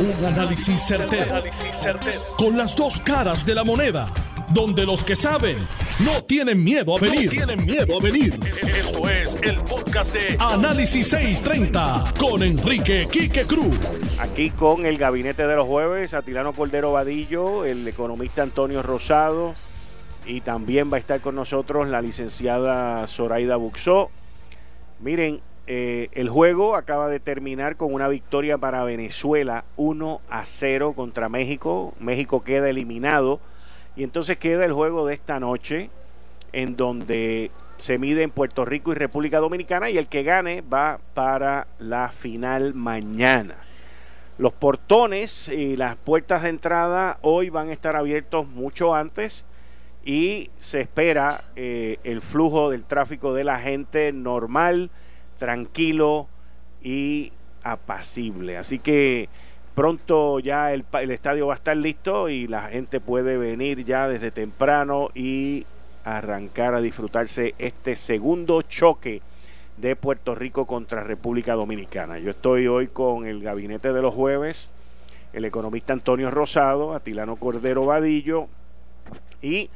Un 0.00 0.24
análisis 0.24 0.80
certero, 0.80 1.42
Con 2.36 2.56
las 2.56 2.76
dos 2.76 3.00
caras 3.00 3.44
de 3.44 3.52
la 3.52 3.64
moneda. 3.64 4.08
Donde 4.54 4.86
los 4.86 5.02
que 5.02 5.16
saben 5.16 5.58
no 6.04 6.22
tienen 6.22 6.62
miedo 6.62 6.96
a 6.96 7.00
venir. 7.00 7.28
tienen 7.28 7.64
miedo 7.66 7.98
a 7.98 8.00
venir. 8.00 8.38
Esto 8.62 9.08
es 9.08 9.36
el 9.42 9.60
podcast 9.64 10.14
de 10.14 10.36
Análisis 10.38 11.08
630 11.08 12.14
con 12.16 12.44
Enrique 12.44 13.08
Quique 13.10 13.44
Cruz. 13.44 13.76
Aquí 14.20 14.50
con 14.50 14.86
el 14.86 14.98
gabinete 14.98 15.48
de 15.48 15.56
los 15.56 15.66
jueves, 15.66 16.14
Atilano 16.14 16.52
Cordero 16.52 16.92
Vadillo, 16.92 17.64
el 17.64 17.86
economista 17.88 18.42
Antonio 18.42 18.82
Rosado 18.84 19.54
y 20.26 20.42
también 20.42 20.92
va 20.92 20.96
a 20.98 21.00
estar 21.00 21.20
con 21.20 21.34
nosotros 21.34 21.88
la 21.88 22.00
licenciada 22.00 23.04
Zoraida 23.08 23.56
Buxó. 23.56 24.10
Miren, 25.00 25.40
eh, 25.70 26.08
el 26.12 26.30
juego 26.30 26.76
acaba 26.76 27.10
de 27.10 27.20
terminar 27.20 27.76
con 27.76 27.92
una 27.92 28.08
victoria 28.08 28.56
para 28.56 28.84
Venezuela 28.84 29.66
1 29.76 30.22
a 30.30 30.46
0 30.46 30.94
contra 30.94 31.28
México. 31.28 31.92
México 32.00 32.42
queda 32.42 32.70
eliminado 32.70 33.38
y 33.94 34.02
entonces 34.02 34.38
queda 34.38 34.64
el 34.64 34.72
juego 34.72 35.06
de 35.06 35.12
esta 35.12 35.38
noche 35.38 35.90
en 36.52 36.74
donde 36.74 37.50
se 37.76 37.98
mide 37.98 38.22
en 38.22 38.30
Puerto 38.30 38.64
Rico 38.64 38.92
y 38.92 38.94
República 38.94 39.40
Dominicana 39.40 39.90
y 39.90 39.98
el 39.98 40.06
que 40.06 40.22
gane 40.22 40.62
va 40.62 41.00
para 41.12 41.66
la 41.78 42.08
final 42.08 42.72
mañana. 42.72 43.56
Los 44.38 44.54
portones 44.54 45.50
y 45.50 45.76
las 45.76 45.96
puertas 45.96 46.44
de 46.44 46.48
entrada 46.48 47.18
hoy 47.20 47.50
van 47.50 47.68
a 47.68 47.74
estar 47.74 47.94
abiertos 47.94 48.48
mucho 48.48 48.94
antes 48.94 49.44
y 50.02 50.48
se 50.56 50.80
espera 50.80 51.42
eh, 51.56 51.98
el 52.04 52.22
flujo 52.22 52.70
del 52.70 52.84
tráfico 52.84 53.34
de 53.34 53.44
la 53.44 53.58
gente 53.58 54.14
normal 54.14 54.90
tranquilo 55.38 56.28
y 56.82 57.32
apacible. 57.62 58.56
Así 58.56 58.78
que 58.78 59.28
pronto 59.74 60.40
ya 60.40 60.72
el, 60.72 60.84
estadio 61.10 61.46
va 61.46 61.54
a 61.54 61.56
estar 61.56 61.76
listo 61.76 62.28
y 62.28 62.48
la 62.48 62.62
gente 62.62 63.00
puede 63.00 63.36
venir 63.36 63.84
ya 63.84 64.08
desde 64.08 64.30
temprano 64.30 65.10
y 65.14 65.66
arrancar 66.04 66.74
a 66.74 66.80
disfrutarse 66.80 67.54
este 67.58 67.96
segundo 67.96 68.62
choque 68.62 69.22
de 69.76 69.94
Puerto 69.94 70.34
Rico 70.34 70.66
contra 70.66 71.04
República 71.04 71.54
Dominicana. 71.54 72.18
Yo 72.18 72.30
estoy 72.30 72.66
hoy 72.66 72.88
con 72.88 73.26
el 73.26 73.42
gabinete 73.42 73.92
de 73.92 74.02
los 74.02 74.14
jueves, 74.14 74.70
el 75.32 75.44
economista 75.44 75.92
Antonio 75.92 76.30
Rosado, 76.30 76.94
Atilano 76.94 77.36
Cordero 77.36 77.84
Vadillo 77.86 78.48
y 79.40 79.70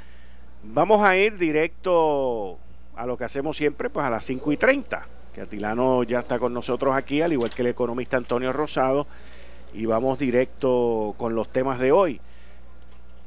vamos 0.65 1.03
a 1.03 1.17
ir 1.17 1.39
directo 1.39 2.59
a 2.97 3.07
lo 3.07 3.17
que 3.17 3.25
hacemos 3.25 3.57
siempre, 3.57 3.91
pues 3.91 4.05
a 4.05 4.11
las 4.11 4.25
5 4.25 4.53
y 4.53 4.57
30 4.57 5.07
que 5.35 5.41
Atilano 5.41 6.03
ya 6.03 6.21
está 6.21 6.39
con 6.39 6.53
nosotros 6.53 6.95
aquí, 6.95 7.23
al 7.23 7.33
igual 7.33 7.51
que 7.51 7.63
el 7.63 7.69
economista 7.69 8.17
Antonio 8.17 8.53
Rosado, 8.53 9.07
y 9.75 9.87
vamos 9.87 10.19
directo 10.19 11.15
con 11.17 11.35
los 11.35 11.49
temas 11.49 11.79
de 11.79 11.93
hoy. 11.93 12.21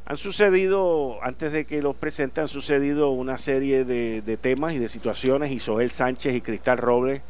Han 0.05 0.17
sucedido, 0.17 1.17
antes 1.23 1.51
de 1.51 1.65
que 1.65 1.81
los 1.81 1.95
presente, 1.95 2.39
han 2.39 2.47
sucedido 2.47 3.09
una 3.09 3.39
serie 3.39 3.85
de, 3.85 4.37
temas 4.39 4.73
y 4.73 4.79
de 4.79 4.87
situaciones, 4.87 5.51
Isoel 5.51 5.89
Sánchez 5.89 6.35
y 6.35 6.41
Cristal 6.41 6.77
Robles, 6.77 7.23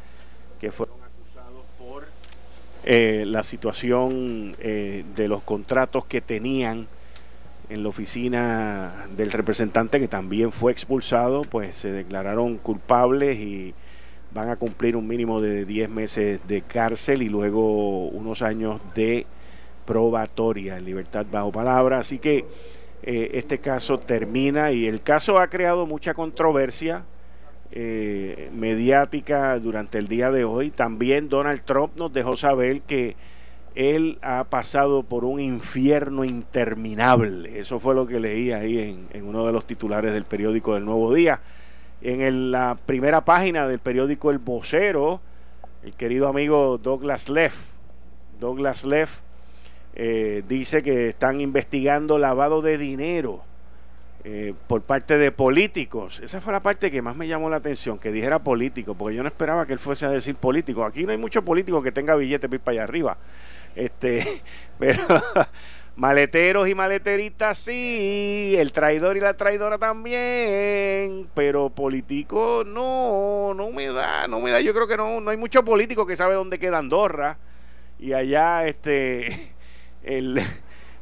que 0.60 0.70
fueron 0.70 0.96
acusados 1.02 1.64
por 1.78 2.04
eh, 2.84 3.24
la 3.26 3.42
situación 3.44 4.54
eh, 4.60 5.04
de 5.16 5.28
los 5.28 5.42
contratos 5.42 6.04
que 6.04 6.20
tenían 6.20 6.86
en 7.70 7.82
la 7.82 7.88
oficina 7.88 9.06
del 9.16 9.32
representante, 9.32 9.98
que 9.98 10.08
también 10.08 10.52
fue 10.52 10.70
expulsado, 10.70 11.42
pues 11.42 11.76
se 11.76 11.90
declararon 11.90 12.58
culpables 12.58 13.38
y 13.38 13.74
van 14.36 14.50
a 14.50 14.56
cumplir 14.56 14.96
un 14.96 15.08
mínimo 15.08 15.40
de 15.40 15.64
10 15.64 15.88
meses 15.88 16.40
de 16.46 16.60
cárcel 16.60 17.22
y 17.22 17.28
luego 17.30 18.08
unos 18.08 18.42
años 18.42 18.80
de 18.94 19.26
probatoria 19.86 20.76
en 20.76 20.84
libertad 20.84 21.24
bajo 21.30 21.50
palabra. 21.50 21.98
Así 21.98 22.18
que 22.18 22.44
eh, 23.02 23.30
este 23.32 23.58
caso 23.58 23.98
termina 23.98 24.72
y 24.72 24.86
el 24.86 25.00
caso 25.00 25.38
ha 25.38 25.48
creado 25.48 25.86
mucha 25.86 26.12
controversia 26.12 27.04
eh, 27.72 28.50
mediática 28.54 29.58
durante 29.58 29.96
el 29.96 30.06
día 30.06 30.30
de 30.30 30.44
hoy. 30.44 30.70
También 30.70 31.30
Donald 31.30 31.62
Trump 31.64 31.96
nos 31.96 32.12
dejó 32.12 32.36
saber 32.36 32.82
que 32.82 33.16
él 33.74 34.18
ha 34.20 34.44
pasado 34.44 35.02
por 35.02 35.24
un 35.24 35.40
infierno 35.40 36.24
interminable. 36.24 37.58
Eso 37.58 37.80
fue 37.80 37.94
lo 37.94 38.06
que 38.06 38.20
leí 38.20 38.52
ahí 38.52 38.80
en, 38.80 39.06
en 39.12 39.26
uno 39.26 39.46
de 39.46 39.52
los 39.52 39.66
titulares 39.66 40.12
del 40.12 40.24
periódico 40.24 40.74
del 40.74 40.84
Nuevo 40.84 41.14
Día 41.14 41.40
en 42.06 42.52
la 42.52 42.76
primera 42.86 43.24
página 43.24 43.66
del 43.66 43.80
periódico 43.80 44.30
El 44.30 44.38
Vocero, 44.38 45.20
el 45.82 45.92
querido 45.94 46.28
amigo 46.28 46.78
Douglas 46.78 47.28
Leff. 47.28 47.70
Douglas 48.38 48.84
Leff 48.84 49.20
eh, 49.94 50.44
dice 50.46 50.84
que 50.84 51.08
están 51.08 51.40
investigando 51.40 52.18
lavado 52.18 52.62
de 52.62 52.78
dinero 52.78 53.42
eh, 54.22 54.54
por 54.68 54.82
parte 54.82 55.18
de 55.18 55.32
políticos. 55.32 56.20
Esa 56.20 56.40
fue 56.40 56.52
la 56.52 56.62
parte 56.62 56.92
que 56.92 57.02
más 57.02 57.16
me 57.16 57.26
llamó 57.26 57.50
la 57.50 57.56
atención, 57.56 57.98
que 57.98 58.12
dijera 58.12 58.38
político, 58.38 58.94
porque 58.94 59.16
yo 59.16 59.22
no 59.24 59.28
esperaba 59.28 59.66
que 59.66 59.72
él 59.72 59.80
fuese 59.80 60.06
a 60.06 60.10
decir 60.10 60.36
político. 60.36 60.84
Aquí 60.84 61.04
no 61.04 61.10
hay 61.10 61.18
mucho 61.18 61.44
político 61.44 61.82
que 61.82 61.90
tenga 61.90 62.14
billete 62.14 62.48
para 62.60 62.72
allá 62.72 62.84
arriba. 62.84 63.16
Este, 63.74 64.24
pero 64.78 65.02
Maleteros 65.96 66.68
y 66.68 66.74
maleteritas 66.74 67.56
sí, 67.56 68.54
el 68.58 68.70
traidor 68.70 69.16
y 69.16 69.20
la 69.20 69.34
traidora 69.34 69.78
también, 69.78 71.26
pero 71.32 71.70
político 71.70 72.64
no, 72.66 73.54
no 73.54 73.70
me 73.70 73.86
da, 73.86 74.28
no 74.28 74.40
me 74.40 74.50
da. 74.50 74.60
Yo 74.60 74.74
creo 74.74 74.86
que 74.86 74.98
no, 74.98 75.22
no 75.22 75.30
hay 75.30 75.38
mucho 75.38 75.64
político 75.64 76.04
que 76.04 76.14
sabe 76.14 76.34
dónde 76.34 76.58
queda 76.58 76.76
Andorra 76.76 77.38
y 77.98 78.12
allá 78.12 78.66
este 78.66 79.54
el, 80.02 80.38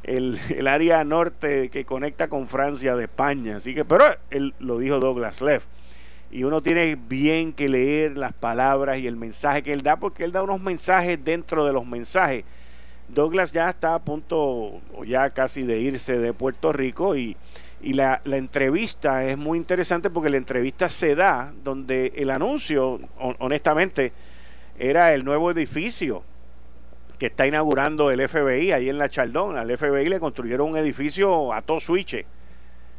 el, 0.03 0.67
área 0.67 1.03
norte 1.03 1.69
que 1.69 1.83
conecta 1.83 2.29
con 2.29 2.47
Francia 2.47 2.95
de 2.95 3.03
España. 3.03 3.57
Así 3.57 3.75
que, 3.75 3.83
pero 3.83 4.05
él 4.29 4.53
lo 4.59 4.79
dijo 4.79 5.01
Douglas 5.01 5.41
Leff. 5.41 5.65
Y 6.31 6.45
uno 6.45 6.61
tiene 6.61 6.95
bien 6.95 7.51
que 7.51 7.67
leer 7.67 8.15
las 8.15 8.31
palabras 8.31 8.99
y 8.99 9.07
el 9.07 9.17
mensaje 9.17 9.61
que 9.61 9.73
él 9.73 9.83
da, 9.83 9.97
porque 9.97 10.23
él 10.23 10.31
da 10.31 10.41
unos 10.41 10.61
mensajes 10.61 11.21
dentro 11.21 11.65
de 11.65 11.73
los 11.73 11.85
mensajes 11.85 12.45
Douglas 13.07 13.51
ya 13.51 13.69
está 13.69 13.95
a 13.95 13.99
punto, 13.99 14.81
ya 15.05 15.29
casi 15.29 15.63
de 15.63 15.79
irse 15.79 16.17
de 16.17 16.33
Puerto 16.33 16.73
Rico 16.73 17.15
y, 17.15 17.37
la, 17.81 18.19
entrevista 18.25 19.25
es 19.25 19.37
muy 19.37 19.59
interesante 19.59 20.09
porque 20.09 20.31
la 20.31 20.37
entrevista 20.37 20.89
se 20.89 21.13
da 21.13 21.53
donde 21.63 22.13
el 22.15 22.31
anuncio, 22.31 22.99
honestamente, 23.39 24.11
era 24.79 25.13
el 25.13 25.23
nuevo 25.23 25.51
edificio 25.51 26.23
que 27.19 27.27
está 27.27 27.45
inaugurando 27.45 28.09
el 28.09 28.27
FBI 28.27 28.71
ahí 28.71 28.89
en 28.89 28.97
la 28.97 29.07
Chaldón. 29.07 29.55
Al 29.55 29.77
FBI 29.77 30.09
le 30.09 30.19
construyeron 30.19 30.71
un 30.71 30.77
edificio 30.77 31.53
a 31.53 31.61
todo 31.61 31.79
switch 31.79 32.25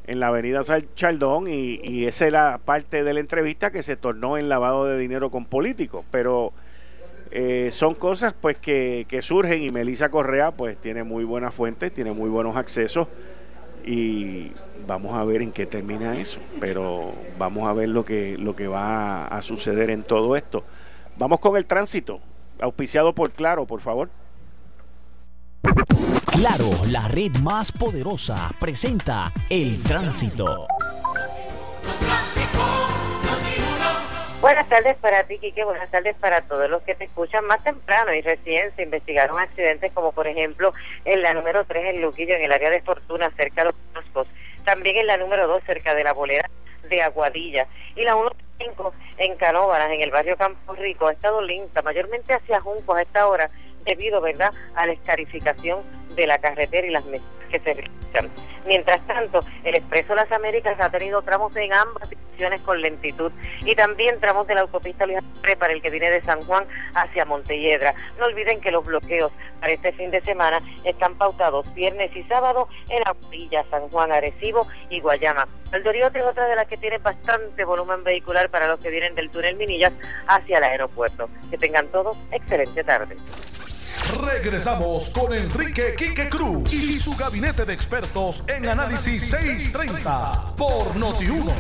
en 0.06 0.20
la 0.20 0.28
avenida 0.28 0.62
Chaldón 0.94 1.48
y, 1.48 1.80
y 1.82 2.06
esa 2.06 2.28
era 2.28 2.58
parte 2.58 3.02
de 3.02 3.12
la 3.12 3.20
entrevista 3.20 3.72
que 3.72 3.82
se 3.82 3.96
tornó 3.96 4.38
en 4.38 4.48
lavado 4.48 4.86
de 4.86 4.98
dinero 4.98 5.30
con 5.30 5.46
políticos. 5.46 6.04
Pero 6.12 6.52
eh, 7.38 7.70
son 7.70 7.94
cosas 7.94 8.32
pues 8.32 8.56
que, 8.56 9.06
surgen 9.20 9.62
y 9.62 9.70
Melissa 9.70 10.08
Correa 10.08 10.52
pues 10.52 10.78
tiene 10.78 11.04
muy 11.04 11.22
buenas 11.22 11.54
fuentes, 11.54 11.92
tiene 11.92 12.12
muy 12.12 12.30
buenos 12.30 12.56
accesos 12.56 13.08
y 13.84 14.52
vamos 14.86 15.14
a 15.14 15.22
ver 15.22 15.42
en 15.42 15.52
qué 15.52 15.66
termina 15.66 16.18
eso, 16.18 16.40
pero 16.60 17.12
vamos 17.38 17.68
a 17.68 17.74
ver 17.74 17.90
lo 17.90 18.06
que, 18.06 18.38
lo 18.38 18.56
que 18.56 18.68
va 18.68 19.26
a 19.26 19.42
suceder 19.42 19.90
en 19.90 20.02
todo 20.02 20.34
esto. 20.34 20.64
Vamos 21.18 21.38
con 21.38 21.58
el 21.58 21.66
tránsito, 21.66 22.20
auspiciado 22.58 23.14
por 23.14 23.30
Claro, 23.32 23.66
por 23.66 23.82
favor. 23.82 24.08
Claro, 26.24 26.70
la 26.88 27.06
red 27.08 27.36
más 27.42 27.70
poderosa, 27.70 28.50
presenta 28.58 29.30
el 29.50 29.82
tránsito. 29.82 30.66
Buenas 34.46 34.68
tardes 34.68 34.96
para 34.98 35.24
ti, 35.24 35.40
Quique. 35.40 35.64
Buenas 35.64 35.90
tardes 35.90 36.14
para 36.20 36.40
todos 36.42 36.70
los 36.70 36.80
que 36.84 36.94
te 36.94 37.06
escuchan 37.06 37.44
más 37.46 37.64
temprano 37.64 38.14
y 38.14 38.20
recién 38.20 38.72
se 38.76 38.84
investigaron 38.84 39.40
accidentes 39.40 39.90
como 39.92 40.12
por 40.12 40.28
ejemplo 40.28 40.72
en 41.04 41.20
la 41.20 41.34
número 41.34 41.64
3 41.64 41.96
en 41.96 42.00
Luquillo, 42.00 42.36
en 42.36 42.44
el 42.44 42.52
área 42.52 42.70
de 42.70 42.80
Fortuna, 42.80 43.28
cerca 43.36 43.62
de 43.62 43.72
los 43.72 43.74
Boscos. 43.92 44.28
También 44.64 44.98
en 44.98 45.08
la 45.08 45.16
número 45.16 45.48
2, 45.48 45.64
cerca 45.66 45.96
de 45.96 46.04
la 46.04 46.12
bolera 46.12 46.48
de 46.88 47.02
Aguadilla. 47.02 47.66
Y 47.96 48.02
la 48.02 48.14
1.5 48.14 48.92
en 49.18 49.34
Canóvaras, 49.34 49.90
en 49.90 50.02
el 50.02 50.12
barrio 50.12 50.36
Campo 50.36 50.74
Rico, 50.74 51.08
ha 51.08 51.12
estado 51.12 51.40
lenta, 51.40 51.82
mayormente 51.82 52.32
hacia 52.32 52.60
Juncos 52.60 52.98
a 52.98 53.02
esta 53.02 53.26
hora, 53.26 53.50
debido 53.86 54.20
¿verdad? 54.20 54.52
a 54.74 54.86
la 54.86 54.92
escarificación 54.92 55.80
de 56.14 56.26
la 56.26 56.38
carretera 56.38 56.86
y 56.86 56.90
las 56.90 57.04
mesas 57.06 57.26
que 57.50 57.58
se 57.58 57.74
realizan. 57.74 58.30
Mientras 58.66 59.00
tanto, 59.06 59.40
el 59.62 59.76
Expreso 59.76 60.14
Las 60.14 60.30
Américas 60.32 60.78
ha 60.80 60.90
tenido 60.90 61.22
tramos 61.22 61.54
en 61.56 61.72
ambas 61.72 62.10
direcciones 62.10 62.60
con 62.62 62.80
lentitud 62.80 63.30
y 63.64 63.74
también 63.76 64.18
tramos 64.18 64.46
de 64.46 64.54
la 64.54 64.62
autopista 64.62 65.06
Luis 65.06 65.18
para 65.58 65.72
el 65.72 65.80
que 65.80 65.90
viene 65.90 66.10
de 66.10 66.20
San 66.22 66.42
Juan 66.42 66.64
hacia 66.94 67.24
Montelledra. 67.24 67.94
No 68.18 68.26
olviden 68.26 68.60
que 68.60 68.72
los 68.72 68.84
bloqueos 68.84 69.30
para 69.60 69.72
este 69.72 69.92
fin 69.92 70.10
de 70.10 70.20
semana 70.20 70.60
están 70.84 71.14
pautados 71.14 71.72
viernes 71.74 72.14
y 72.16 72.24
sábado 72.24 72.68
en 72.88 73.02
la 73.04 73.14
Villa, 73.30 73.64
San 73.70 73.88
Juan, 73.88 74.10
Arecibo 74.10 74.66
y 74.90 75.00
Guayama. 75.00 75.46
El 75.72 75.84
Doriote 75.84 76.18
es 76.18 76.24
otra 76.24 76.46
de 76.46 76.56
las 76.56 76.66
que 76.66 76.76
tiene 76.76 76.98
bastante 76.98 77.64
volumen 77.64 78.02
vehicular 78.02 78.50
para 78.50 78.66
los 78.66 78.80
que 78.80 78.90
vienen 78.90 79.14
del 79.14 79.30
túnel 79.30 79.56
Minillas 79.56 79.92
hacia 80.26 80.58
el 80.58 80.64
aeropuerto. 80.64 81.28
Que 81.50 81.58
tengan 81.58 81.86
todos 81.88 82.16
excelente 82.32 82.82
tarde. 82.82 83.16
Regresamos 84.22 85.10
con 85.10 85.32
Enrique 85.32 85.94
Quique 85.96 86.28
Cruz 86.28 86.72
y 86.72 87.00
su 87.00 87.16
gabinete 87.16 87.64
de 87.64 87.72
expertos 87.72 88.44
en 88.46 88.68
Análisis 88.68 89.30
630 89.30 90.54
por 90.56 90.94
Noti1. 90.94 91.52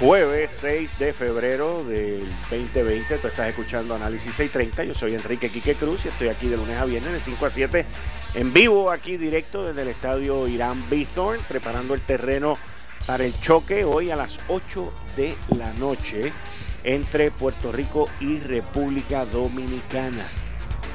Jueves 0.00 0.50
6 0.62 0.98
de 0.98 1.12
febrero 1.12 1.84
del 1.84 2.26
2020, 2.50 3.18
tú 3.18 3.28
estás 3.28 3.48
escuchando 3.50 3.94
Análisis 3.94 4.34
630, 4.34 4.84
yo 4.84 4.94
soy 4.94 5.14
Enrique 5.14 5.50
Quique 5.50 5.74
Cruz 5.74 6.06
y 6.06 6.08
estoy 6.08 6.28
aquí 6.28 6.48
de 6.48 6.56
lunes 6.56 6.78
a 6.78 6.86
viernes 6.86 7.12
de 7.12 7.20
5 7.20 7.46
a 7.46 7.50
7 7.50 7.86
en 8.34 8.52
vivo, 8.54 8.90
aquí 8.90 9.18
directo 9.18 9.66
desde 9.66 9.82
el 9.82 9.88
estadio 9.88 10.48
Irán 10.48 10.88
Bithorn, 10.88 11.40
preparando 11.46 11.92
el 11.92 12.00
terreno 12.00 12.56
para 13.06 13.24
el 13.24 13.38
choque 13.40 13.84
hoy 13.84 14.10
a 14.10 14.16
las 14.16 14.40
8 14.48 14.92
de 15.16 15.36
la 15.58 15.72
noche 15.74 16.32
entre 16.84 17.30
Puerto 17.30 17.72
Rico 17.72 18.08
y 18.20 18.38
República 18.40 19.24
Dominicana, 19.26 20.26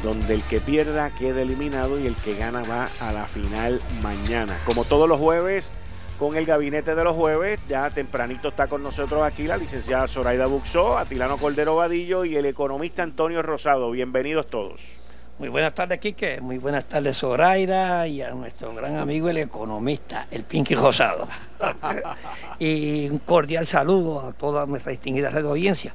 donde 0.03 0.35
el 0.35 0.43
que 0.43 0.59
pierda 0.59 1.11
queda 1.11 1.41
eliminado 1.41 1.99
y 1.99 2.07
el 2.07 2.15
que 2.15 2.35
gana 2.35 2.63
va 2.63 2.89
a 2.99 3.13
la 3.13 3.27
final 3.27 3.81
mañana. 4.01 4.57
Como 4.65 4.83
todos 4.83 5.07
los 5.07 5.19
jueves, 5.19 5.71
con 6.19 6.37
el 6.37 6.45
gabinete 6.45 6.95
de 6.95 7.03
los 7.03 7.15
jueves, 7.15 7.59
ya 7.67 7.89
tempranito 7.89 8.47
está 8.47 8.67
con 8.67 8.81
nosotros 8.83 9.23
aquí 9.23 9.47
la 9.47 9.57
licenciada 9.57 10.07
Zoraida 10.07 10.45
Buxó, 10.45 10.97
Atilano 10.97 11.37
Cordero 11.37 11.75
Vadillo 11.75 12.25
y 12.25 12.35
el 12.35 12.45
economista 12.45 13.03
Antonio 13.03 13.41
Rosado. 13.41 13.91
Bienvenidos 13.91 14.47
todos. 14.47 15.04
Muy 15.37 15.49
buenas 15.49 15.73
tardes, 15.73 15.99
Quique. 15.99 16.39
Muy 16.39 16.59
buenas 16.59 16.85
tardes, 16.85 17.17
Zoraida, 17.17 18.07
y 18.07 18.21
a 18.21 18.29
nuestro 18.29 18.73
gran 18.73 18.95
amigo, 18.95 19.27
el 19.27 19.37
economista, 19.37 20.27
el 20.31 20.43
Pinky 20.43 20.75
Rosado. 20.75 21.27
y 22.59 23.09
un 23.09 23.19
cordial 23.19 23.67
saludo 23.67 24.29
a 24.29 24.31
toda 24.31 24.65
nuestra 24.65 24.91
distinguida 24.91 25.29
red 25.29 25.43
de 25.43 25.49
audiencia. 25.49 25.93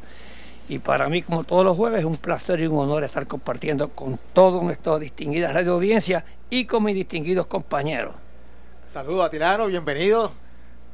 Y 0.69 0.79
para 0.79 1.09
mí, 1.09 1.23
como 1.23 1.45
todos 1.45 1.65
los 1.65 1.75
jueves, 1.75 2.01
es 2.01 2.05
un 2.05 2.17
placer 2.17 2.61
y 2.61 2.67
un 2.67 2.81
honor 2.81 3.03
estar 3.03 3.27
compartiendo 3.27 3.89
con 3.89 4.21
toda 4.35 4.63
nuestra 4.63 4.99
distinguida 4.99 5.51
red 5.55 5.65
de 5.65 5.71
audiencia 5.71 6.23
y 6.51 6.67
con 6.67 6.85
mis 6.85 6.95
distinguidos 6.95 7.47
compañeros. 7.47 8.15
Saludos 8.85 9.25
a 9.25 9.31
Tirano, 9.31 9.69
bienvenido. 9.69 10.33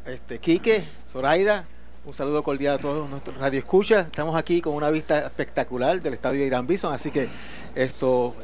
Este, 0.07 0.39
Quique, 0.39 0.85
Zoraida, 1.09 1.65
un 2.07 2.15
saludo 2.15 2.45
cordial 2.45 2.77
a 2.77 2.79
todos 2.79 3.11
nuestros 3.11 3.37
radioescuchas. 3.37 4.07
Estamos 4.07 4.37
aquí 4.37 4.61
con 4.61 4.75
una 4.75 4.91
vista 4.91 5.19
espectacular 5.19 6.01
del 6.01 6.15
estadio 6.15 6.41
de 6.41 6.47
Irán 6.47 6.65
Bison, 6.65 6.95
así 6.95 7.11
que 7.11 7.29
esto 7.75 8.37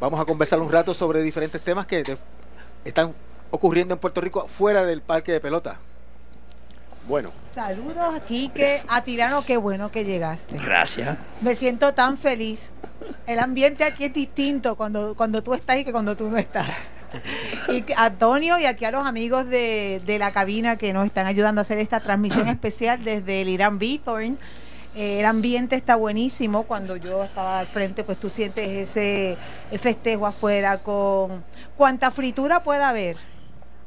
vamos 0.00 0.18
a 0.18 0.24
conversar 0.24 0.58
un 0.60 0.70
rato 0.70 0.92
sobre 0.92 1.22
diferentes 1.22 1.62
temas 1.62 1.86
que 1.86 2.02
están 2.84 3.14
ocurriendo 3.52 3.94
en 3.94 4.00
Puerto 4.00 4.20
Rico 4.20 4.48
fuera 4.48 4.84
del 4.84 5.02
parque 5.02 5.30
de 5.30 5.40
pelota. 5.40 5.78
Bueno. 7.06 7.30
Saludos 7.54 8.20
Quique, 8.26 8.82
a 8.88 9.04
Tirano, 9.04 9.44
qué 9.44 9.56
bueno 9.56 9.92
que 9.92 10.04
llegaste. 10.04 10.58
Gracias. 10.58 11.16
Me 11.42 11.54
siento 11.54 11.94
tan 11.94 12.18
feliz. 12.18 12.70
El 13.28 13.38
ambiente 13.38 13.84
aquí 13.84 14.06
es 14.06 14.12
distinto 14.12 14.74
cuando, 14.74 15.14
cuando 15.14 15.44
tú 15.44 15.54
estás 15.54 15.76
y 15.78 15.84
que 15.84 15.92
cuando 15.92 16.16
tú 16.16 16.28
no 16.28 16.38
estás. 16.38 16.66
Y 17.68 17.84
a 17.96 18.06
Antonio 18.06 18.58
y 18.58 18.66
aquí 18.66 18.84
a 18.84 18.90
los 18.90 19.04
amigos 19.06 19.48
de, 19.48 20.00
la 20.18 20.30
cabina 20.30 20.76
que 20.76 20.92
nos 20.92 21.06
están 21.06 21.26
ayudando 21.26 21.60
a 21.60 21.62
hacer 21.62 21.78
esta 21.78 22.00
transmisión 22.00 22.48
especial 22.48 23.02
desde 23.04 23.42
el 23.42 23.48
Irán 23.48 23.78
Bithorn. 23.78 24.38
Eh, 24.94 25.20
el 25.20 25.26
ambiente 25.26 25.76
está 25.76 25.96
buenísimo. 25.96 26.62
Cuando 26.62 26.96
yo 26.96 27.24
estaba 27.24 27.60
al 27.60 27.66
frente, 27.66 28.04
pues 28.04 28.18
tú 28.18 28.30
sientes 28.30 28.68
ese 28.68 29.36
festejo 29.78 30.26
afuera 30.26 30.78
con 30.78 31.44
cuánta 31.76 32.10
fritura 32.10 32.62
pueda 32.62 32.88
haber. 32.88 33.16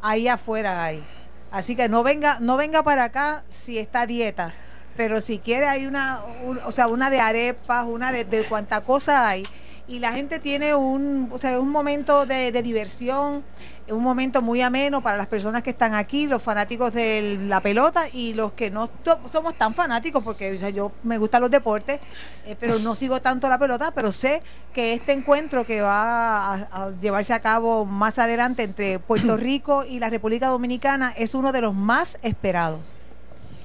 Ahí 0.01 0.27
afuera 0.27 0.83
hay. 0.83 1.03
Así 1.51 1.75
que 1.75 1.89
no 1.89 2.03
venga, 2.03 2.37
no 2.39 2.57
venga 2.57 2.83
para 2.83 3.05
acá 3.05 3.43
si 3.49 3.79
está 3.79 4.05
dieta. 4.05 4.53
Pero 4.95 5.21
si 5.21 5.39
quiere 5.39 5.67
hay 5.67 5.85
una, 5.85 6.21
o 6.65 6.71
sea, 6.71 6.87
una 6.87 7.09
de 7.09 7.19
arepas, 7.19 7.85
una 7.87 8.11
de, 8.11 8.25
de 8.25 8.43
cuánta 8.43 8.81
cosa 8.81 9.27
hay 9.27 9.43
y 9.89 9.97
la 9.97 10.13
gente 10.13 10.39
tiene 10.39 10.75
un, 10.75 11.29
o 11.31 11.37
sea, 11.39 11.59
un 11.59 11.69
momento 11.69 12.27
de, 12.27 12.51
diversión, 12.61 13.43
un 13.89 14.03
momento 14.03 14.43
muy 14.43 14.61
ameno 14.61 15.01
para 15.01 15.17
las 15.17 15.25
personas 15.25 15.63
que 15.63 15.71
están 15.71 15.95
aquí, 15.95 16.27
los 16.27 16.43
fanáticos 16.43 16.93
de 16.93 17.39
la 17.47 17.59
pelota 17.59 18.03
y 18.13 18.35
los 18.35 18.51
que 18.51 18.69
no 18.69 18.87
somos 19.31 19.55
tan 19.55 19.73
fanáticos, 19.73 20.23
porque 20.23 20.55
yo 20.71 20.91
me 21.01 21.17
gustan 21.17 21.41
los 21.41 21.49
deportes, 21.49 21.99
eh, 22.45 22.55
pero 22.59 22.77
no 22.79 22.93
sigo 22.93 23.19
tanto 23.19 23.49
la 23.49 23.57
pelota, 23.57 23.91
pero 23.95 24.11
sé 24.11 24.43
que 24.73 24.93
este 24.93 25.11
encuentro 25.11 25.65
que 25.65 25.81
va 25.81 26.53
a, 26.53 26.91
llevarse 27.01 27.33
a 27.33 27.39
cabo 27.39 27.83
más 27.83 28.19
adelante 28.19 28.61
entre 28.61 28.99
Puerto 28.99 29.37
Rico 29.37 29.85
y 29.85 29.97
la 29.97 30.11
República 30.11 30.49
Dominicana 30.49 31.13
es 31.17 31.33
uno 31.33 31.51
de 31.51 31.61
los 31.61 31.73
más 31.73 32.19
esperados. 32.21 32.95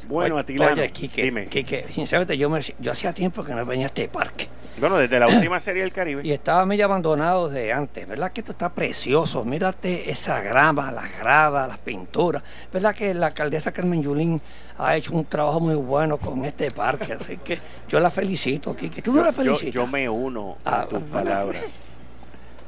Bueno, 0.08 0.38
a 0.38 0.44
ti 0.44 0.58
Oye, 0.58 0.90
Quique, 0.90 1.86
sinceramente 1.90 2.36
yo, 2.36 2.48
me, 2.50 2.60
yo 2.78 2.92
hacía 2.92 3.12
tiempo 3.12 3.44
que 3.44 3.52
no 3.52 3.64
venía 3.66 3.86
a 3.86 3.88
este 3.88 4.08
parque. 4.08 4.48
Bueno, 4.78 4.98
desde 4.98 5.18
la 5.18 5.28
última 5.34 5.60
serie 5.60 5.82
del 5.82 5.92
Caribe. 5.92 6.22
Y 6.24 6.32
estaba 6.32 6.66
medio 6.66 6.84
abandonado 6.84 7.48
de 7.48 7.72
antes. 7.72 8.06
¿Verdad 8.06 8.32
que 8.32 8.40
esto 8.40 8.52
está 8.52 8.72
precioso? 8.72 9.44
Mírate 9.44 10.10
esa 10.10 10.40
grama, 10.40 10.90
las 10.90 11.18
gradas, 11.18 11.68
las 11.68 11.78
pinturas. 11.78 12.42
¿Verdad 12.72 12.94
que 12.94 13.14
la 13.14 13.28
alcaldesa 13.28 13.72
Carmen 13.72 14.02
Yulín 14.02 14.40
ha 14.78 14.96
hecho 14.96 15.14
un 15.14 15.24
trabajo 15.24 15.60
muy 15.60 15.76
bueno 15.76 16.18
con 16.18 16.44
este 16.44 16.70
parque? 16.70 17.12
Así 17.14 17.36
que 17.38 17.58
yo 17.88 18.00
la 18.00 18.10
felicito, 18.10 18.74
Kiki. 18.74 19.02
¿Tú 19.02 19.12
no 19.12 19.22
la 19.22 19.32
felicitas? 19.32 19.74
Yo, 19.74 19.86
me 19.86 20.08
uno 20.08 20.58
a 20.64 20.82
ah, 20.82 20.86
tus 20.86 21.02
palabras. 21.02 21.84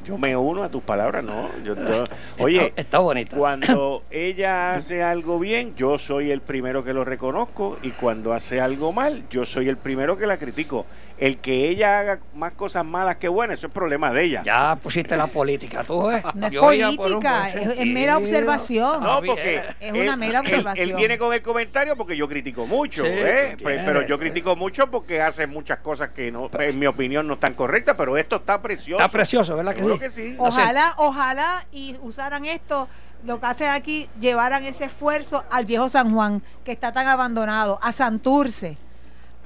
Yo 0.06 0.16
me 0.18 0.36
uno 0.36 0.62
a 0.62 0.68
tus 0.68 0.84
palabras, 0.84 1.24
¿no? 1.24 1.48
oye, 2.38 2.72
está, 2.76 3.00
bonita. 3.00 3.36
Cuando 3.36 4.04
ella 4.12 4.74
hace 4.74 5.02
algo 5.02 5.40
bien, 5.40 5.74
yo 5.74 5.98
soy 5.98 6.30
el 6.30 6.40
primero 6.40 6.84
que 6.84 6.92
lo 6.92 7.04
reconozco 7.04 7.76
y 7.82 7.90
cuando 7.90 8.32
hace 8.32 8.60
algo 8.60 8.92
mal, 8.92 9.24
yo 9.30 9.44
soy 9.44 9.68
el 9.68 9.76
primero 9.76 10.16
que 10.16 10.28
la 10.28 10.38
critico. 10.38 10.86
El 11.18 11.38
que 11.38 11.70
ella 11.70 11.98
haga 11.98 12.20
más 12.34 12.52
cosas 12.52 12.84
malas 12.84 13.16
que 13.16 13.28
buenas, 13.28 13.58
eso 13.58 13.66
es 13.66 13.72
problema 13.72 14.12
de 14.12 14.24
ella. 14.24 14.42
Ya 14.44 14.76
pusiste 14.80 15.16
la 15.16 15.26
política, 15.26 15.82
tú 15.82 16.06
ves. 16.06 16.22
No 16.34 16.70
es 16.70 16.96
política, 16.96 17.48
es, 17.48 17.86
mera 17.86 18.18
observación. 18.18 19.02
No, 19.02 19.22
porque 19.24 19.62
es 19.80 19.92
una 19.92 20.16
mera 20.16 20.40
observación. 20.40 20.90
Él, 20.90 20.94
viene 20.94 21.18
con 21.18 21.32
el 21.32 21.42
comentario 21.42 21.96
porque 21.96 22.16
yo 22.16 22.28
critico 22.28 22.66
mucho, 22.66 23.04
¿eh? 23.04 23.56
Pues, 23.60 23.80
pero 23.84 24.06
yo 24.06 24.18
critico 24.18 24.54
mucho 24.54 24.88
porque 24.90 25.20
hace 25.20 25.46
muchas 25.46 25.78
cosas 25.78 26.10
que 26.10 26.30
no, 26.30 26.50
en 26.58 26.78
mi 26.78 26.86
opinión 26.86 27.26
no 27.26 27.34
están 27.34 27.54
correctas, 27.54 27.96
pero 27.98 28.16
esto 28.16 28.36
está 28.36 28.60
precioso. 28.60 29.02
Está 29.02 29.10
precioso, 29.10 29.56
¿verdad 29.56 29.74
que 29.74 29.82
sí? 29.82 29.95
Ojalá, 30.38 30.94
ojalá 30.98 31.66
y 31.72 31.96
usaran 32.02 32.44
esto 32.44 32.88
lo 33.24 33.40
que 33.40 33.46
hacen 33.46 33.70
aquí, 33.70 34.08
llevaran 34.20 34.64
ese 34.64 34.84
esfuerzo 34.84 35.44
al 35.50 35.64
viejo 35.64 35.88
San 35.88 36.14
Juan, 36.14 36.42
que 36.64 36.72
está 36.72 36.92
tan 36.92 37.08
abandonado, 37.08 37.78
a 37.82 37.90
Santurce 37.90 38.78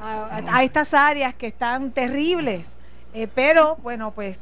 a, 0.00 0.62
estas 0.62 0.94
áreas 0.94 1.34
que 1.34 1.48
están 1.48 1.90
terribles. 1.90 2.66
Eh, 3.12 3.28
pero 3.32 3.76
bueno, 3.76 4.12
pues 4.12 4.38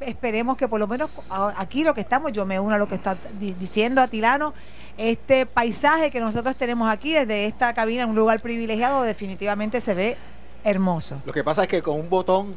esperemos 0.00 0.56
que 0.56 0.68
por 0.68 0.80
lo 0.80 0.86
menos 0.86 1.10
aquí 1.56 1.84
lo 1.84 1.94
que 1.94 2.00
estamos, 2.00 2.32
yo 2.32 2.46
me 2.46 2.58
uno 2.58 2.74
a 2.74 2.78
lo 2.78 2.88
que 2.88 2.94
está 2.94 3.16
diciendo 3.38 4.00
Atilano, 4.00 4.54
este 4.96 5.46
paisaje 5.46 6.10
que 6.10 6.20
nosotros 6.20 6.56
tenemos 6.56 6.90
aquí 6.90 7.12
desde 7.12 7.46
esta 7.46 7.74
cabina, 7.74 8.06
un 8.06 8.14
lugar 8.14 8.40
privilegiado, 8.40 9.02
definitivamente 9.02 9.80
se 9.80 9.94
ve 9.94 10.16
hermoso. 10.62 11.20
Lo 11.26 11.32
que 11.32 11.44
pasa 11.44 11.62
es 11.62 11.68
que 11.68 11.82
con 11.82 11.98
un 11.98 12.08
botón 12.08 12.54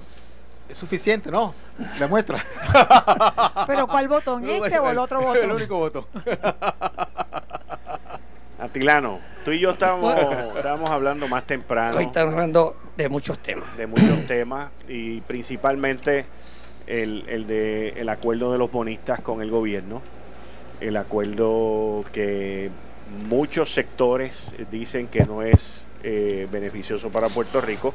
es 0.69 0.77
suficiente, 0.77 1.31
¿no? 1.31 1.53
Demuestra. 1.99 2.43
Pero 3.67 3.87
¿cuál 3.87 4.07
botón? 4.07 4.49
¿Este 4.49 4.79
o 4.79 4.89
el 4.89 4.97
otro 4.97 5.21
botón? 5.21 5.43
El 5.43 5.51
único 5.51 5.77
botón. 5.77 6.05
Atilano, 8.59 9.19
tú 9.45 9.51
y 9.51 9.59
yo 9.59 9.69
estábamos, 9.71 10.15
estábamos 10.55 10.89
hablando 10.89 11.27
más 11.27 11.45
temprano. 11.45 11.97
Hoy 11.97 12.05
estamos 12.05 12.33
hablando 12.33 12.75
de 12.97 13.07
muchos 13.07 13.37
temas. 13.39 13.77
De 13.77 13.85
muchos 13.85 14.25
temas 14.25 14.71
y 14.87 15.21
principalmente 15.21 16.25
el, 16.87 17.23
el, 17.29 17.45
de, 17.45 17.89
el 17.97 18.09
acuerdo 18.09 18.51
de 18.51 18.57
los 18.57 18.71
bonistas 18.71 19.21
con 19.21 19.43
el 19.43 19.51
gobierno. 19.51 20.01
El 20.81 20.97
acuerdo 20.97 22.03
que 22.11 22.71
muchos 23.29 23.71
sectores 23.71 24.55
dicen 24.71 25.07
que 25.07 25.23
no 25.25 25.43
es 25.43 25.87
eh, 26.03 26.47
beneficioso 26.51 27.09
para 27.09 27.29
Puerto 27.29 27.61
Rico. 27.61 27.93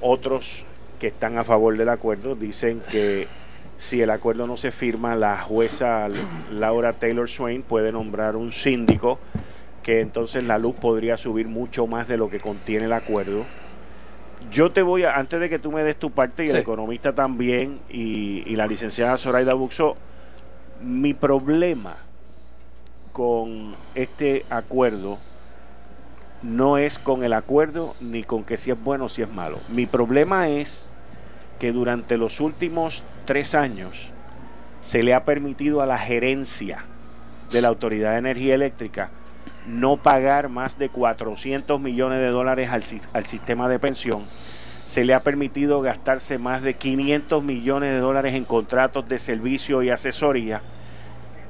Otros 0.00 0.66
que 0.98 1.08
están 1.08 1.38
a 1.38 1.44
favor 1.44 1.76
del 1.76 1.88
acuerdo 1.88 2.34
dicen 2.34 2.82
que 2.90 3.28
si 3.76 4.02
el 4.02 4.10
acuerdo 4.10 4.46
no 4.46 4.56
se 4.56 4.72
firma, 4.72 5.14
la 5.14 5.40
jueza 5.40 6.08
Laura 6.50 6.94
Taylor 6.94 7.28
Swain 7.28 7.62
puede 7.62 7.92
nombrar 7.92 8.34
un 8.34 8.50
síndico 8.50 9.20
que 9.84 10.00
entonces 10.00 10.44
la 10.44 10.58
luz 10.58 10.74
podría 10.74 11.16
subir 11.16 11.48
mucho 11.48 11.86
más 11.86 12.08
de 12.08 12.18
lo 12.18 12.28
que 12.28 12.40
contiene 12.40 12.86
el 12.86 12.92
acuerdo. 12.92 13.46
Yo 14.50 14.70
te 14.70 14.82
voy 14.82 15.04
a, 15.04 15.16
antes 15.16 15.40
de 15.40 15.48
que 15.48 15.58
tú 15.58 15.72
me 15.72 15.82
des 15.82 15.96
tu 15.96 16.10
parte 16.10 16.44
y 16.44 16.48
el 16.48 16.56
economista 16.56 17.14
también 17.14 17.78
y, 17.88 18.54
la 18.56 18.66
licenciada 18.66 19.16
Zoraida 19.16 19.54
Buxo, 19.54 19.96
mi 20.82 21.14
problema 21.14 21.96
con 23.12 23.76
este 23.94 24.44
acuerdo 24.50 25.18
no 26.42 26.78
es 26.78 26.98
con 26.98 27.24
el 27.24 27.32
acuerdo 27.32 27.94
ni 28.00 28.22
con 28.22 28.44
que 28.44 28.56
si 28.56 28.70
es 28.70 28.82
bueno 28.82 29.06
o 29.06 29.08
si 29.08 29.22
es 29.22 29.30
malo. 29.30 29.58
Mi 29.68 29.86
problema 29.86 30.48
es 30.48 30.88
que 31.58 31.72
durante 31.72 32.16
los 32.16 32.40
últimos 32.40 33.04
tres 33.24 33.54
años 33.54 34.12
se 34.80 35.02
le 35.02 35.14
ha 35.14 35.24
permitido 35.24 35.82
a 35.82 35.86
la 35.86 35.98
gerencia 35.98 36.84
de 37.50 37.62
la 37.62 37.68
Autoridad 37.68 38.12
de 38.12 38.18
Energía 38.18 38.54
Eléctrica 38.54 39.10
no 39.66 39.96
pagar 39.96 40.48
más 40.48 40.78
de 40.78 40.88
400 40.88 41.80
millones 41.80 42.20
de 42.20 42.28
dólares 42.28 42.70
al, 42.70 42.82
al 43.12 43.26
sistema 43.26 43.68
de 43.68 43.78
pensión 43.78 44.24
se 44.88 45.04
le 45.04 45.12
ha 45.12 45.22
permitido 45.22 45.82
gastarse 45.82 46.38
más 46.38 46.62
de 46.62 46.72
500 46.72 47.44
millones 47.44 47.92
de 47.92 47.98
dólares 47.98 48.34
en 48.34 48.46
contratos 48.46 49.06
de 49.06 49.18
servicio 49.18 49.82
y 49.82 49.90
asesoría. 49.90 50.62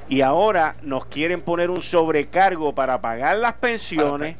Y 0.09 0.23
ahora 0.23 0.75
nos 0.83 1.07
quieren 1.07 1.41
poner 1.43 1.71
un 1.71 1.81
sobrecargo 1.81 2.75
para 2.75 3.01
pagar 3.01 3.39
las 3.39 3.53
pensiones 3.55 4.35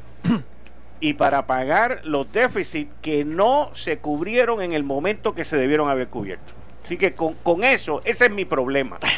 y 0.99 1.13
para 1.13 1.47
pagar 1.47 2.01
los 2.03 2.31
déficits 2.31 2.91
que 3.01 3.25
no 3.25 3.69
se 3.73 3.99
cubrieron 3.99 4.61
en 4.61 4.73
el 4.73 4.83
momento 4.83 5.33
que 5.33 5.43
se 5.43 5.57
debieron 5.57 5.89
haber 5.89 6.07
cubierto. 6.09 6.53
Así 6.83 6.97
que 6.97 7.13
con, 7.13 7.63
eso, 7.63 8.01
ese 8.05 8.25
es 8.25 8.31
mi 8.31 8.45
problema. 8.45 8.99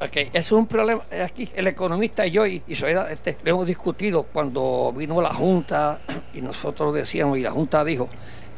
Ok, 0.00 0.28
es 0.32 0.52
un 0.52 0.68
problema. 0.68 1.02
Aquí 1.24 1.50
el 1.56 1.66
economista 1.66 2.24
y 2.24 2.30
yo, 2.30 2.46
y, 2.46 2.62
y 2.68 2.72
este, 2.72 3.36
lo 3.42 3.50
hemos 3.50 3.66
discutido 3.66 4.22
cuando 4.22 4.94
vino 4.96 5.20
la 5.20 5.34
Junta 5.34 5.98
y 6.34 6.40
nosotros 6.40 6.94
decíamos, 6.94 7.36
y 7.36 7.42
la 7.42 7.50
Junta 7.50 7.84
dijo 7.84 8.08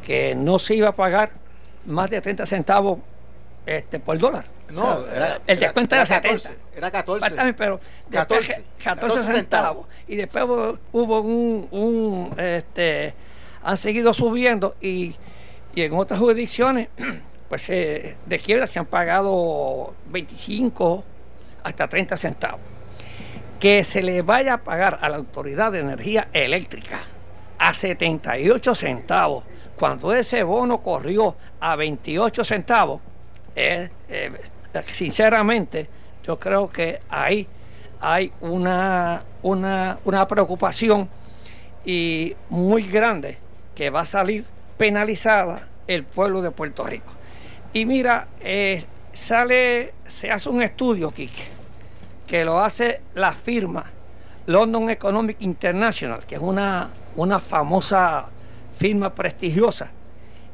que 0.05 0.35
no 0.35 0.59
se 0.59 0.75
iba 0.75 0.89
a 0.89 0.91
pagar 0.91 1.31
más 1.87 2.11
de 2.11 2.21
30 2.21 2.45
centavos 2.45 2.99
este, 3.65 3.99
por 3.99 4.17
dólar. 4.17 4.45
No, 4.71 5.03
el 5.47 5.59
descuento 5.59 5.95
era, 5.95 6.05
70. 6.05 6.51
Era 6.75 6.91
14. 6.91 7.53
pero 7.57 7.79
14, 8.09 8.63
14, 8.83 9.23
centavos. 9.23 9.87
Y 10.07 10.15
después 10.15 10.45
hubo 10.91 11.21
un, 11.21 11.67
un, 11.71 12.39
este, 12.39 13.13
han 13.63 13.77
seguido 13.77 14.13
subiendo 14.13 14.75
y, 14.81 15.15
y 15.75 15.81
en 15.81 15.93
otras 15.93 16.19
jurisdicciones, 16.19 16.89
pues 17.49 17.69
eh, 17.69 18.17
de 18.25 18.39
quiebra 18.39 18.67
se 18.67 18.79
han 18.79 18.85
pagado 18.85 19.93
25 20.07 21.03
hasta 21.63 21.87
30 21.87 22.17
centavos. 22.17 22.61
Que 23.59 23.83
se 23.83 24.01
le 24.01 24.21
vaya 24.21 24.55
a 24.55 24.57
pagar 24.63 24.99
a 25.01 25.09
la 25.09 25.17
Autoridad 25.17 25.71
de 25.71 25.79
Energía 25.79 26.29
Eléctrica 26.33 26.99
a 27.59 27.73
78 27.73 28.73
centavos, 28.73 29.43
cuando 29.75 30.13
ese 30.13 30.41
bono 30.41 30.79
corrió 30.79 31.35
a 31.59 31.75
28 31.75 32.43
centavos, 32.43 33.01
eh, 33.55 33.89
eh, 34.09 34.31
sinceramente 34.91 35.89
yo 36.23 36.37
creo 36.37 36.69
que 36.69 36.99
ahí 37.09 37.47
hay 37.99 38.31
una, 38.41 39.23
una, 39.43 39.99
una 40.05 40.27
preocupación 40.27 41.09
y 41.85 42.35
muy 42.49 42.83
grande 42.87 43.37
que 43.75 43.89
va 43.89 44.01
a 44.01 44.05
salir 44.05 44.45
penalizada 44.77 45.67
el 45.87 46.03
pueblo 46.03 46.41
de 46.41 46.51
Puerto 46.51 46.83
Rico. 46.85 47.11
Y 47.73 47.85
mira, 47.85 48.27
eh, 48.39 48.83
sale, 49.13 49.93
se 50.05 50.31
hace 50.31 50.49
un 50.49 50.61
estudio, 50.61 51.11
Kike, 51.11 51.43
que 52.27 52.45
lo 52.45 52.59
hace 52.59 53.01
la 53.13 53.31
firma 53.33 53.85
London 54.47 54.89
Economic 54.89 55.37
International, 55.41 56.25
que 56.25 56.35
es 56.35 56.41
una, 56.41 56.89
una 57.15 57.39
famosa 57.39 58.27
firma 58.77 59.13
prestigiosa, 59.13 59.91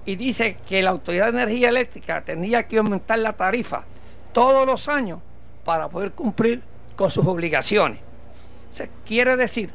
y 0.08 0.16
dice 0.16 0.58
que 0.66 0.82
la 0.82 0.92
Autoridad 0.92 1.26
de 1.26 1.42
Energía 1.42 1.68
Eléctrica 1.68 2.24
tendría 2.24 2.66
que 2.66 2.78
aumentar 2.78 3.20
la 3.20 3.34
tarifa 3.34 3.84
todos 4.32 4.66
los 4.66 4.88
años 4.88 5.20
para 5.66 5.90
poder 5.90 6.14
cumplir 6.14 6.64
con 6.96 7.12
sus 7.12 7.28
obligaciones. 7.28 8.00
Se 8.72 8.90
quiere 9.06 9.36
decir 9.36 9.70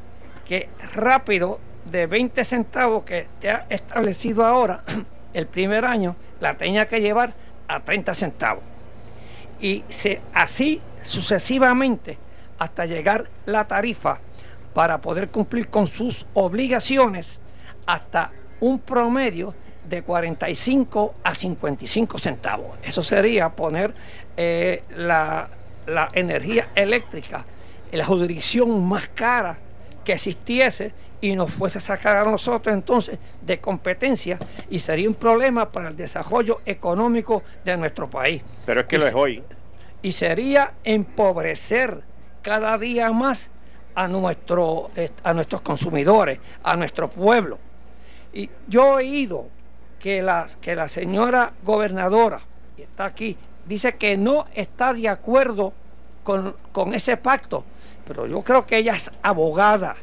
que 0.47 0.69
rápido 0.95 1.59
de 1.85 2.07
20 2.07 2.43
centavos 2.45 3.03
que 3.03 3.27
te 3.39 3.51
ha 3.51 3.67
establecido 3.69 4.43
ahora, 4.43 4.83
el 5.35 5.45
primer 5.45 5.85
año 5.85 6.15
la 6.39 6.57
tenía 6.57 6.87
que 6.87 6.99
llevar 6.99 7.35
a 7.67 7.81
30 7.81 8.15
centavos 8.15 8.63
y 9.59 9.83
se, 9.87 10.19
así 10.33 10.81
sucesivamente 11.03 12.17
hasta 12.57 12.87
llegar 12.87 13.29
la 13.45 13.67
tarifa 13.67 14.19
para 14.73 14.99
poder 14.99 15.29
cumplir 15.29 15.67
con 15.67 15.85
sus 15.85 16.25
obligaciones 16.33 17.39
hasta 17.85 18.31
un 18.59 18.79
promedio 18.79 19.53
de 19.87 20.01
45 20.01 21.15
a 21.23 21.35
55 21.35 22.17
centavos. 22.19 22.77
Eso 22.83 23.03
sería 23.03 23.49
poner 23.49 23.93
eh, 24.37 24.83
la, 24.95 25.49
la 25.87 26.09
energía 26.13 26.67
eléctrica 26.75 27.45
en 27.91 27.97
la 27.99 28.05
jurisdicción 28.05 28.87
más 28.87 29.09
cara 29.09 29.57
que 30.03 30.13
existiese 30.13 30.93
y 31.21 31.35
nos 31.35 31.51
fuese 31.51 31.77
a 31.77 31.81
sacar 31.81 32.17
a 32.17 32.25
nosotros 32.25 32.73
entonces 32.73 33.17
de 33.41 33.59
competencia 33.59 34.37
y 34.69 34.79
sería 34.79 35.07
un 35.07 35.15
problema 35.15 35.71
para 35.71 35.87
el 35.87 35.95
desarrollo 35.95 36.61
económico 36.65 37.43
de 37.63 37.77
nuestro 37.77 38.09
país. 38.09 38.41
Pero 38.65 38.81
es 38.81 38.87
que 38.87 38.97
lo 38.97 39.07
es 39.07 39.13
hoy. 39.13 39.43
Y 40.01 40.11
sería 40.11 40.73
empobrecer 40.83 42.03
cada 42.41 42.77
día 42.77 43.11
más 43.13 43.49
a, 43.95 44.07
nuestro, 44.09 44.91
eh, 44.97 45.11
a 45.23 45.33
nuestros 45.33 45.61
consumidores, 45.61 46.39
a 46.61 46.75
nuestro 46.75 47.09
pueblo. 47.09 47.57
Y 48.33 48.49
yo 48.67 48.99
he 48.99 49.03
oído 49.05 49.47
que 50.03 50.21
la, 50.21 50.47
que 50.59 50.75
la 50.75 50.89
señora 50.89 51.53
gobernadora, 51.63 52.41
que 52.75 52.83
está 52.83 53.05
aquí, 53.05 53.37
dice 53.65 53.95
que 53.95 54.17
no 54.17 54.47
está 54.53 54.93
de 54.93 55.07
acuerdo 55.07 55.71
con, 56.25 56.57
con 56.73 56.93
ese 56.93 57.15
pacto, 57.15 57.63
pero 58.05 58.27
yo 58.27 58.41
creo 58.41 58.65
que 58.65 58.75
ella 58.75 58.95
es 58.95 59.09
abogada 59.21 59.95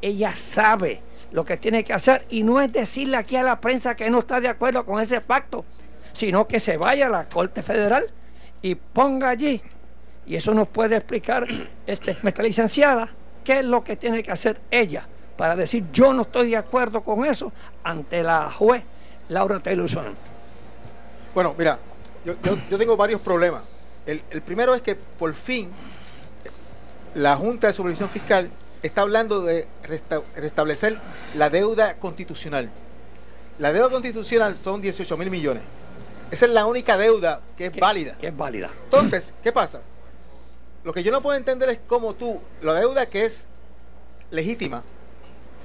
ella 0.00 0.32
sabe 0.32 1.00
lo 1.32 1.44
que 1.44 1.56
tiene 1.56 1.82
que 1.82 1.92
hacer 1.92 2.24
y 2.30 2.44
no 2.44 2.60
es 2.60 2.72
decirle 2.72 3.16
aquí 3.16 3.34
a 3.34 3.42
la 3.42 3.60
prensa 3.60 3.96
que 3.96 4.08
no 4.10 4.20
está 4.20 4.40
de 4.40 4.46
acuerdo 4.46 4.86
con 4.86 5.02
ese 5.02 5.20
pacto, 5.20 5.64
sino 6.12 6.46
que 6.46 6.60
se 6.60 6.76
vaya 6.76 7.06
a 7.06 7.10
la 7.10 7.28
Corte 7.28 7.64
Federal 7.64 8.06
y 8.62 8.76
ponga 8.76 9.30
allí, 9.30 9.60
y 10.24 10.36
eso 10.36 10.54
nos 10.54 10.68
puede 10.68 10.94
explicar 10.94 11.48
este, 11.88 12.16
nuestra 12.22 12.44
licenciada, 12.44 13.12
qué 13.42 13.58
es 13.58 13.64
lo 13.64 13.82
que 13.82 13.96
tiene 13.96 14.22
que 14.22 14.30
hacer 14.30 14.60
ella 14.70 15.08
para 15.36 15.56
decir 15.56 15.86
yo 15.92 16.12
no 16.12 16.22
estoy 16.22 16.50
de 16.50 16.56
acuerdo 16.58 17.02
con 17.02 17.24
eso 17.24 17.52
ante 17.82 18.22
la 18.22 18.52
juez 18.52 18.84
Laura 19.28 19.60
Taylor 19.60 19.88
Bueno, 21.34 21.54
mira, 21.58 21.78
yo, 22.24 22.34
yo, 22.70 22.78
tengo 22.78 22.96
varios 22.96 23.20
problemas. 23.20 23.62
El, 24.06 24.22
el 24.30 24.42
primero 24.42 24.74
es 24.74 24.82
que 24.82 24.94
por 24.94 25.34
fin 25.34 25.70
la 27.14 27.36
Junta 27.36 27.66
de 27.66 27.72
Supervisión 27.72 28.08
Fiscal 28.08 28.50
está 28.82 29.02
hablando 29.02 29.42
de 29.42 29.66
restablecer 30.36 30.98
la 31.34 31.50
deuda 31.50 31.98
constitucional. 31.98 32.70
La 33.58 33.72
deuda 33.72 33.90
constitucional 33.90 34.56
son 34.56 34.80
18 34.80 35.16
mil 35.16 35.30
millones. 35.30 35.62
Esa 36.30 36.46
es 36.46 36.52
la 36.52 36.66
única 36.66 36.96
deuda 36.96 37.40
que 37.56 37.66
es 37.66 37.76
válida. 37.76 38.16
Que 38.18 38.28
es 38.28 38.36
válida. 38.36 38.70
Entonces, 38.84 39.34
¿qué 39.42 39.50
pasa? 39.52 39.80
Lo 40.84 40.92
que 40.92 41.02
yo 41.02 41.10
no 41.10 41.20
puedo 41.20 41.36
entender 41.36 41.68
es 41.70 41.80
cómo 41.86 42.14
tú, 42.14 42.40
la 42.62 42.74
deuda 42.74 43.06
que 43.06 43.24
es 43.24 43.48
legítima, 44.30 44.82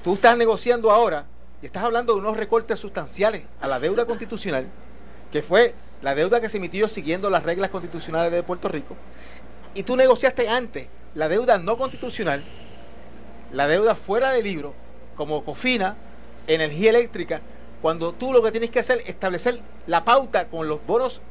tú 0.03 0.15
estás 0.15 0.37
negociando 0.37 0.91
ahora 0.91 1.25
y 1.63 1.65
estás 1.65 1.83
hablando 1.83 2.13
de 2.13 2.19
unos 2.19 2.35
recortes 2.35 2.77
sustanciales 2.77 3.43
a 3.61 3.69
la 3.69 3.79
deuda 3.79 4.05
constitucional, 4.05 4.67
que 5.31 5.41
fue 5.41 5.73
la 6.01 6.13
deuda 6.13 6.41
que 6.41 6.49
se 6.49 6.57
emitió 6.57 6.89
siguiendo 6.89 7.29
las 7.29 7.43
reglas 7.43 7.69
constitucionales 7.69 8.33
de 8.33 8.43
Puerto 8.43 8.67
Rico, 8.67 8.97
y 9.73 9.83
tú 9.83 9.95
negociaste 9.95 10.49
antes 10.49 10.89
la 11.15 11.29
deuda 11.29 11.59
no 11.59 11.77
constitucional 11.77 12.43
la 13.53 13.69
deuda 13.69 13.95
fuera 13.95 14.31
del 14.31 14.43
libro, 14.43 14.73
como 15.15 15.45
COFINA, 15.45 15.95
energía 16.47 16.89
eléctrica, 16.89 17.39
cuando 17.81 18.11
tú 18.11 18.33
lo 18.33 18.43
que 18.43 18.51
tienes 18.51 18.69
que 18.69 18.79
hacer 18.79 18.97
es 18.97 19.07
establecer 19.07 19.61
la 19.87 20.03
pauta 20.03 20.49
con 20.49 20.67
los 20.67 20.85
bonos 20.85 21.21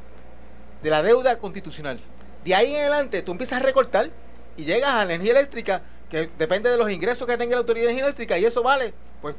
de 0.81 0.89
la 0.89 1.03
deuda 1.03 1.37
constitucional. 1.37 1.99
De 2.43 2.55
ahí 2.55 2.73
en 2.73 2.81
adelante 2.81 3.21
tú 3.21 3.33
empiezas 3.33 3.61
a 3.61 3.63
recortar 3.63 4.09
y 4.57 4.63
llegas 4.63 4.89
a 4.89 5.05
la 5.05 5.13
energía 5.13 5.33
eléctrica, 5.33 5.83
que 6.09 6.27
depende 6.39 6.71
de 6.71 6.77
los 6.77 6.89
ingresos 6.89 7.27
que 7.27 7.37
tenga 7.37 7.51
la 7.51 7.59
autoridad 7.59 7.85
de 7.85 7.91
energía 7.91 8.05
eléctrica, 8.05 8.39
y 8.39 8.45
eso 8.45 8.63
vale 8.63 8.95
pues 9.21 9.35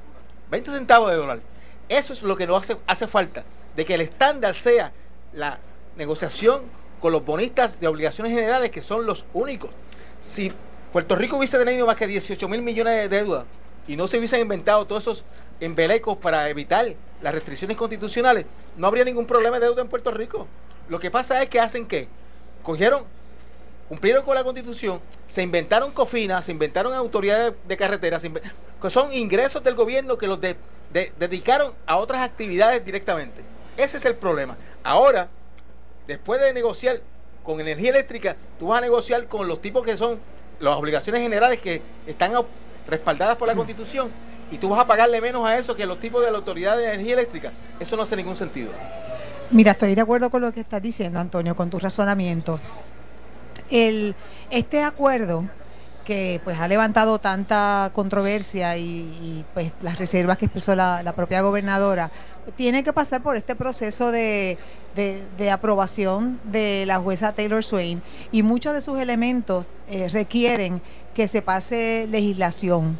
20 0.51 0.71
centavos 0.71 1.11
de 1.11 1.17
dólar. 1.17 1.41
Eso 1.89 2.13
es 2.13 2.23
lo 2.23 2.37
que 2.37 2.47
nos 2.47 2.61
hace, 2.61 2.77
hace 2.87 3.07
falta, 3.07 3.45
de 3.77 3.85
que 3.85 3.95
el 3.95 4.01
estándar 4.01 4.55
sea 4.55 4.93
la 5.33 5.59
negociación 5.97 6.63
con 7.01 7.13
los 7.13 7.25
bonistas 7.25 7.81
de 7.81 7.89
obligaciones 7.89 8.33
generales, 8.33 8.71
que 8.71 8.83
son 8.83 9.05
los 9.05 9.27
únicos. 9.35 9.71
Si 10.21 10.53
Puerto 10.93 11.17
Rico 11.17 11.37
hubiese 11.37 11.63
tenido 11.63 11.87
más 11.87 11.97
que 11.97 12.07
18 12.07 12.49
mil 12.49 12.63
millones 12.63 12.95
de 12.95 13.09
deuda 13.09 13.45
y 13.87 13.97
no 13.97 14.09
se 14.09 14.17
hubiesen 14.17 14.41
inventado 14.41 14.87
todos 14.87 15.03
esos 15.03 15.25
embelecos 15.61 16.17
para 16.17 16.49
evitar 16.49 16.87
las 17.21 17.35
restricciones 17.35 17.77
constitucionales, 17.77 18.47
no 18.77 18.87
habría 18.87 19.05
ningún 19.05 19.27
problema 19.27 19.59
de 19.59 19.67
deuda 19.67 19.83
en 19.83 19.89
Puerto 19.89 20.11
Rico. 20.11 20.47
Lo 20.89 21.01
que 21.01 21.11
pasa 21.11 21.43
es 21.43 21.49
que 21.49 21.61
hacen 21.61 21.87
que 21.87 22.09
cogieron, 22.63 23.05
cumplieron 23.89 24.25
con 24.25 24.35
la 24.35 24.45
constitución, 24.45 25.01
se 25.27 25.43
inventaron 25.43 25.93
cofinas, 25.93 26.45
se 26.45 26.53
inventaron 26.53 26.95
autoridades 26.95 27.53
de 27.67 27.77
carreteras, 27.77 28.23
que 28.23 28.91
son 28.91 29.13
ingresos 29.13 29.63
del 29.63 29.75
gobierno 29.75 30.19
que 30.19 30.27
los 30.27 30.39
dedicaron 31.19 31.73
a 31.87 31.97
otras 31.97 32.23
actividades 32.23 32.85
directamente. 32.85 33.43
Ese 33.77 33.97
es 33.97 34.05
el 34.05 34.15
problema. 34.15 34.57
Ahora, 34.83 35.29
después 36.07 36.41
de 36.41 36.53
negociar 36.53 37.01
con 37.43 37.61
energía 37.61 37.91
eléctrica, 37.91 38.37
tú 38.59 38.69
vas 38.69 38.79
a 38.79 38.83
negociar 38.83 39.27
con 39.27 39.49
los 39.49 39.61
tipos 39.61 39.85
que 39.85 39.97
son 39.97 40.19
las 40.61 40.77
obligaciones 40.77 41.21
generales 41.21 41.61
que 41.61 41.83
están 42.07 42.33
respaldadas 42.87 43.37
por 43.37 43.49
la 43.49 43.55
Constitución 43.57 44.11
y 44.51 44.59
tú 44.59 44.69
vas 44.69 44.81
a 44.81 44.87
pagarle 44.87 45.21
menos 45.21 45.47
a 45.47 45.57
eso 45.59 45.75
que 45.75 45.83
a 45.83 45.87
los 45.87 45.99
tipos 45.99 46.25
de 46.25 46.31
la 46.31 46.39
Autoridad 46.39 46.77
de 46.77 46.85
Energía 46.85 47.15
Eléctrica. 47.15 47.53
Eso 47.81 47.97
no 47.97 48.03
hace 48.03 48.17
ningún 48.17 48.37
sentido. 48.37 48.71
Mira, 49.51 49.73
estoy 49.73 49.95
de 49.95 50.01
acuerdo 50.01 50.31
con 50.31 50.41
lo 50.41 50.53
que 50.53 50.61
estás 50.61 50.81
diciendo, 50.81 51.19
Antonio, 51.19 51.55
con 51.55 51.71
tu 51.71 51.79
razonamiento. 51.79 52.59
El, 53.71 54.15
este 54.51 54.83
acuerdo 54.83 55.45
que 56.05 56.41
pues 56.45 56.59
ha 56.61 56.69
levantado 56.69 57.19
tanta 57.19 57.91
controversia 57.95 58.77
y, 58.77 59.45
pues 59.55 59.73
las 59.81 59.99
reservas 59.99 60.39
que 60.39 60.45
expresó 60.45 60.77
la, 60.77 61.13
propia 61.17 61.41
gobernadora, 61.41 62.11
tiene 62.57 62.83
que 62.83 62.93
pasar 62.93 63.23
por 63.23 63.37
este 63.37 63.57
proceso 63.57 64.13
de, 64.13 64.59
aprobación 65.51 66.39
de 66.45 66.85
la 66.87 66.99
jueza 66.99 67.33
Taylor 67.33 67.65
Swain 67.65 68.03
y 68.31 68.43
muchos 68.43 68.75
de 68.75 68.81
sus 68.81 69.01
elementos 69.01 69.67
eh, 69.89 70.09
requieren 70.09 70.83
que 71.15 71.27
se 71.27 71.43
pase 71.43 72.07
legislación. 72.11 72.99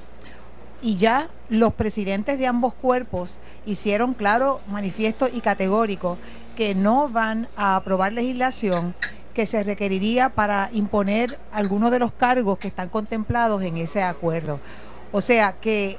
Y 0.83 0.97
ya 0.97 1.29
los 1.49 1.73
presidentes 1.73 2.39
de 2.39 2.47
ambos 2.47 2.75
cuerpos 2.75 3.39
hicieron 3.65 4.13
claro, 4.13 4.61
manifiesto 4.69 5.29
y 5.33 5.41
categórico 5.41 6.19
que 6.57 6.75
no 6.75 7.09
van 7.09 7.49
a 7.57 7.77
aprobar 7.77 8.13
legislación 8.13 8.95
que 9.35 9.45
se 9.45 9.63
requeriría 9.63 10.31
para 10.31 10.71
imponer 10.73 11.39
algunos 11.53 11.91
de 11.91 11.99
los 11.99 12.13
cargos 12.13 12.59
que 12.59 12.69
están 12.69 12.89
contemplados 12.89 13.63
en 13.63 13.77
ese 13.77 14.03
acuerdo. 14.03 14.61
O 15.13 15.21
sea 15.21 15.53
que 15.61 15.99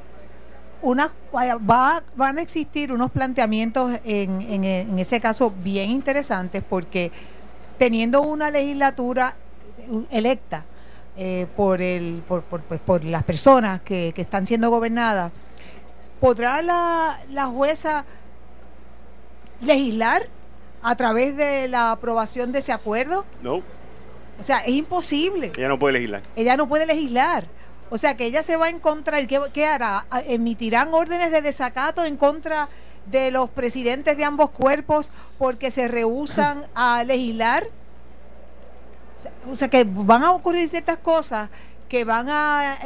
una, 0.82 1.12
va, 1.34 2.04
van 2.16 2.38
a 2.38 2.42
existir 2.42 2.92
unos 2.92 3.12
planteamientos 3.12 4.00
en, 4.04 4.42
en, 4.42 5.00
ese 5.00 5.20
caso 5.20 5.52
bien 5.64 5.90
interesantes 5.90 6.64
porque 6.68 7.12
teniendo 7.78 8.22
una 8.22 8.50
legislatura 8.52 9.36
electa 10.12 10.66
eh, 11.18 11.48
por, 11.56 11.82
el, 11.82 12.24
por, 12.28 12.44
por, 12.44 12.62
pues, 12.62 12.80
por 12.80 13.04
las 13.04 13.24
personas 13.24 13.82
que, 13.82 14.12
que, 14.16 14.22
están 14.22 14.46
siendo 14.46 14.70
gobernadas, 14.70 15.32
¿podrá 16.20 16.62
la, 16.62 17.20
la 17.30 17.48
jueza 17.48 18.06
legislar 19.62 20.28
a 20.86 20.96
través 20.96 21.36
de 21.36 21.68
la 21.68 21.92
aprobación 21.92 22.52
de 22.52 22.60
ese 22.60 22.72
acuerdo? 22.72 23.26
No. 23.42 23.56
O 24.40 24.44
sea, 24.44 24.60
es 24.60 24.76
imposible. 24.76 25.52
Ella 25.58 25.68
no 25.68 25.80
puede 25.80 25.94
legislar. 25.94 26.22
Ella 26.36 26.58
no 26.58 26.70
puede 26.70 26.86
legislar. 26.86 27.48
O 27.90 27.98
sea, 27.98 28.16
que 28.16 28.26
ella 28.26 28.44
se 28.44 28.56
va 28.56 28.68
a 28.68 28.70
encontrar, 28.70 29.26
¿qué, 29.26 29.42
qué 29.52 29.66
hará? 29.66 30.06
¿Emitirán 30.28 30.94
órdenes 30.94 31.32
de 31.32 31.42
desacato 31.42 32.06
en 32.06 32.18
contra 32.18 32.68
de 33.08 33.32
los 33.32 33.50
presidentes 33.50 34.16
de 34.16 34.26
ambos 34.26 34.52
cuerpos 34.52 35.12
porque 35.40 35.72
se 35.72 35.88
rehusan 35.88 36.64
a 36.76 37.04
legislar? 37.04 37.66
O 39.50 39.56
sea, 39.56 39.70
que 39.70 39.86
van 39.86 40.24
a 40.24 40.34
ocurrir 40.34 40.70
ciertas 40.70 40.98
cosas 40.98 41.50
que 41.90 42.04
van 42.04 42.28
a, 42.30 42.78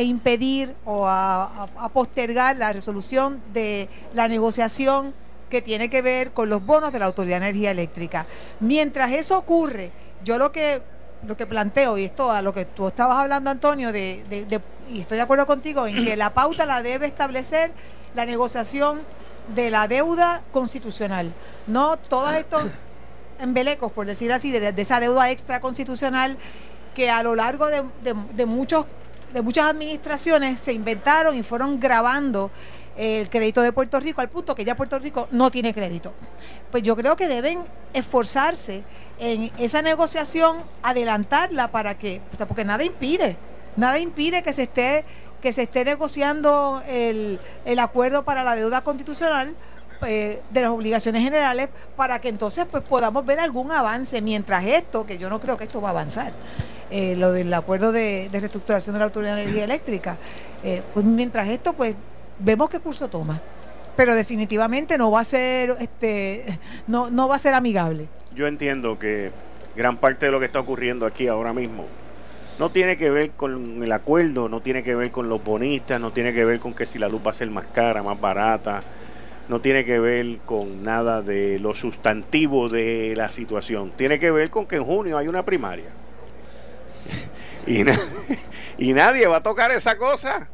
impedir 0.00 0.76
o 0.84 1.08
a 1.08 1.90
postergar 1.92 2.56
la 2.56 2.72
resolución 2.72 3.40
de 3.52 3.88
la 4.14 4.28
negociación 4.28 5.12
que 5.52 5.60
tiene 5.60 5.90
que 5.90 6.00
ver 6.00 6.30
con 6.30 6.48
los 6.48 6.64
bonos 6.64 6.92
de 6.92 6.98
la 6.98 7.04
Autoridad 7.04 7.38
de 7.38 7.48
Energía 7.48 7.72
Eléctrica. 7.72 8.24
Mientras 8.60 9.12
eso 9.12 9.36
ocurre, 9.36 9.90
yo 10.24 10.38
lo 10.38 10.50
que 10.50 10.80
lo 11.26 11.36
que 11.36 11.46
planteo, 11.46 11.98
y 11.98 12.04
esto 12.04 12.32
a 12.32 12.40
lo 12.40 12.54
que 12.54 12.64
tú 12.64 12.88
estabas 12.88 13.18
hablando, 13.18 13.50
Antonio, 13.50 13.92
de, 13.92 14.24
y 14.90 15.00
estoy 15.00 15.18
de 15.18 15.22
acuerdo 15.22 15.46
contigo, 15.46 15.86
en 15.86 16.06
que 16.06 16.16
la 16.16 16.32
pauta 16.32 16.64
la 16.64 16.82
debe 16.82 17.06
establecer 17.06 17.70
la 18.14 18.24
negociación 18.24 19.02
de 19.54 19.70
la 19.70 19.86
deuda 19.88 20.42
constitucional, 20.52 21.32
no 21.66 21.98
todos 21.98 22.32
estos 22.32 22.64
embelecos, 23.38 23.92
por 23.92 24.06
decir 24.06 24.32
así, 24.32 24.50
de, 24.50 24.72
esa 24.74 25.00
deuda 25.00 25.30
extra 25.30 25.60
constitucional 25.60 26.38
que 26.94 27.10
a 27.10 27.22
lo 27.22 27.36
largo 27.36 27.66
de, 27.66 27.84
de, 28.02 28.46
muchos, 28.46 28.86
de 29.34 29.42
muchas 29.42 29.68
administraciones 29.68 30.58
se 30.58 30.72
inventaron 30.72 31.36
y 31.36 31.42
fueron 31.42 31.78
grabando 31.78 32.50
el 32.96 33.30
crédito 33.30 33.62
de 33.62 33.72
Puerto 33.72 33.98
Rico 34.00 34.20
al 34.20 34.28
punto 34.28 34.54
que 34.54 34.64
ya 34.64 34.76
Puerto 34.76 34.98
Rico 34.98 35.28
no 35.30 35.50
tiene 35.50 35.72
crédito. 35.74 36.12
Pues 36.70 36.82
yo 36.82 36.96
creo 36.96 37.16
que 37.16 37.28
deben 37.28 37.64
esforzarse 37.92 38.82
en 39.18 39.50
esa 39.58 39.82
negociación, 39.82 40.58
adelantarla 40.82 41.70
para 41.70 41.96
que, 41.98 42.20
porque 42.48 42.64
nada 42.64 42.84
impide, 42.84 43.36
nada 43.76 43.98
impide 43.98 44.42
que 44.42 44.52
se 44.52 44.62
esté 44.64 45.04
que 45.40 45.52
se 45.52 45.62
esté 45.62 45.84
negociando 45.84 46.84
el, 46.86 47.40
el 47.64 47.78
acuerdo 47.80 48.24
para 48.24 48.44
la 48.44 48.54
deuda 48.54 48.82
constitucional 48.82 49.56
eh, 50.04 50.42
de 50.50 50.60
las 50.60 50.70
obligaciones 50.70 51.22
generales 51.22 51.68
para 51.94 52.20
que 52.20 52.28
entonces 52.28 52.66
pues 52.68 52.82
podamos 52.82 53.24
ver 53.24 53.38
algún 53.38 53.70
avance 53.70 54.20
mientras 54.20 54.64
esto, 54.64 55.06
que 55.06 55.16
yo 55.16 55.30
no 55.30 55.40
creo 55.40 55.56
que 55.56 55.62
esto 55.62 55.80
va 55.80 55.90
a 55.90 55.92
avanzar, 55.92 56.32
eh, 56.90 57.14
lo 57.14 57.30
del 57.30 57.54
acuerdo 57.54 57.92
de, 57.92 58.28
reestructuración 58.32 58.94
de 58.94 58.98
la 58.98 59.04
Autoridad 59.04 59.36
de 59.36 59.42
Energía 59.42 59.62
Eléctrica, 59.62 60.16
eh, 60.64 60.82
pues 60.92 61.06
mientras 61.06 61.46
esto 61.46 61.72
pues 61.74 61.94
vemos 62.42 62.70
qué 62.70 62.80
curso 62.80 63.08
toma. 63.08 63.40
Pero 63.96 64.14
definitivamente 64.14 64.96
no 64.96 65.10
va 65.10 65.20
a 65.20 65.24
ser, 65.24 65.76
este, 65.80 66.58
no, 66.86 67.10
no 67.10 67.28
va 67.28 67.36
a 67.36 67.38
ser 67.38 67.52
amigable. 67.52 68.08
Yo 68.34 68.46
entiendo 68.46 68.98
que 68.98 69.30
gran 69.76 69.98
parte 69.98 70.26
de 70.26 70.32
lo 70.32 70.40
que 70.40 70.46
está 70.46 70.60
ocurriendo 70.60 71.04
aquí 71.04 71.28
ahora 71.28 71.52
mismo 71.52 71.86
no 72.58 72.70
tiene 72.70 72.96
que 72.96 73.10
ver 73.10 73.32
con 73.32 73.82
el 73.82 73.92
acuerdo, 73.92 74.48
no 74.48 74.60
tiene 74.60 74.82
que 74.82 74.94
ver 74.94 75.10
con 75.10 75.28
los 75.28 75.42
bonistas, 75.42 76.00
no 76.00 76.12
tiene 76.12 76.32
que 76.32 76.44
ver 76.44 76.60
con 76.60 76.74
que 76.74 76.86
si 76.86 76.98
la 76.98 77.08
luz 77.08 77.20
va 77.26 77.30
a 77.30 77.34
ser 77.34 77.50
más 77.50 77.66
cara, 77.66 78.02
más 78.02 78.20
barata, 78.20 78.80
no 79.48 79.60
tiene 79.60 79.84
que 79.84 79.98
ver 79.98 80.38
con 80.46 80.82
nada 80.84 81.22
de 81.22 81.58
lo 81.58 81.74
sustantivo 81.74 82.68
de 82.68 83.14
la 83.16 83.30
situación. 83.30 83.92
Tiene 83.96 84.18
que 84.18 84.30
ver 84.30 84.50
con 84.50 84.66
que 84.66 84.76
en 84.76 84.84
junio 84.84 85.18
hay 85.18 85.28
una 85.28 85.44
primaria. 85.44 85.90
y, 87.66 87.82
y 88.78 88.92
nadie 88.92 89.26
va 89.26 89.38
a 89.38 89.42
tocar 89.42 89.70
esa 89.72 89.96
cosa. 89.96 90.48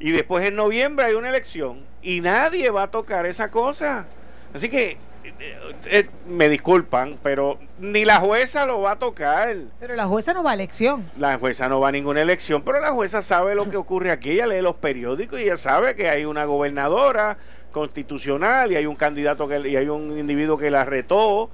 Y 0.00 0.12
después 0.12 0.44
en 0.46 0.56
noviembre 0.56 1.04
hay 1.04 1.14
una 1.14 1.28
elección 1.28 1.84
y 2.02 2.20
nadie 2.20 2.70
va 2.70 2.84
a 2.84 2.90
tocar 2.90 3.26
esa 3.26 3.50
cosa. 3.50 4.06
Así 4.54 4.70
que 4.70 4.96
eh, 5.22 5.74
eh, 5.90 6.08
me 6.26 6.48
disculpan, 6.48 7.18
pero 7.22 7.58
ni 7.78 8.06
la 8.06 8.18
jueza 8.18 8.64
lo 8.64 8.80
va 8.80 8.92
a 8.92 8.98
tocar. 8.98 9.54
Pero 9.78 9.94
la 9.94 10.06
jueza 10.06 10.32
no 10.32 10.42
va 10.42 10.52
a 10.52 10.54
elección. 10.54 11.10
La 11.18 11.38
jueza 11.38 11.68
no 11.68 11.80
va 11.80 11.88
a 11.88 11.92
ninguna 11.92 12.22
elección, 12.22 12.62
pero 12.62 12.80
la 12.80 12.92
jueza 12.92 13.20
sabe 13.20 13.54
lo 13.54 13.68
que 13.68 13.76
ocurre 13.76 14.10
aquí. 14.10 14.30
Ella 14.30 14.46
lee 14.46 14.62
los 14.62 14.76
periódicos 14.76 15.38
y 15.38 15.44
ella 15.44 15.58
sabe 15.58 15.94
que 15.94 16.08
hay 16.08 16.24
una 16.24 16.46
gobernadora 16.46 17.36
constitucional 17.70 18.72
y 18.72 18.76
hay 18.76 18.86
un 18.86 18.96
candidato 18.96 19.46
que, 19.46 19.68
y 19.68 19.76
hay 19.76 19.88
un 19.88 20.18
individuo 20.18 20.56
que 20.56 20.70
la 20.70 20.84
retó 20.84 21.50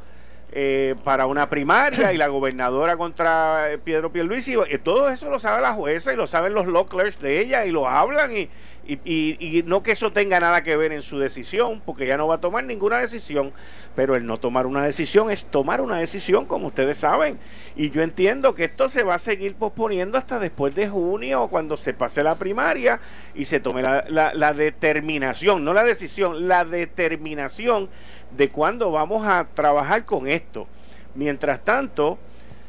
eh, 0.53 0.95
para 1.05 1.27
una 1.27 1.49
primaria 1.49 2.13
y 2.13 2.17
la 2.17 2.29
gobernadora 2.29 2.97
contra 2.97 3.73
eh, 3.73 3.79
Pedro 3.79 4.13
Pierluisi. 4.13 4.55
Y 4.71 4.79
todo 4.79 5.11
eso 5.11 5.31
lo 5.31 5.39
sabe 5.39 5.61
la 5.61 5.73
jueza 5.73 6.13
y 6.13 6.17
lo 6.17 6.27
saben 6.27 6.55
los 6.55 6.67
law 6.67 6.87
clerks 6.87 7.21
de 7.21 7.41
ella 7.41 7.65
y 7.65 7.71
lo 7.71 7.89
hablan 7.89 8.37
y, 8.37 8.49
y, 8.87 9.65
no 9.67 9.83
que 9.83 9.93
eso 9.93 10.13
tenga 10.13 10.39
nada 10.41 10.63
que 10.63 10.77
ver 10.77 10.93
en 10.93 11.03
su 11.03 11.19
decisión, 11.19 11.83
porque 11.85 12.05
ella 12.05 12.17
no 12.17 12.29
va 12.29 12.37
a 12.37 12.41
tomar 12.41 12.65
ninguna 12.65 12.99
decisión, 12.99 13.53
pero 13.95 14.15
el 14.15 14.27
no 14.27 14.39
tomar 14.39 14.67
una 14.67 14.85
decisión 14.85 15.31
es 15.31 15.47
tomar 15.47 15.81
una 15.81 15.97
decisión, 15.99 16.47
como 16.47 16.69
ustedes 16.69 16.99
saben. 16.99 17.39
Y 17.75 17.91
yo 17.91 18.03
entiendo 18.03 18.55
que 18.55 18.65
esto 18.65 18.89
se 18.89 19.03
va 19.03 19.15
a 19.15 19.19
seguir 19.19 19.55
posponiendo 19.55 20.19
hasta 20.19 20.39
después 20.39 20.75
de 20.75 20.89
junio, 20.89 21.49
cuando 21.49 21.77
se 21.77 21.95
pase 21.95 22.23
la 22.23 22.37
primaria 22.37 23.01
y 23.35 23.45
se 23.45 23.61
tome 23.61 23.83
la, 23.83 24.05
la 24.09 24.53
determinación, 24.55 25.65
no 25.65 25.73
la 25.73 25.85
decisión, 25.85 26.49
la 26.49 26.65
determinación 26.65 27.89
de 28.37 28.51
cuándo 28.51 28.91
vamos 28.91 29.27
a 29.27 29.49
trabajar 29.55 30.05
con 30.05 30.29
esto. 30.29 30.67
Mientras 31.15 31.65
tanto, 31.65 32.19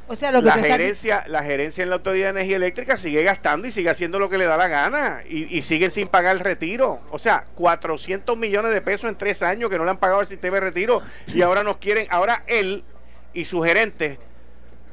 o 0.08 0.16
sea, 0.16 0.32
la, 0.32 0.54
gerencia, 0.54 1.24
la 1.28 1.44
gerencia 1.44 1.84
en 1.84 1.90
la 1.90 1.98
Autoridad 1.98 2.28
de 2.28 2.40
Energía 2.40 2.56
Eléctrica 2.56 2.98
sigue 2.98 3.24
gastando 3.24 3.68
y 3.68 3.72
sigue 3.72 3.90
haciendo 3.90 4.20
lo 4.20 4.30
que 4.30 4.38
le 4.38 4.46
da 4.46 4.58
la 4.58 4.68
gana 4.68 5.22
y, 5.28 5.56
y 5.56 5.62
siguen 5.62 5.92
sin 5.92 6.08
pagar 6.08 6.36
el 6.36 6.40
retiro. 6.40 7.02
O 7.12 7.20
sea, 7.20 7.46
400 7.56 8.38
millones 8.38 8.72
de 8.72 8.82
pesos 8.82 9.10
en 9.10 9.18
tres 9.18 9.44
años 9.44 9.70
que 9.70 9.78
no 9.78 9.84
le 9.84 9.92
han 9.92 9.98
pagado 9.98 10.22
el 10.22 10.28
sistema 10.28 10.56
de 10.56 10.62
retiro 10.62 11.02
y 11.28 11.42
ahora 11.42 11.64
nos 11.64 11.78
quieren, 11.78 12.08
ahora 12.10 12.44
él 12.48 12.84
y 13.34 13.46
su 13.46 13.62
gerente 13.62 14.20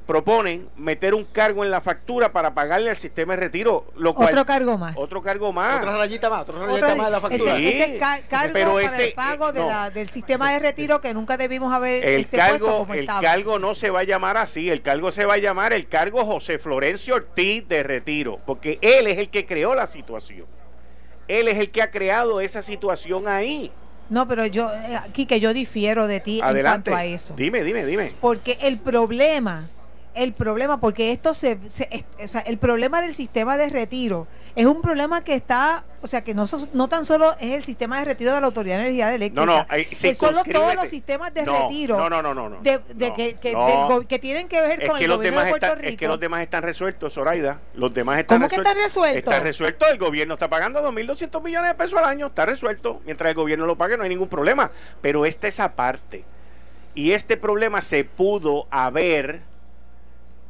proponen 0.06 0.68
meter 0.76 1.14
un 1.14 1.24
cargo 1.24 1.64
en 1.64 1.70
la 1.70 1.80
factura 1.80 2.32
para 2.32 2.54
pagarle 2.54 2.90
al 2.90 2.96
sistema 2.96 3.34
de 3.34 3.40
retiro. 3.40 3.86
Lo 3.96 4.14
cual, 4.14 4.30
otro 4.30 4.44
cargo 4.44 4.76
más. 4.76 4.96
Otro 4.96 5.22
cargo 5.22 5.52
más. 5.52 5.82
Otra 5.82 5.96
rayita 5.96 6.30
más, 6.30 6.42
otra 6.42 6.66
rayita 6.66 6.94
más 6.94 7.06
de 7.06 7.12
la 7.12 7.20
factura. 7.20 7.58
Ese, 7.58 7.98
cargo 7.98 8.52
pero 8.52 8.74
para 8.74 9.04
el 9.04 9.12
pago 9.14 9.52
de 9.52 9.60
la, 9.60 9.90
del 9.90 10.08
sistema 10.08 10.52
de 10.52 10.58
retiro 10.58 11.00
que 11.00 11.14
nunca 11.14 11.36
debimos 11.36 11.72
haber 11.72 12.04
el 12.04 12.20
este 12.20 12.36
cargo 12.36 12.86
El 12.92 13.06
cargo 13.06 13.58
no 13.58 13.74
se 13.74 13.90
va 13.90 14.00
a 14.00 14.04
llamar 14.04 14.36
así, 14.36 14.70
el 14.70 14.82
cargo 14.82 15.10
se 15.10 15.24
va 15.24 15.34
a 15.34 15.38
llamar 15.38 15.72
el 15.72 15.88
cargo 15.88 16.24
José 16.24 16.58
Florencio 16.58 17.14
Ortiz 17.14 17.66
de 17.68 17.82
retiro, 17.82 18.40
porque 18.44 18.78
él 18.82 19.06
es 19.06 19.18
el 19.18 19.30
que 19.30 19.46
creó 19.46 19.74
la 19.74 19.86
situación. 19.86 20.46
Él 21.26 21.48
es 21.48 21.58
el 21.58 21.70
que 21.70 21.80
ha 21.80 21.90
creado 21.90 22.40
esa 22.40 22.60
situación 22.60 23.26
ahí. 23.26 23.72
No, 24.10 24.28
pero 24.28 24.44
yo, 24.44 24.68
aquí 24.98 25.22
eh, 25.22 25.26
que 25.26 25.40
yo 25.40 25.54
difiero 25.54 26.06
de 26.06 26.20
ti 26.20 26.40
en 26.44 26.60
cuanto 26.60 26.94
a 26.94 27.06
eso. 27.06 27.34
Dime, 27.34 27.64
dime, 27.64 27.86
dime. 27.86 28.12
Porque 28.20 28.58
el 28.60 28.78
problema 28.78 29.70
el 30.14 30.32
problema, 30.32 30.80
porque 30.80 31.12
esto 31.12 31.34
se, 31.34 31.58
o 32.22 32.28
sea, 32.28 32.40
el 32.42 32.58
problema 32.58 33.00
del 33.00 33.14
sistema 33.14 33.56
de 33.56 33.70
retiro 33.70 34.26
es 34.56 34.66
un 34.66 34.82
problema 34.82 35.24
que 35.24 35.34
está, 35.34 35.84
o 36.00 36.06
sea, 36.06 36.22
que 36.22 36.32
no, 36.32 36.44
no 36.72 36.88
tan 36.88 37.04
solo 37.04 37.34
es 37.40 37.54
el 37.54 37.64
sistema 37.64 37.98
de 37.98 38.04
retiro 38.04 38.32
de 38.32 38.40
la 38.40 38.46
Autoridad 38.46 38.76
de 38.76 38.82
Energía 38.82 39.12
Eléctrica, 39.12 39.44
no, 39.44 39.58
no, 39.58 39.66
que 39.66 40.14
son 40.14 40.34
todos 40.44 40.74
los 40.76 40.88
sistemas 40.88 41.34
de 41.34 41.44
retiro 41.44 41.96
no, 41.96 42.08
no, 42.08 42.22
no, 42.22 42.48
no, 42.48 42.60
de, 42.60 42.80
que, 43.14 43.34
que, 43.34 44.18
tienen 44.20 44.46
que 44.46 44.60
ver 44.60 44.86
con 44.86 44.96
el 44.96 45.08
gobierno 45.08 45.42
de 45.42 45.50
Puerto 45.50 45.74
Rico. 45.74 45.88
Es 45.88 45.96
que 45.96 46.06
los 46.06 46.20
demás 46.20 46.42
están 46.42 46.62
resueltos, 46.62 47.12
Zoraida. 47.12 47.60
Los 47.74 47.92
demás 47.92 48.20
están 48.20 48.38
¿Cómo 48.38 48.48
que 48.48 48.56
están 48.56 48.76
resueltos? 48.76 49.18
Está 49.18 49.40
resuelto, 49.40 49.86
el 49.88 49.98
gobierno 49.98 50.34
está 50.34 50.48
pagando 50.48 50.80
2.200 50.80 51.42
millones 51.42 51.72
de 51.72 51.74
pesos 51.74 51.98
al 51.98 52.04
año, 52.04 52.28
está 52.28 52.46
resuelto. 52.46 53.00
Mientras 53.04 53.28
el 53.30 53.34
gobierno 53.34 53.66
lo 53.66 53.76
pague 53.76 53.96
no 53.96 54.04
hay 54.04 54.08
ningún 54.08 54.28
problema. 54.28 54.70
Pero 55.00 55.26
esta 55.26 55.48
es 55.48 55.58
aparte. 55.58 56.24
Y 56.94 57.12
este 57.12 57.36
problema 57.36 57.82
se 57.82 58.04
pudo 58.04 58.68
haber 58.70 59.40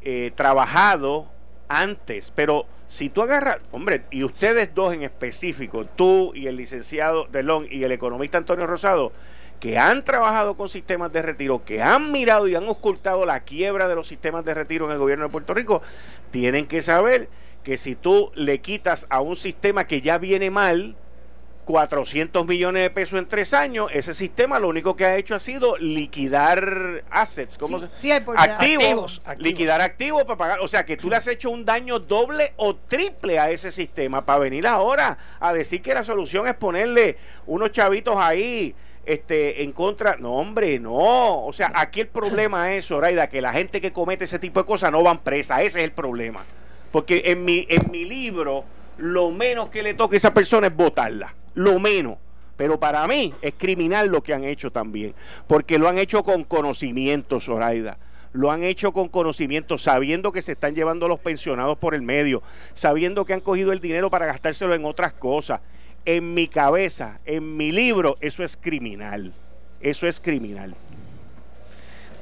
eh, 0.04 0.32
trabajado 0.34 1.28
antes, 1.68 2.32
pero 2.34 2.66
si 2.86 3.08
tú 3.08 3.22
agarras, 3.22 3.60
hombre, 3.72 4.02
y 4.10 4.24
ustedes 4.24 4.74
dos 4.74 4.92
en 4.92 5.02
específico, 5.02 5.86
tú 5.86 6.32
y 6.34 6.46
el 6.46 6.56
licenciado 6.56 7.24
Delón 7.24 7.66
y 7.70 7.82
el 7.82 7.92
economista 7.92 8.38
Antonio 8.38 8.66
Rosado, 8.66 9.12
que 9.60 9.78
han 9.78 10.04
trabajado 10.04 10.56
con 10.56 10.68
sistemas 10.68 11.10
de 11.12 11.22
retiro, 11.22 11.64
que 11.64 11.82
han 11.82 12.12
mirado 12.12 12.48
y 12.48 12.54
han 12.54 12.68
ocultado 12.68 13.24
la 13.24 13.40
quiebra 13.40 13.88
de 13.88 13.94
los 13.94 14.06
sistemas 14.06 14.44
de 14.44 14.52
retiro 14.52 14.86
en 14.86 14.92
el 14.92 14.98
gobierno 14.98 15.24
de 15.24 15.30
Puerto 15.30 15.54
Rico, 15.54 15.80
tienen 16.30 16.66
que 16.66 16.82
saber 16.82 17.28
que 17.62 17.78
si 17.78 17.94
tú 17.94 18.30
le 18.34 18.60
quitas 18.60 19.06
a 19.08 19.22
un 19.22 19.36
sistema 19.36 19.86
que 19.86 20.02
ya 20.02 20.18
viene 20.18 20.50
mal, 20.50 20.96
400 21.64 22.46
millones 22.46 22.82
de 22.82 22.90
pesos 22.90 23.18
en 23.18 23.26
tres 23.26 23.54
años, 23.54 23.90
ese 23.92 24.14
sistema 24.14 24.58
lo 24.58 24.68
único 24.68 24.96
que 24.96 25.04
ha 25.04 25.16
hecho 25.16 25.34
ha 25.34 25.38
sido 25.38 25.76
liquidar 25.78 27.04
assets, 27.10 27.58
¿cómo 27.58 27.80
se? 27.80 27.88
activos, 28.36 29.22
liquidar 29.38 29.80
activos 29.80 30.24
para 30.24 30.36
pagar, 30.36 30.60
o 30.60 30.68
sea 30.68 30.84
que 30.84 30.96
tú 30.96 31.08
le 31.08 31.16
has 31.16 31.26
hecho 31.26 31.50
un 31.50 31.64
daño 31.64 31.98
doble 31.98 32.52
o 32.56 32.76
triple 32.76 33.38
a 33.38 33.50
ese 33.50 33.72
sistema 33.72 34.24
para 34.24 34.40
venir 34.40 34.66
ahora 34.66 35.18
a 35.40 35.52
decir 35.52 35.82
que 35.82 35.94
la 35.94 36.04
solución 36.04 36.46
es 36.46 36.54
ponerle 36.54 37.16
unos 37.46 37.72
chavitos 37.72 38.16
ahí 38.18 38.74
este, 39.06 39.62
en 39.62 39.72
contra. 39.72 40.16
No, 40.16 40.34
hombre, 40.34 40.78
no. 40.78 41.44
O 41.44 41.52
sea, 41.52 41.72
aquí 41.74 42.00
el 42.00 42.08
problema 42.08 42.74
es, 42.74 42.86
Zoraida, 42.86 43.28
que 43.28 43.40
la 43.40 43.52
gente 43.52 43.80
que 43.80 43.92
comete 43.92 44.24
ese 44.24 44.38
tipo 44.38 44.60
de 44.60 44.66
cosas 44.66 44.90
no 44.92 45.02
van 45.02 45.18
presa. 45.18 45.62
Ese 45.62 45.80
es 45.80 45.84
el 45.84 45.92
problema. 45.92 46.44
Porque 46.90 47.22
en 47.26 47.44
mi, 47.44 47.66
en 47.68 47.90
mi 47.90 48.04
libro, 48.04 48.64
lo 48.98 49.30
menos 49.30 49.68
que 49.68 49.82
le 49.82 49.94
toca 49.94 50.14
a 50.14 50.16
esa 50.16 50.32
persona 50.32 50.68
es 50.68 50.76
votarla. 50.76 51.34
Lo 51.54 51.78
menos. 51.78 52.16
Pero 52.56 52.78
para 52.78 53.06
mí 53.08 53.34
es 53.42 53.54
criminal 53.58 54.08
lo 54.08 54.22
que 54.22 54.32
han 54.32 54.44
hecho 54.44 54.70
también. 54.70 55.14
Porque 55.46 55.78
lo 55.78 55.88
han 55.88 55.98
hecho 55.98 56.22
con 56.22 56.44
conocimiento, 56.44 57.40
Zoraida 57.40 57.98
lo 58.32 58.50
han 58.50 58.64
hecho 58.64 58.92
con 58.92 59.08
conocimiento, 59.08 59.78
sabiendo 59.78 60.32
que 60.32 60.42
se 60.42 60.50
están 60.50 60.74
llevando 60.74 61.06
a 61.06 61.08
los 61.08 61.20
pensionados 61.20 61.78
por 61.78 61.94
el 61.94 62.02
medio, 62.02 62.42
sabiendo 62.72 63.24
que 63.24 63.32
han 63.32 63.40
cogido 63.40 63.70
el 63.70 63.78
dinero 63.78 64.10
para 64.10 64.26
gastárselo 64.26 64.74
en 64.74 64.84
otras 64.84 65.12
cosas 65.12 65.60
en 66.04 66.34
mi 66.34 66.48
cabeza, 66.48 67.20
en 67.24 67.56
mi 67.56 67.72
libro, 67.72 68.16
eso 68.20 68.42
es 68.42 68.56
criminal. 68.56 69.32
Eso 69.80 70.06
es 70.06 70.20
criminal. 70.20 70.74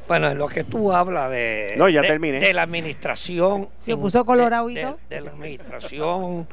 Bueno, 0.08 0.30
en 0.30 0.38
lo 0.38 0.48
que 0.48 0.64
tú 0.64 0.92
hablas 0.92 1.30
de, 1.30 1.74
no, 1.76 1.88
ya 1.88 2.02
terminé. 2.02 2.40
de 2.40 2.52
la 2.52 2.62
administración. 2.62 3.68
Se 3.78 3.96
puso 3.96 4.24
colorado 4.24 4.68
y 4.68 4.74
de, 4.74 4.94
de, 5.08 5.20
la 5.20 5.30
administración 5.30 6.46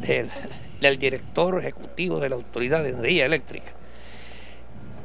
del, 0.00 0.28
del 0.82 0.98
director 0.98 1.58
ejecutivo 1.58 2.18
de 2.20 2.28
la 2.28 2.34
Autoridad 2.34 2.82
de 2.82 2.90
Energía 2.90 3.24
Eléctrica. 3.24 3.72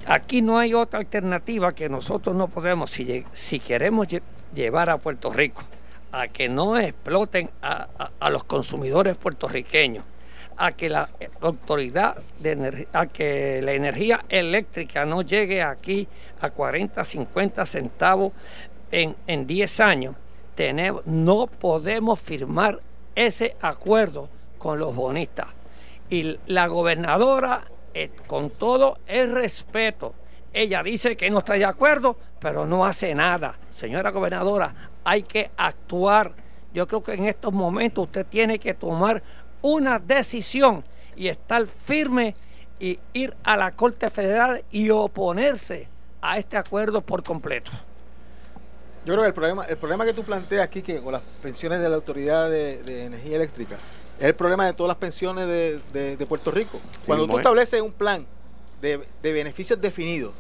Aquí 0.07 0.41
no 0.41 0.57
hay 0.57 0.73
otra 0.73 0.99
alternativa 0.99 1.73
que 1.73 1.89
nosotros 1.89 2.35
no 2.35 2.47
podemos, 2.47 2.89
si, 2.89 3.25
si 3.31 3.59
queremos 3.59 4.07
llevar 4.53 4.89
a 4.89 4.97
Puerto 4.97 5.31
Rico 5.31 5.63
a 6.11 6.27
que 6.27 6.49
no 6.49 6.77
exploten 6.77 7.49
a, 7.61 7.87
a 8.19 8.29
los 8.29 8.43
consumidores 8.45 9.15
puertorriqueños 9.15 10.03
a 10.57 10.71
que 10.71 10.89
la 10.89 11.09
autoridad 11.41 12.17
de 12.39 12.87
a 12.91 13.05
que 13.05 13.61
la 13.61 13.73
energía 13.73 14.25
eléctrica 14.27 15.05
no 15.05 15.21
llegue 15.21 15.61
aquí 15.61 16.07
a 16.41 16.49
40, 16.49 17.03
50 17.03 17.65
centavos 17.65 18.33
en, 18.91 19.15
en 19.27 19.45
10 19.45 19.79
años, 19.81 20.15
tenemos, 20.55 21.05
no 21.05 21.45
podemos 21.45 22.19
firmar 22.19 22.79
ese 23.15 23.55
acuerdo 23.61 24.29
con 24.57 24.79
los 24.79 24.95
bonistas. 24.95 25.56
Y 26.09 26.39
la 26.47 26.67
gobernadora, 26.67 27.65
eh, 27.93 28.11
con 28.27 28.49
todo 28.49 28.99
el 29.07 29.31
respeto, 29.31 30.13
ella 30.53 30.81
dice 30.81 31.17
que 31.17 31.29
no 31.29 31.39
está 31.39 31.53
de 31.53 31.65
acuerdo, 31.65 32.17
pero 32.39 32.65
no 32.65 32.85
hace 32.85 33.13
nada. 33.13 33.59
Señora 33.69 34.11
gobernadora, 34.11 34.73
hay 35.03 35.23
que 35.23 35.51
actuar. 35.57 36.33
Yo 36.73 36.87
creo 36.87 37.03
que 37.03 37.13
en 37.13 37.25
estos 37.25 37.53
momentos 37.53 38.05
usted 38.05 38.25
tiene 38.25 38.59
que 38.59 38.73
tomar 38.73 39.21
una 39.61 39.99
decisión 39.99 40.83
y 41.15 41.27
estar 41.27 41.65
firme 41.65 42.35
y 42.79 42.99
ir 43.13 43.35
a 43.43 43.57
la 43.57 43.71
Corte 43.71 44.09
Federal 44.09 44.63
y 44.71 44.89
oponerse 44.89 45.89
a 46.21 46.37
este 46.37 46.57
acuerdo 46.57 47.01
por 47.01 47.23
completo. 47.23 47.71
Yo 49.05 49.13
creo 49.13 49.21
que 49.21 49.27
el 49.27 49.33
problema, 49.33 49.63
el 49.65 49.77
problema 49.77 50.05
que 50.05 50.13
tú 50.13 50.23
planteas 50.23 50.65
aquí 50.65 50.81
que 50.81 51.01
con 51.01 51.13
las 51.13 51.21
pensiones 51.41 51.79
de 51.79 51.89
la 51.89 51.95
Autoridad 51.95 52.49
de, 52.49 53.05
Energía 53.05 53.37
Eléctrica 53.37 53.77
es 54.19 54.25
el 54.25 54.36
problema 54.36 54.65
de 54.65 54.73
todas 54.73 54.89
las 54.89 54.97
pensiones 54.97 55.47
de, 55.47 56.25
Puerto 56.27 56.51
Rico. 56.51 56.80
Cuando 57.06 57.27
tú 57.27 57.38
estableces 57.38 57.82
un 57.82 57.91
plan 57.91 58.25
de, 58.82 58.99
de 59.21 59.32
beneficios 59.32 59.80
definidos 59.80 60.34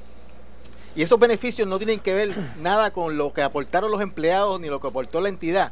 y 0.95 1.03
esos 1.03 1.19
beneficios 1.19 1.67
no 1.67 1.77
tienen 1.77 1.99
que 1.99 2.13
ver 2.13 2.35
nada 2.59 2.91
con 2.91 3.17
lo 3.17 3.33
que 3.33 3.43
aportaron 3.43 3.91
los 3.91 4.01
empleados 4.01 4.59
ni 4.59 4.67
lo 4.67 4.81
que 4.81 4.87
aportó 4.87 5.21
la 5.21 5.29
entidad, 5.29 5.71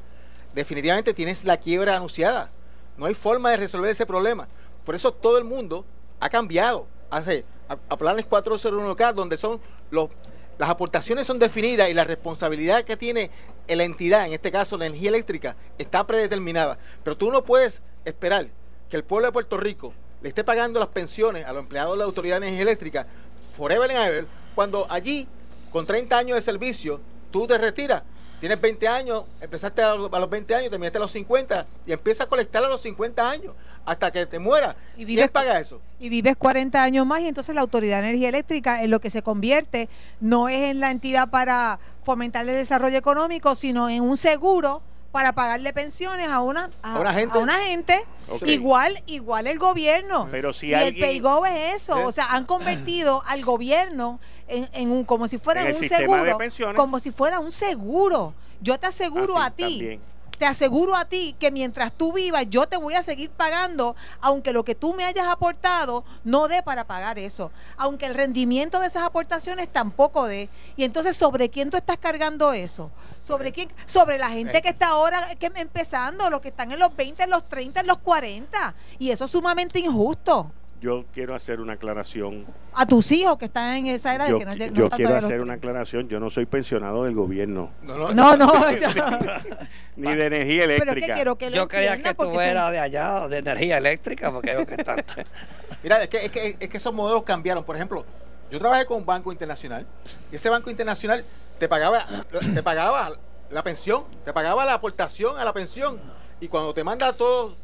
definitivamente 0.54 1.14
tienes 1.14 1.44
la 1.44 1.58
quiebra 1.58 1.96
anunciada. 1.96 2.52
No 2.98 3.08
hay 3.08 3.16
forma 3.16 3.50
de 3.50 3.58
resolver 3.58 3.90
ese 3.90 4.06
problema. 4.06 4.48
Por 4.86 4.96
eso 4.96 5.12
todo 5.12 5.38
el 5.38 5.44
mundo 5.44 5.84
ha 6.20 6.30
cambiado 6.30 6.88
hace, 7.10 7.44
a, 7.68 7.98
planes 7.98 8.30
401K, 8.30 9.14
donde 9.14 9.36
son 9.36 9.60
los, 9.90 10.10
las 10.58 10.70
aportaciones 10.70 11.26
son 11.26 11.40
definidas 11.40 11.90
y 11.90 11.94
la 11.94 12.04
responsabilidad 12.04 12.84
que 12.84 12.96
tiene 12.96 13.32
la 13.68 13.84
entidad, 13.84 14.26
en 14.26 14.34
este 14.34 14.52
caso 14.52 14.78
la 14.78 14.86
energía 14.86 15.10
eléctrica, 15.10 15.56
está 15.78 16.06
predeterminada. 16.06 16.78
Pero 17.04 17.18
tú 17.18 17.32
no 17.32 17.44
puedes 17.44 17.82
esperar 18.04 18.48
que 18.90 18.98
el 18.98 19.04
pueblo 19.04 19.28
de 19.28 19.34
Puerto 19.34 19.58
Rico 19.58 19.94
le 20.22 20.30
esté 20.30 20.44
pagando 20.44 20.80
las 20.80 20.90
pensiones 20.90 21.46
a 21.46 21.54
los 21.54 21.64
empleados 21.64 21.94
de 21.94 22.00
la 22.00 22.06
Autoridad 22.06 22.40
de 22.40 22.48
Energía 22.48 22.64
Eléctrica 22.64 23.08
forever 23.56 23.90
and 23.90 24.08
ever, 24.08 24.28
cuando 24.54 24.86
allí, 24.90 25.28
con 25.72 25.86
30 25.86 26.18
años 26.18 26.36
de 26.36 26.42
servicio, 26.42 27.00
tú 27.32 27.48
te 27.48 27.58
retiras 27.58 28.04
Tienes 28.46 28.62
20 28.62 28.88
años, 28.88 29.24
empezaste 29.42 29.82
a, 29.82 29.96
los 29.96 30.30
20 30.30 30.54
años, 30.54 30.70
terminaste 30.70 31.00
a 31.00 31.02
los 31.02 31.12
50 31.14 31.66
y 31.88 31.94
empiezas 31.94 32.28
a 32.28 32.30
colectar 32.30 32.64
a 32.64 32.70
los 32.70 32.80
50 32.80 33.28
años 33.28 33.56
hasta 33.84 34.12
que 34.12 34.28
te 34.28 34.38
mueras. 34.38 34.76
¿Y 34.96 35.04
vives, 35.04 35.24
¿Quién 35.24 35.34
paga 35.34 35.60
eso? 35.60 35.82
Y 36.00 36.10
vives 36.10 36.36
40 36.38 36.84
años 36.84 37.08
más 37.08 37.22
y 37.22 37.28
entonces 37.28 37.56
la 37.56 37.62
Autoridad 37.62 38.04
de 38.04 38.10
Energía 38.10 38.30
Eléctrica 38.30 38.84
en 38.84 38.92
lo 38.92 39.00
que 39.02 39.10
se 39.10 39.24
convierte 39.24 39.90
no 40.20 40.48
es 40.48 40.70
en 40.70 40.80
la 40.80 40.92
entidad 40.92 41.32
para 41.32 41.80
fomentar 42.04 42.48
el 42.48 42.54
desarrollo 42.54 43.00
económico, 43.00 43.56
sino 43.56 43.90
en 43.90 44.04
un 44.04 44.16
seguro 44.16 44.84
para 45.16 45.32
pagarle 45.32 45.72
pensiones 45.72 46.28
a 46.28 46.42
una, 46.42 46.70
a, 46.84 47.00
una 47.00 47.14
gente, 47.14 48.06
igual 48.46 49.02
igual 49.06 49.48
el 49.48 49.58
gobierno. 49.58 50.28
Pero 50.30 50.52
si 50.52 50.68
y 50.68 50.74
el 50.74 50.94
PayGo 50.94 51.46
es 51.46 51.76
eso. 51.76 52.06
O 52.06 52.12
sea 52.12 52.26
han 52.32 52.44
convertido 52.44 53.24
al 53.26 53.42
gobierno 53.46 54.20
en, 54.50 54.92
un 54.92 55.06
como 55.06 55.30
si 55.30 55.38
fuera 55.38 55.64
un 55.64 55.76
seguro 55.76 56.38
como 56.76 57.00
si 57.00 57.12
fuera 57.12 57.40
un 57.40 57.52
seguro. 57.52 58.34
Yo 58.60 58.78
te 58.78 58.88
aseguro 58.88 59.40
a 59.40 59.52
ti 59.52 60.02
te 60.38 60.46
aseguro 60.46 60.96
a 60.96 61.06
ti 61.06 61.36
que 61.40 61.52
mientras 61.52 61.94
tú 61.94 62.14
vivas, 62.14 62.46
yo 62.50 62.68
te 62.68 62.78
voy 62.78 62.94
a 62.94 63.04
seguir 63.04 63.30
pagando, 63.30 63.96
aunque 64.22 64.54
lo 64.54 64.64
que 64.64 64.76
tú 64.76 64.94
me 64.94 65.06
hayas 65.06 65.28
aportado 65.28 66.04
no 66.24 66.48
dé 66.48 66.64
para 66.64 66.86
pagar 66.86 67.20
eso, 67.20 67.52
aunque 67.78 68.06
el 68.06 68.14
rendimiento 68.14 68.80
de 68.80 68.88
esas 68.88 69.04
aportaciones 69.04 69.72
tampoco 69.72 70.26
dé. 70.26 70.50
Y 70.76 70.84
entonces, 70.84 71.18
¿sobre 71.18 71.50
quién 71.50 71.70
tú 71.70 71.78
estás 71.78 71.98
cargando 71.98 72.54
eso? 72.54 72.92
¿Sobre 73.22 73.52
quién? 73.52 73.72
Sobre 73.86 74.18
la 74.18 74.30
gente 74.30 74.62
que 74.62 74.70
está 74.70 74.90
ahora 74.90 75.36
que 75.36 75.52
empezando, 75.56 76.30
los 76.30 76.42
que 76.42 76.50
están 76.50 76.72
en 76.72 76.80
los 76.80 76.96
20, 76.96 77.24
en 77.24 77.30
los 77.30 77.48
30, 77.48 77.82
en 77.82 77.88
los 77.88 77.98
40. 78.00 78.76
Y 79.00 79.12
eso 79.12 79.26
es 79.26 79.32
sumamente 79.32 79.80
injusto 79.80 80.52
yo 80.82 81.06
quiero 81.14 81.34
hacer 81.34 81.60
una 81.60 81.74
aclaración. 81.74 82.46
A 82.74 82.86
tus 82.86 83.12
hijos 83.12 83.38
que 83.38 83.46
están 83.46 83.78
en 83.78 83.88
esa 83.88 84.16
edad. 84.16 84.28
Yo, 84.28 84.40
que 84.40 84.46
no, 84.46 84.56
yo 84.56 84.90
quiero 84.90 85.16
hacer 85.16 85.42
una 85.42 85.54
aclaración. 85.54 86.08
Yo 86.08 86.20
no 86.20 86.30
soy 86.30 86.46
pensionado 86.46 87.06
del 87.06 87.16
gobierno. 87.16 87.72
No, 87.82 88.14
no. 88.14 88.36
no, 88.36 88.54
Ni 89.96 90.14
de 90.14 90.26
energía 90.26 90.66
eléctrica. 90.66 91.24
yo 91.24 91.68
creía 91.68 92.02
que 92.02 92.14
tú 92.14 92.40
eras 92.40 92.72
de 92.72 92.80
allá, 92.80 93.28
de 93.28 93.38
energía 93.38 93.78
eléctrica, 93.78 94.32
porque 94.32 94.56
veo 94.56 94.66
que 94.66 94.76
está. 94.76 94.96
Mira, 95.84 96.04
es 96.04 96.10
que, 96.10 96.26
es, 96.26 96.32
que, 96.32 96.58
es 96.60 96.70
que 96.70 96.78
esos 96.78 96.94
modelos 96.94 97.24
cambiaron. 97.24 97.64
Por 97.64 97.76
ejemplo, 97.76 98.06
yo 98.52 98.60
trabajé 98.60 98.86
con 98.86 98.98
un 98.98 99.06
banco 99.06 99.32
internacional 99.32 99.86
y 100.32 100.36
ese 100.36 100.50
banco 100.50 100.70
internacional 100.70 101.24
te 101.58 101.68
pagaba, 101.68 102.06
te 102.54 102.62
pagaba 102.62 103.18
la 103.50 103.64
pensión, 103.64 104.04
te 104.24 104.34
pagaba 104.34 104.66
la 104.66 104.74
aportación 104.74 105.38
a 105.38 105.46
la 105.46 105.54
pensión. 105.54 106.00
Y 106.40 106.48
cuando 106.48 106.74
te 106.74 106.84
manda 106.84 107.14
todo, 107.14 107.56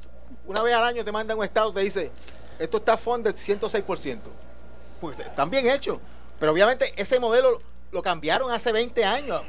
una 0.46 0.64
vez 0.64 0.74
al 0.74 0.86
año 0.86 1.04
te 1.04 1.12
manda 1.12 1.36
un 1.36 1.44
estado, 1.44 1.74
te 1.74 1.82
dice, 1.82 2.12
esto 2.60 2.78
está 2.78 2.98
funded 2.98 3.36
106%. 3.36 4.20
Pues 5.00 5.20
están 5.20 5.50
bien 5.50 5.70
hechos. 5.70 6.00
Pero 6.40 6.52
obviamente 6.52 6.94
ese 6.96 7.20
modelo 7.20 7.62
lo 7.92 8.02
cambiaron 8.02 8.52
hace 8.52 8.72
20 8.72 9.04
años. 9.06 9.44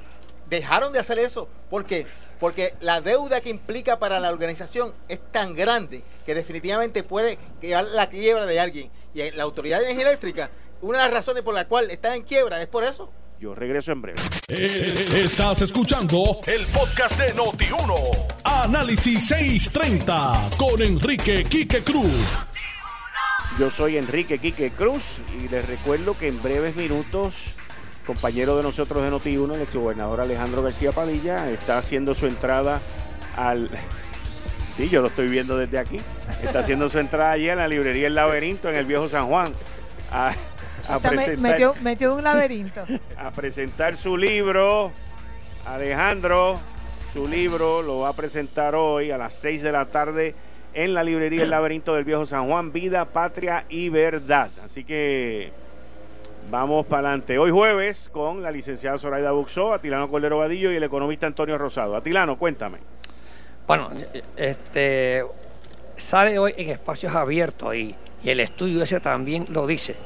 Dejaron 0.48 0.92
de 0.92 0.98
hacer 0.98 1.18
eso. 1.18 1.48
¿Por 1.70 1.84
qué? 1.86 2.06
Porque 2.38 2.74
la 2.80 3.00
deuda 3.00 3.40
que 3.40 3.50
implica 3.50 3.98
para 3.98 4.18
la 4.18 4.30
organización 4.30 4.92
es 5.08 5.20
tan 5.30 5.54
grande 5.54 6.02
que 6.26 6.34
definitivamente 6.34 7.02
puede 7.02 7.38
llevar 7.60 7.84
la 7.84 8.08
quiebra 8.08 8.46
de 8.46 8.60
alguien. 8.60 8.90
Y 9.14 9.30
la 9.30 9.44
Autoridad 9.44 9.78
de 9.78 9.84
Energía 9.84 10.08
Eléctrica, 10.08 10.50
una 10.80 10.98
de 10.98 11.04
las 11.04 11.14
razones 11.14 11.42
por 11.42 11.54
la 11.54 11.68
cual 11.68 11.90
está 11.90 12.16
en 12.16 12.22
quiebra 12.22 12.60
es 12.60 12.68
por 12.68 12.84
eso. 12.84 13.10
Yo 13.38 13.54
regreso 13.54 13.90
en 13.90 14.02
breve. 14.02 14.20
Eh, 14.48 15.22
estás 15.24 15.62
escuchando 15.62 16.38
el 16.46 16.64
podcast 16.66 17.18
de 17.18 17.34
Noti1. 17.34 18.26
Análisis 18.44 19.26
630 19.26 20.50
con 20.58 20.80
Enrique 20.80 21.44
Quique 21.44 21.82
Cruz. 21.82 22.46
Yo 23.58 23.70
soy 23.70 23.98
Enrique 23.98 24.38
Quique 24.38 24.70
Cruz 24.70 25.18
y 25.38 25.48
les 25.48 25.66
recuerdo 25.66 26.16
que 26.16 26.28
en 26.28 26.40
breves 26.40 26.74
minutos, 26.74 27.54
compañero 28.06 28.56
de 28.56 28.62
nosotros 28.62 29.02
de 29.02 29.10
Noti1, 29.10 29.54
el 29.54 29.60
exgobernador 29.60 30.22
Alejandro 30.22 30.62
García 30.62 30.92
Padilla, 30.92 31.50
está 31.50 31.78
haciendo 31.78 32.14
su 32.14 32.26
entrada 32.26 32.80
al... 33.36 33.68
Sí, 34.76 34.88
yo 34.88 35.02
lo 35.02 35.08
estoy 35.08 35.28
viendo 35.28 35.58
desde 35.58 35.78
aquí. 35.78 36.00
Está 36.42 36.60
haciendo 36.60 36.88
su 36.88 36.98
entrada 36.98 37.32
allí 37.32 37.46
en 37.46 37.58
la 37.58 37.68
librería 37.68 38.06
El 38.06 38.14
Laberinto 38.14 38.70
en 38.70 38.76
el 38.76 38.86
Viejo 38.86 39.06
San 39.06 39.26
Juan. 39.26 39.52
A, 40.10 40.32
presentar, 40.98 41.38
metió, 41.38 41.74
metió 41.82 42.14
un 42.14 42.24
laberinto. 42.24 42.82
a 43.18 43.30
presentar 43.32 43.98
su 43.98 44.16
libro. 44.16 44.90
Alejandro, 45.66 46.58
su 47.12 47.28
libro 47.28 47.82
lo 47.82 48.00
va 48.00 48.08
a 48.08 48.12
presentar 48.14 48.74
hoy 48.74 49.10
a 49.10 49.18
las 49.18 49.34
6 49.34 49.62
de 49.62 49.72
la 49.72 49.84
tarde 49.90 50.34
en 50.74 50.94
la 50.94 51.04
librería 51.04 51.42
El 51.42 51.50
Laberinto 51.50 51.94
del 51.94 52.04
Viejo 52.04 52.26
San 52.26 52.48
Juan. 52.48 52.72
Vida, 52.72 53.04
patria 53.04 53.64
y 53.68 53.88
verdad. 53.88 54.50
Así 54.64 54.84
que 54.84 55.52
vamos 56.50 56.86
para 56.86 57.08
adelante. 57.08 57.38
Hoy 57.38 57.50
jueves 57.50 58.08
con 58.08 58.42
la 58.42 58.50
licenciada 58.50 58.98
Zoraida 58.98 59.32
Buxó, 59.32 59.72
Atilano 59.72 60.10
Cordero 60.10 60.38
Vadillo 60.38 60.72
y 60.72 60.76
el 60.76 60.82
economista 60.82 61.26
Antonio 61.26 61.58
Rosado. 61.58 61.96
Atilano, 61.96 62.38
cuéntame. 62.38 62.78
Bueno, 63.66 63.90
este 64.36 65.24
sale 65.96 66.38
hoy 66.38 66.54
en 66.56 66.70
espacios 66.70 67.14
abiertos 67.14 67.74
y, 67.74 67.94
y 68.24 68.30
el 68.30 68.40
estudio 68.40 68.82
ese 68.82 68.98
también 69.00 69.46
lo 69.50 69.66
dice, 69.66 69.96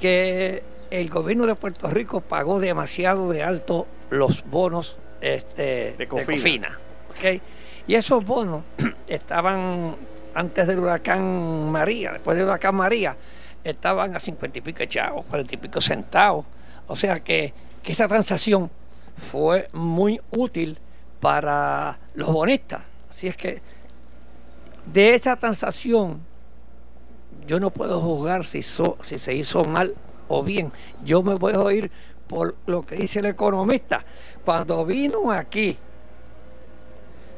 que 0.00 0.62
el 0.90 1.10
gobierno 1.10 1.46
de 1.46 1.54
Puerto 1.54 1.88
Rico 1.88 2.20
pagó 2.20 2.60
demasiado 2.60 3.30
de 3.30 3.42
alto 3.42 3.86
los 4.10 4.44
bonos 4.46 4.98
este, 5.20 5.94
De 5.98 6.06
Cofina. 6.08 6.78
¿ok? 7.10 7.40
Y 7.86 7.94
esos 7.94 8.24
bonos 8.24 8.62
estaban 9.08 9.96
antes 10.34 10.66
del 10.66 10.80
huracán 10.80 11.70
María, 11.70 12.12
después 12.12 12.36
del 12.36 12.46
huracán 12.46 12.74
María, 12.74 13.16
estaban 13.64 14.14
a 14.14 14.18
cincuenta 14.18 14.58
y 14.58 14.60
pico 14.60 14.84
chavos, 14.84 15.24
cuarenta 15.26 15.54
y 15.54 15.58
pico 15.58 15.80
centavos. 15.80 16.44
O 16.86 16.96
sea 16.96 17.20
que, 17.20 17.52
esa 17.84 18.08
transacción 18.08 18.68
fue 19.16 19.68
muy 19.72 20.20
útil 20.32 20.76
para 21.20 22.00
los 22.14 22.32
bonistas. 22.32 22.82
Así 23.08 23.28
es 23.28 23.36
que 23.36 23.62
de 24.92 25.14
esa 25.14 25.36
transacción 25.36 26.20
yo 27.46 27.60
no 27.60 27.70
puedo 27.70 28.00
juzgar 28.00 28.44
si, 28.44 28.60
si 28.62 29.18
se 29.18 29.34
hizo 29.34 29.64
mal 29.64 29.94
o 30.26 30.42
bien. 30.42 30.72
Yo 31.04 31.22
me 31.22 31.36
voy 31.36 31.54
a 31.54 31.76
ir 31.76 31.92
por 32.26 32.56
lo 32.66 32.84
que 32.84 32.96
dice 32.96 33.20
el 33.20 33.26
economista. 33.26 34.04
Cuando 34.44 34.84
vino 34.84 35.30
aquí 35.30 35.78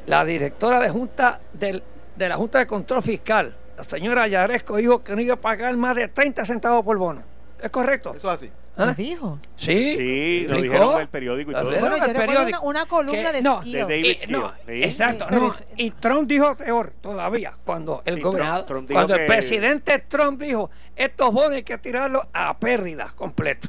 la 0.08 0.24
directora 0.24 0.80
de 0.80 0.90
junta 0.90 1.40
del- 1.52 1.82
de 2.16 2.28
la 2.28 2.36
Junta 2.36 2.58
de 2.58 2.66
Control 2.66 3.02
Fiscal, 3.02 3.54
la 3.76 3.84
señora 3.84 4.26
Yaresco, 4.26 4.76
dijo 4.76 5.04
que 5.04 5.14
no 5.14 5.20
iba 5.22 5.34
a 5.34 5.40
pagar 5.40 5.76
más 5.76 5.94
de 5.94 6.08
30 6.08 6.44
centavos 6.44 6.84
por 6.84 6.98
bono. 6.98 7.22
¿Es 7.60 7.70
correcto? 7.70 8.14
Eso 8.16 8.28
es 8.28 8.34
así. 8.34 8.50
¿Ah? 8.76 8.86
Lo 8.86 8.94
dijo. 8.94 9.38
Sí, 9.56 9.94
Sí, 9.96 10.46
lo 10.48 10.60
dijeron 10.60 10.94
en 10.94 11.00
el 11.00 11.08
periódico 11.08 11.50
y 11.50 11.54
todo. 11.54 11.64
Bueno, 11.64 11.86
en 11.96 12.02
yo 12.02 12.08
el 12.08 12.14
recuerdo 12.14 12.26
periódico. 12.26 12.60
una, 12.60 12.68
una 12.80 12.86
columna 12.86 13.30
Que- 13.30 13.32
de 13.38 13.42
no, 13.42 13.60
de 13.62 13.78
David 13.80 14.16
Skio, 14.20 14.38
no, 14.40 14.52
sí. 14.66 14.84
Exacto, 14.84 15.26
Pero 15.28 15.40
no, 15.42 15.48
es- 15.48 15.64
y 15.76 15.90
Trump 15.90 16.28
dijo 16.28 16.56
peor 16.56 16.92
todavía, 17.00 17.54
cuando 17.64 18.02
el 18.04 18.14
Sí, 18.16 18.20
gobernador, 18.20 18.66
Trump- 18.66 18.68
Trump 18.68 18.88
dijo 18.88 18.98
cuando 18.98 19.14
el 19.14 19.20
que- 19.20 19.26
presidente 19.26 19.98
Trump 20.08 20.40
dijo, 20.40 20.70
estos 20.94 21.32
bonos 21.32 21.52
hay 21.52 21.62
que 21.64 21.78
tirarlos 21.78 22.22
a 22.32 22.56
pérdida 22.58 23.12
completo. 23.16 23.68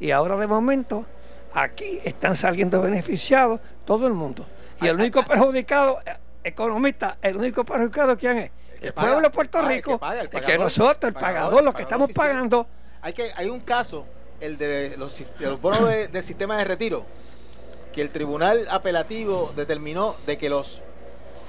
Y 0.00 0.10
ahora 0.10 0.36
de 0.36 0.46
momento, 0.48 1.06
aquí 1.54 2.00
están 2.04 2.34
saliendo 2.34 2.80
beneficiados 2.82 3.60
todo 3.84 4.06
el 4.08 4.14
mundo. 4.14 4.46
Y 4.80 4.86
el 4.86 4.96
único 4.96 5.22
perjudicado, 5.22 6.00
eh, 6.06 6.16
economista, 6.44 7.18
el 7.22 7.36
único 7.36 7.64
perjudicado, 7.64 8.16
¿quién 8.16 8.38
es? 8.38 8.50
El 8.80 8.94
pueblo 8.94 9.20
de 9.20 9.30
Puerto 9.30 9.60
el 9.60 9.66
Rico. 9.66 9.92
que 9.92 9.98
paga, 9.98 10.20
el 10.22 10.30
es 10.32 10.40
que 10.46 10.58
nosotros, 10.58 11.08
el 11.08 11.14
pagador, 11.14 11.62
los 11.62 11.74
que 11.74 11.82
estamos 11.82 12.06
oficial. 12.06 12.28
pagando, 12.28 12.66
Hay, 13.02 13.12
que, 13.12 13.30
hay 13.36 13.48
un 13.50 13.60
caso, 13.60 14.06
el 14.40 14.56
de 14.56 14.96
los, 14.96 15.22
bonos 15.60 15.86
de- 15.88 16.22
sistema 16.22 16.56
de 16.56 16.64
retiro, 16.64 17.04
que 17.92 18.00
el 18.00 18.10
tribunal 18.10 18.66
apelativo 18.70 19.52
determinó 19.54 20.16
de 20.26 20.38
que 20.38 20.48
los 20.48 20.80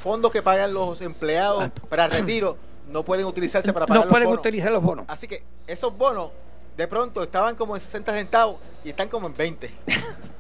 fondos 0.04 0.32
que 0.32 0.41
pagan 0.41 0.74
los 0.74 1.00
empleados 1.02 1.70
para 1.88 2.08
retiro 2.08 2.58
no 2.89 3.04
pueden 3.06 3.26
utilizarse 3.26 3.72
para 3.72 3.86
pagar 3.86 4.00
no 4.00 4.06
los 4.06 4.12
pueden 4.12 4.28
bonos. 4.28 4.39
utilizar 4.39 4.72
los 4.72 4.84
bonos. 4.84 5.06
Así 5.08 5.28
que 5.28 5.44
esos 5.67 5.96
bonos 5.98 6.32
de 6.76 6.88
pronto 6.88 7.24
estaban 7.24 7.56
como 7.56 7.76
en 7.76 7.80
60 7.80 8.12
centavos 8.13 8.58
y 8.84 8.89
están 8.89 9.08
como 9.08 9.28
en 9.28 9.38
20. 9.38 9.72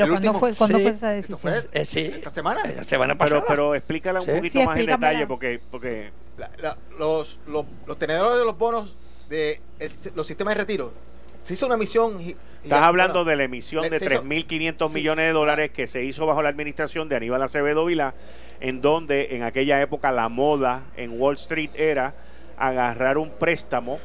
Pero 0.00 0.14
el 0.16 0.20
¿cuándo 0.22 0.38
fue, 0.38 0.54
¿cuándo 0.54 0.78
Sí, 0.78 0.82
fue 0.84 0.90
esa 0.92 1.10
decisión? 1.10 1.38
fue 1.38 1.68
Eh, 1.72 1.84
sí. 1.84 2.00
esta 2.14 2.30
semana. 2.30 2.60
La 2.74 2.84
semana 2.84 3.16
pasada. 3.16 3.40
Pero, 3.46 3.70
pero 3.70 3.74
explícala 3.74 4.20
un 4.20 4.26
Sí. 4.26 4.32
poquito 4.32 4.52
Sí, 4.60 4.66
más 4.66 4.78
en 4.78 4.86
detalle 4.86 5.26
porque, 5.26 5.60
porque 5.70 6.10
La- 6.38 6.50
la- 6.60 6.76
los, 6.98 7.38
los, 7.46 7.64
los 7.86 7.98
tenedores 7.98 8.38
de 8.38 8.44
los 8.44 8.56
bonos 8.58 8.96
de 9.28 9.60
el- 9.78 9.90
los 10.14 10.26
sistemas 10.26 10.54
de 10.54 10.60
retiro 10.60 10.92
se 11.40 11.54
hizo 11.54 11.66
una 11.66 11.76
misión. 11.76 12.20
Estás 12.20 12.82
hablando 12.82 13.20
bueno, 13.20 13.30
de 13.30 13.36
la 13.36 13.44
emisión 13.44 13.82
de 13.88 13.98
se 13.98 14.04
hizo- 14.04 14.22
3.500 14.22 14.90
Sí. 14.92 14.98
millones 14.98 15.26
de 15.26 15.32
dólares 15.32 15.70
que 15.70 15.86
se 15.86 16.02
hizo 16.04 16.26
bajo 16.26 16.42
la 16.42 16.48
administración 16.48 17.08
de 17.08 17.16
Aníbal 17.16 17.40
Acevedo 17.42 17.84
Vilá, 17.84 18.14
en 18.60 18.80
donde 18.82 19.36
en 19.36 19.44
aquella 19.44 19.80
época 19.80 20.10
la 20.12 20.28
moda 20.28 20.82
en 20.96 21.20
Wall 21.20 21.34
Street 21.36 21.70
era 21.74 22.14
agarrar 22.58 23.18
un 23.18 23.30
préstamo 23.30 23.98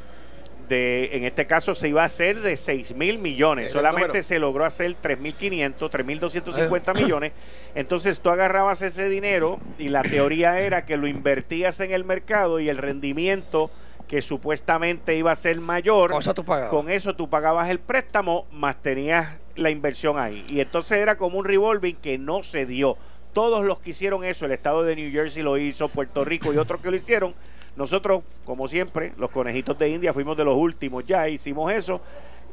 de, 0.72 1.18
en 1.18 1.26
este 1.26 1.46
caso 1.46 1.76
se 1.76 1.90
iba 1.90 2.02
a 2.02 2.06
hacer 2.06 2.40
de 2.40 2.56
6 2.56 2.96
mil 2.96 3.20
millones, 3.20 3.72
solamente 3.72 4.24
se 4.24 4.40
logró 4.40 4.64
hacer 4.64 4.96
3.500, 5.02 5.76
3.250 5.78 6.96
millones, 6.96 7.34
entonces 7.76 8.22
tú 8.22 8.30
agarrabas 8.30 8.82
ese 8.82 9.10
dinero 9.10 9.60
y 9.78 9.90
la 9.90 10.02
teoría 10.02 10.60
era 10.62 10.86
que 10.86 10.96
lo 10.96 11.08
invertías 11.08 11.82
en 11.82 11.92
el 11.92 12.06
mercado 12.06 12.62
y 12.62 12.70
el 12.70 12.78
rendimiento 12.78 13.70
que 14.08 14.22
supuestamente 14.22 15.16
iba 15.16 15.32
a 15.32 15.36
ser 15.36 15.60
mayor, 15.60 16.12
Con 16.12 16.22
eso 16.22 16.34
tú 16.34 16.46
pagabas. 16.46 16.70
con 16.72 16.90
eso 16.90 17.16
tú 17.16 17.30
pagabas 17.30 17.70
el 17.70 17.80
préstamo 17.80 18.48
más 18.52 18.82
tenías 18.82 19.40
la 19.56 19.70
inversión 19.70 20.18
ahí. 20.18 20.46
Y 20.50 20.62
entonces 20.62 20.98
era 20.98 21.18
como 21.18 21.38
un 21.38 21.46
revolving 21.46 21.96
que 21.96 22.18
no 22.18 22.44
se 22.44 22.66
dio. 22.66 22.98
Todos 23.34 23.64
los 23.64 23.80
que 23.80 23.92
hicieron 23.92 24.24
eso, 24.24 24.46
el 24.46 24.52
estado 24.52 24.84
de 24.84 24.96
New 24.96 25.12
Jersey 25.12 25.44
lo 25.44 25.58
hizo, 25.58 25.88
Puerto 25.88 26.26
Rico 26.26 26.54
y 26.54 26.58
otros 26.58 26.82
que 26.82 26.90
lo 26.90 26.98
hicieron. 26.98 27.34
Nosotros, 27.76 28.24
como 28.46 28.68
siempre, 28.68 29.14
los 29.18 29.32
conejitos 29.32 29.78
de 29.80 29.90
India 29.90 30.14
fuimos 30.14 30.36
de 30.38 30.44
los 30.44 30.58
últimos 30.58 31.06
ya, 31.06 31.30
hicimos 31.30 31.72
eso 31.72 32.02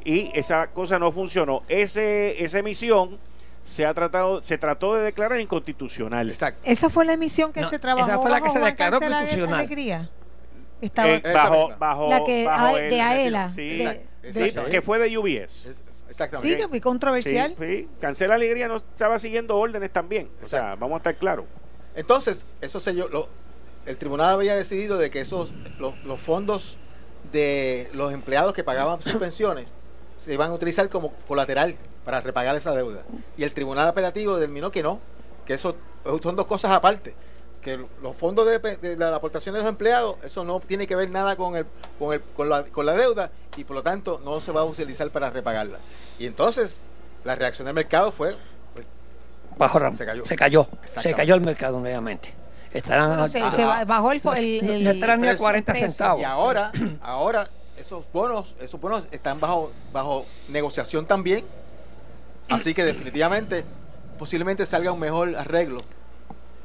y 0.05 0.31
esa 0.33 0.67
cosa 0.67 0.97
no 0.97 1.11
funcionó. 1.11 1.61
Ese, 1.67 2.41
esa 2.43 2.59
emisión 2.59 3.19
se 3.61 3.85
ha 3.85 3.93
tratado, 3.93 4.41
se 4.41 4.57
trató 4.57 4.95
de 4.95 5.03
declarar 5.03 5.39
inconstitucional. 5.41 6.29
Exacto. 6.29 6.61
Esa 6.63 6.89
fue 6.89 7.03
la 7.05 7.13
emisión 7.13 7.51
que 7.51 7.61
No, 7.61 7.69
se 7.69 7.79
trabajó 7.79 8.07
esa 8.07 8.19
fue 8.19 8.31
la 8.31 8.41
que 8.41 8.49
se 8.49 8.59
declaró 8.59 8.99
constitucional. 9.01 9.59
Alegría. 9.59 10.09
Estaba 10.81 11.09
Eh, 11.09 11.21
bajo, 11.33 11.69
bajo, 11.77 12.09
la 12.09 12.23
que 12.23 12.45
bajo 12.45 12.75
a- 12.75 12.79
el- 12.81 12.89
de 12.89 13.01
AELA. 13.01 13.49
Sí, 13.49 13.69
de- 13.79 14.05
sí, 14.31 14.53
que 14.71 14.81
fue 14.81 14.97
de 14.99 15.17
UBS. 15.17 15.69
Es- 15.69 15.77
sí, 15.77 15.83
exactamente. 16.07 16.57
que 16.57 16.67
fue 16.69 16.79
controversial. 16.81 17.55
Sí, 17.59 17.65
sí. 17.67 17.89
Cancela 17.99 18.35
Alegría 18.35 18.69
no 18.69 18.77
estaba 18.77 19.19
siguiendo 19.19 19.57
órdenes 19.57 19.91
también. 19.91 20.29
O 20.41 20.45
sea, 20.45 20.75
vamos 20.75 20.93
a 20.93 20.97
estar 20.97 21.17
claros. 21.17 21.43
Entonces, 21.95 22.45
eso 22.61 22.79
se 22.79 22.93
lo, 22.93 23.27
el 23.85 23.97
tribunal 23.97 24.29
había 24.29 24.55
decidido 24.55 24.97
de 24.97 25.09
que 25.09 25.21
esos 25.21 25.51
los, 25.79 25.97
los 26.03 26.19
fondos 26.19 26.77
de 27.31 27.89
los 27.93 28.13
empleados 28.13 28.53
que 28.53 28.63
pagaban 28.63 29.01
sus 29.01 29.15
pensiones 29.15 29.67
se 30.17 30.33
iban 30.33 30.49
a 30.49 30.53
utilizar 30.53 30.89
como 30.89 31.13
colateral 31.27 31.75
para 32.03 32.21
repagar 32.21 32.55
esa 32.55 32.73
deuda. 32.73 33.03
Y 33.37 33.43
el 33.43 33.53
tribunal 33.53 33.87
apelativo 33.87 34.35
determinó 34.35 34.71
que 34.71 34.83
no, 34.83 34.99
que 35.45 35.53
eso 35.53 35.75
son 36.21 36.35
dos 36.35 36.45
cosas 36.45 36.71
aparte. 36.71 37.15
Que 37.61 37.85
los 38.01 38.15
fondos 38.15 38.45
de, 38.47 38.59
de 38.59 38.97
la 38.97 39.15
aportación 39.15 39.53
de 39.53 39.61
los 39.61 39.69
empleados, 39.69 40.15
eso 40.23 40.43
no 40.43 40.59
tiene 40.59 40.87
que 40.87 40.95
ver 40.95 41.09
nada 41.09 41.35
con, 41.35 41.55
el, 41.55 41.65
con, 41.97 42.13
el, 42.13 42.21
con, 42.21 42.49
la, 42.49 42.63
con 42.63 42.85
la 42.85 42.93
deuda 42.93 43.31
y 43.57 43.63
por 43.63 43.75
lo 43.75 43.83
tanto 43.83 44.21
no 44.23 44.39
se 44.41 44.51
va 44.51 44.61
a 44.61 44.65
utilizar 44.65 45.09
para 45.11 45.29
repagarla. 45.29 45.79
Y 46.17 46.25
entonces 46.25 46.83
la 47.23 47.35
reacción 47.35 47.65
del 47.65 47.75
mercado 47.75 48.11
fue, 48.11 48.35
pues, 48.73 48.87
Bajo 49.57 49.79
Se 49.95 50.05
cayó. 50.05 50.25
Se 50.25 50.35
cayó. 50.35 50.69
Se 50.83 51.13
cayó 51.13 51.35
el 51.35 51.41
mercado 51.41 51.79
nuevamente. 51.79 52.33
Estarán 52.73 53.07
Bueno, 53.09 53.27
se, 53.27 53.41
a- 53.41 53.49
se 53.51 53.65
bajó 53.65 54.11
el, 54.11 54.21
el, 54.37 54.69
el- 54.69 54.87
estarán 54.87 55.21
ni 55.21 55.27
a 55.27 55.31
precio, 55.31 55.43
40 55.43 55.71
precio. 55.73 55.89
centavos. 55.89 56.21
Y 56.21 56.25
ahora, 56.25 56.71
ahora 57.01 57.47
esos 57.77 58.03
bonos, 58.13 58.55
esos 58.61 58.79
bonos 58.79 59.07
están 59.11 59.39
bajo, 59.39 59.71
bajo 59.91 60.25
negociación 60.49 61.05
también. 61.05 61.43
Así 62.49 62.73
que 62.73 62.83
definitivamente, 62.83 63.63
posiblemente 64.17 64.65
salga 64.65 64.91
un 64.91 64.99
mejor 64.99 65.35
arreglo 65.35 65.81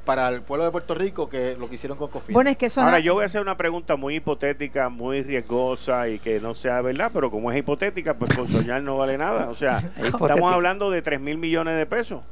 para 0.05 0.29
el 0.29 0.43
pueblo 0.43 0.65
de 0.67 0.71
Puerto 0.71 0.95
Rico 0.95 1.31
que 1.31 1.57
lo 1.59 1.69
que 1.69 1.77
hicieron 1.77 1.97
con 1.97 2.11
Cofina. 2.11 2.35
Bueno, 2.35 2.51
es 2.51 2.57
que 2.59 2.69
Ahora, 2.77 2.93
no- 2.93 2.99
yo 2.99 3.15
voy 3.15 3.23
a 3.23 3.27
hacer 3.27 3.41
una 3.41 3.57
pregunta 3.57 3.97
muy 3.97 4.17
hipotética, 4.17 4.89
muy 4.91 5.23
riesgosa 5.23 6.09
y 6.09 6.19
que 6.19 6.41
no 6.41 6.55
sea 6.55 6.81
verdad, 6.83 7.11
pero 7.15 7.31
como 7.31 7.51
es 7.51 7.59
hipotética, 7.59 8.13
pues 8.15 8.35
con 8.37 8.47
soñar 8.49 8.83
no 8.83 8.99
vale 8.99 9.17
nada. 9.17 9.49
O 9.49 9.55
sea, 9.55 9.83
estamos 9.97 10.53
hablando 10.53 10.91
de 10.91 11.01
3 11.01 11.21
mil 11.21 11.39
millones 11.39 11.77
de 11.79 11.87
pesos. 11.87 12.23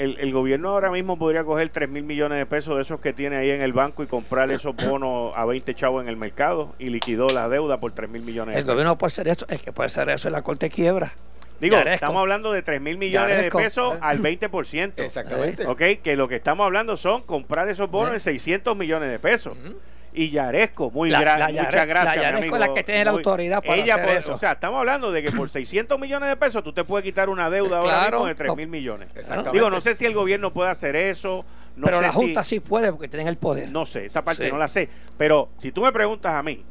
El, 0.00 0.16
el 0.18 0.32
gobierno 0.32 0.70
ahora 0.70 0.90
mismo 0.90 1.18
podría 1.18 1.44
coger 1.44 1.68
3 1.68 1.88
mil 1.88 2.04
millones 2.04 2.38
de 2.38 2.46
pesos 2.46 2.76
de 2.76 2.82
esos 2.82 3.00
que 3.00 3.12
tiene 3.12 3.36
ahí 3.36 3.50
en 3.50 3.60
el 3.60 3.72
banco 3.74 4.02
y 4.02 4.06
comprar 4.06 4.50
esos 4.50 4.74
bonos 4.74 5.32
a 5.36 5.44
20 5.44 5.74
chavos 5.74 6.02
en 6.02 6.08
el 6.08 6.16
mercado 6.16 6.74
y 6.78 6.86
liquidó 6.88 7.26
la 7.28 7.48
deuda 7.50 7.80
por 7.80 7.92
3 7.92 8.08
mil 8.08 8.22
millones 8.22 8.54
de 8.54 8.60
El 8.60 8.64
pesos. 8.64 8.74
gobierno 8.74 8.96
puede 8.96 9.08
hacer 9.12 9.28
eso. 9.28 9.44
El 9.48 9.60
que 9.60 9.72
puede 9.72 9.88
hacer 9.88 10.08
eso 10.08 10.28
es 10.28 10.32
la 10.32 10.40
Corte 10.42 10.66
de 10.66 10.70
Quiebra. 10.70 11.12
Digo, 11.60 11.76
Yaresco. 11.76 11.94
estamos 11.96 12.20
hablando 12.20 12.50
de 12.52 12.62
3 12.62 12.80
mil 12.80 12.96
millones 12.96 13.42
de 13.42 13.50
pesos 13.50 13.98
al 14.00 14.18
20%. 14.22 14.92
Exactamente. 14.96 15.66
Ok, 15.66 15.82
que 16.02 16.16
lo 16.16 16.26
que 16.28 16.36
estamos 16.36 16.64
hablando 16.64 16.96
son 16.96 17.22
comprar 17.24 17.68
esos 17.68 17.90
bonos 17.90 18.14
en 18.14 18.20
600 18.20 18.74
millones 18.76 19.10
de 19.10 19.18
pesos. 19.18 19.54
Ujú. 19.62 19.76
Y 20.12 20.30
Yaresco. 20.30 20.90
Muy 20.90 21.10
La- 21.10 21.20
gra- 21.20 21.38
la 21.38 21.48
muchas 21.48 21.86
gracias. 21.86 22.16
la 22.16 22.22
Yaresco 22.22 22.54
es 22.56 22.60
la 22.60 22.72
que 22.74 22.82
tiene 22.84 23.04
la 23.04 23.10
autoridad 23.12 23.62
para 23.62 23.76
ella 23.76 23.94
hacer 23.94 24.06
puede- 24.06 24.18
eso. 24.18 24.34
O 24.34 24.38
sea, 24.38 24.52
estamos 24.52 24.78
hablando 24.78 25.12
de 25.12 25.22
que 25.22 25.30
por 25.32 25.48
600 25.50 25.98
millones 26.00 26.28
de 26.28 26.36
pesos 26.36 26.62
tú 26.64 26.72
te 26.72 26.84
puedes 26.84 27.04
quitar 27.04 27.28
una 27.28 27.48
deuda 27.50 27.78
ahora 27.78 28.10
mismo 28.10 28.26
de 28.26 28.34
3 28.34 28.56
mil 28.56 28.68
millones. 28.68 29.08
Exactamente. 29.14 29.52
Digo, 29.56 29.70
no 29.70 29.80
sé 29.80 29.94
si 29.94 30.04
el 30.06 30.14
gobierno 30.14 30.52
puede 30.52 30.70
hacer 30.70 30.96
eso. 30.96 31.44
No 31.76 31.86
pero 31.86 31.98
sé 31.98 32.02
la 32.06 32.12
Junta 32.12 32.44
si, 32.44 32.56
sí 32.56 32.60
puede 32.60 32.90
porque 32.90 33.08
tienen 33.08 33.28
el 33.28 33.36
poder. 33.36 33.70
No 33.70 33.86
sé, 33.86 34.06
esa 34.06 34.22
parte 34.22 34.44
Sí. 34.46 34.50
no 34.50 34.58
la 34.58 34.68
sé. 34.68 34.88
Pero 35.16 35.50
si 35.58 35.70
tú 35.72 35.82
me 35.82 35.92
preguntas 35.92 36.32
a 36.34 36.42
mí, 36.42 36.62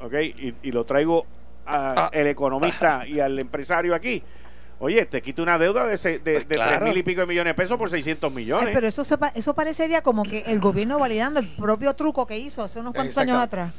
¿ok? 0.00 0.14
Y, 0.14 0.54
y 0.62 0.72
lo 0.72 0.84
traigo 0.84 1.26
Ah. 1.66 2.10
al 2.12 2.26
economista 2.26 3.04
y 3.06 3.20
al 3.20 3.38
empresario 3.38 3.94
aquí. 3.94 4.22
Oye, 4.80 5.06
te 5.06 5.22
quito 5.22 5.42
una 5.42 5.58
deuda 5.58 5.86
de, 5.86 5.96
se- 5.96 6.18
de, 6.18 6.34
Pues 6.34 6.48
de 6.48 6.54
claro. 6.56 6.78
3 6.78 6.82
mil 6.90 6.96
y 6.98 7.02
pico 7.02 7.20
de 7.20 7.26
millones 7.26 7.50
de 7.52 7.54
pesos 7.54 7.78
por 7.78 7.88
600 7.88 8.32
millones. 8.32 8.66
Ay, 8.68 8.74
pero 8.74 8.86
eso, 8.88 9.04
se 9.04 9.16
pa- 9.16 9.32
eso 9.34 9.54
parecería 9.54 10.02
como 10.02 10.24
que 10.24 10.40
el 10.46 10.60
gobierno 10.60 10.98
validando 10.98 11.40
el 11.40 11.48
propio 11.48 11.94
truco 11.94 12.26
que 12.26 12.38
hizo 12.38 12.62
hace 12.62 12.80
unos 12.80 12.92
cuantos 12.94 13.16
años 13.18 13.38
atrás. 13.38 13.72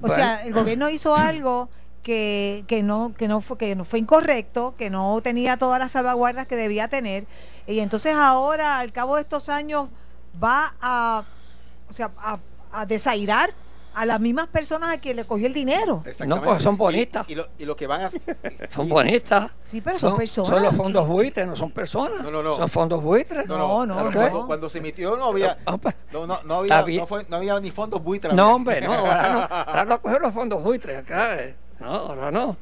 O 0.00 0.08
sea, 0.08 0.44
el 0.44 0.52
gobierno 0.52 0.88
hizo 0.90 1.16
algo 1.16 1.68
que, 2.02 2.64
que 2.66 2.82
no 2.82 3.14
que 3.16 3.28
no 3.28 3.40
fue 3.40 3.56
que 3.56 3.74
no 3.76 3.84
fue 3.84 3.98
incorrecto, 4.00 4.74
que 4.76 4.90
no 4.90 5.20
tenía 5.22 5.56
todas 5.56 5.78
las 5.78 5.92
salvaguardas 5.92 6.46
que 6.48 6.56
debía 6.56 6.88
tener 6.88 7.26
y 7.66 7.78
entonces 7.78 8.14
ahora 8.16 8.80
al 8.80 8.92
cabo 8.92 9.14
de 9.14 9.22
estos 9.22 9.48
años 9.48 9.88
va 10.42 10.74
a 10.80 11.22
o 11.88 11.92
sea, 11.92 12.10
a, 12.18 12.40
a 12.72 12.86
desairar 12.86 13.54
a 13.94 14.06
las 14.06 14.20
mismas 14.20 14.48
personas 14.48 14.90
a 14.94 14.98
quien 15.00 15.16
le 15.16 15.24
cogió 15.24 15.46
el 15.46 15.54
dinero. 15.54 16.02
Exactamente. 16.06 16.46
pues 16.48 16.62
son 16.62 16.74
Y- 16.74 16.78
bonitas. 16.78 17.28
Y, 17.28 17.34
lo, 17.34 17.46
y 17.58 17.64
lo 17.64 17.76
que 17.76 17.86
van 17.86 18.00
a 18.02 18.06
hacer. 18.06 18.20
Son 18.70 18.88
bonitas. 18.88 19.50
Sí, 19.64 19.80
pero 19.80 19.98
son 19.98 20.16
personas. 20.16 20.50
Son 20.50 20.62
los 20.62 20.74
fondos 20.76 21.06
buitres, 21.08 21.46
no 21.46 21.56
son 21.56 21.70
personas. 21.70 22.22
No, 22.22 22.30
no, 22.30 22.42
no. 22.42 22.54
Son 22.54 22.68
fondos 22.68 23.02
buitres. 23.02 23.46
No, 23.46 23.58
No, 23.58 23.86
no, 23.86 23.94
no, 23.96 24.04
no. 24.04 24.12
Cuando, 24.12 24.46
cuando 24.46 24.70
se 24.70 24.78
emitió 24.78 25.16
no 25.16 25.26
había, 25.26 25.58
no, 26.12 26.26
no, 26.26 26.42
no 26.44 26.54
había, 26.54 26.82
no, 27.00 27.06
fue- 27.06 27.26
no 27.28 27.36
había 27.36 27.58
ni 27.60 27.70
fondos 27.70 28.02
buitres. 28.02 28.34
No, 28.34 28.54
hombre, 28.54 28.80
no, 28.80 28.92
ahora 28.94 29.28
no. 29.28 29.40
Ahora 29.50 29.84
no 29.84 30.00
coger 30.02 30.20
los 30.22 30.32
fondos 30.34 30.62
buitres 30.62 30.98
acá. 30.98 31.36
eh. 31.40 31.54
No, 31.80 31.88
ahora 31.94 32.30
no. 32.30 32.56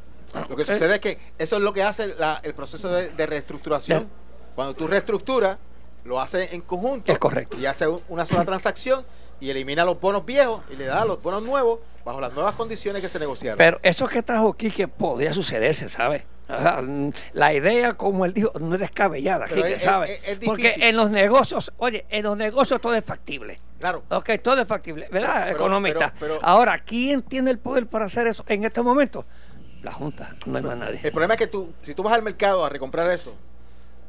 Lo 0.48 0.56
que 0.56 0.64
sucede 0.64 0.94
es 0.94 1.00
que 1.00 1.18
eso 1.38 1.56
es 1.56 1.62
lo 1.62 1.72
que 1.72 1.82
hace 1.82 2.14
la- 2.18 2.40
el 2.42 2.54
proceso 2.54 2.88
de, 2.88 3.10
de 3.10 3.26
reestructuración. 3.26 4.08
Cuando 4.54 4.74
tú 4.74 4.86
reestructuras, 4.86 5.56
lo 6.04 6.20
haces 6.20 6.52
en 6.52 6.60
conjunto. 6.62 7.12
Es 7.12 7.18
correcto. 7.18 7.56
Y 7.58 7.66
hace 7.66 7.86
un- 7.88 8.00
una 8.08 8.24
sola 8.24 8.44
transacción 8.44 9.04
y 9.40 9.50
elimina 9.50 9.84
los 9.84 9.98
bonos 10.00 10.24
viejos 10.24 10.62
y 10.70 10.76
le 10.76 10.84
da 10.84 11.04
los 11.04 11.22
bonos 11.22 11.42
nuevos 11.42 11.80
bajo 12.04 12.20
las 12.20 12.32
nuevas 12.32 12.54
condiciones 12.54 13.00
que 13.02 13.08
se 13.08 13.18
negociaron. 13.18 13.58
Pero 13.58 13.78
eso 13.82 14.06
que 14.06 14.22
trajo 14.22 14.52
Quique 14.54 14.86
podría 14.88 15.32
sucederse, 15.32 15.88
¿sabes? 15.88 16.22
La 17.32 17.54
idea, 17.54 17.92
como 17.92 18.24
él 18.24 18.34
dijo, 18.34 18.52
no 18.58 18.74
es 18.74 18.80
descabellada, 18.80 19.46
Quique, 19.46 19.74
es- 19.74 19.82
¿sabes? 19.82 20.20
es- 20.24 20.32
es 20.32 20.38
Porque 20.44 20.74
en 20.78 20.96
los 20.96 21.10
negocios, 21.10 21.72
oye, 21.78 22.04
en 22.10 22.24
los 22.24 22.36
negocios 22.36 22.80
todo 22.80 22.94
es 22.94 23.04
factible. 23.04 23.58
claro. 23.78 24.02
Ok, 24.10 24.30
todo 24.42 24.60
es 24.60 24.66
factible, 24.66 25.08
¿verdad, 25.10 25.42
Pero- 25.44 25.56
economista? 25.56 26.12
pero- 26.18 26.38
pero- 26.38 26.46
Ahora, 26.46 26.78
¿quién 26.78 27.22
tiene 27.22 27.50
el 27.50 27.58
poder 27.58 27.86
para 27.86 28.06
hacer 28.06 28.26
eso 28.26 28.44
en 28.48 28.64
este 28.64 28.82
momento? 28.82 29.24
La 29.82 29.92
Junta, 29.92 30.36
no 30.44 30.58
hay 30.58 30.62
más 30.64 30.76
nadie. 30.76 31.00
El 31.02 31.12
problema 31.12 31.34
es 31.34 31.38
que 31.38 31.46
tú, 31.46 31.72
si 31.82 31.94
tú 31.94 32.02
vas 32.02 32.12
al 32.14 32.22
mercado 32.22 32.64
a 32.64 32.68
recomprar 32.68 33.10
eso, 33.10 33.34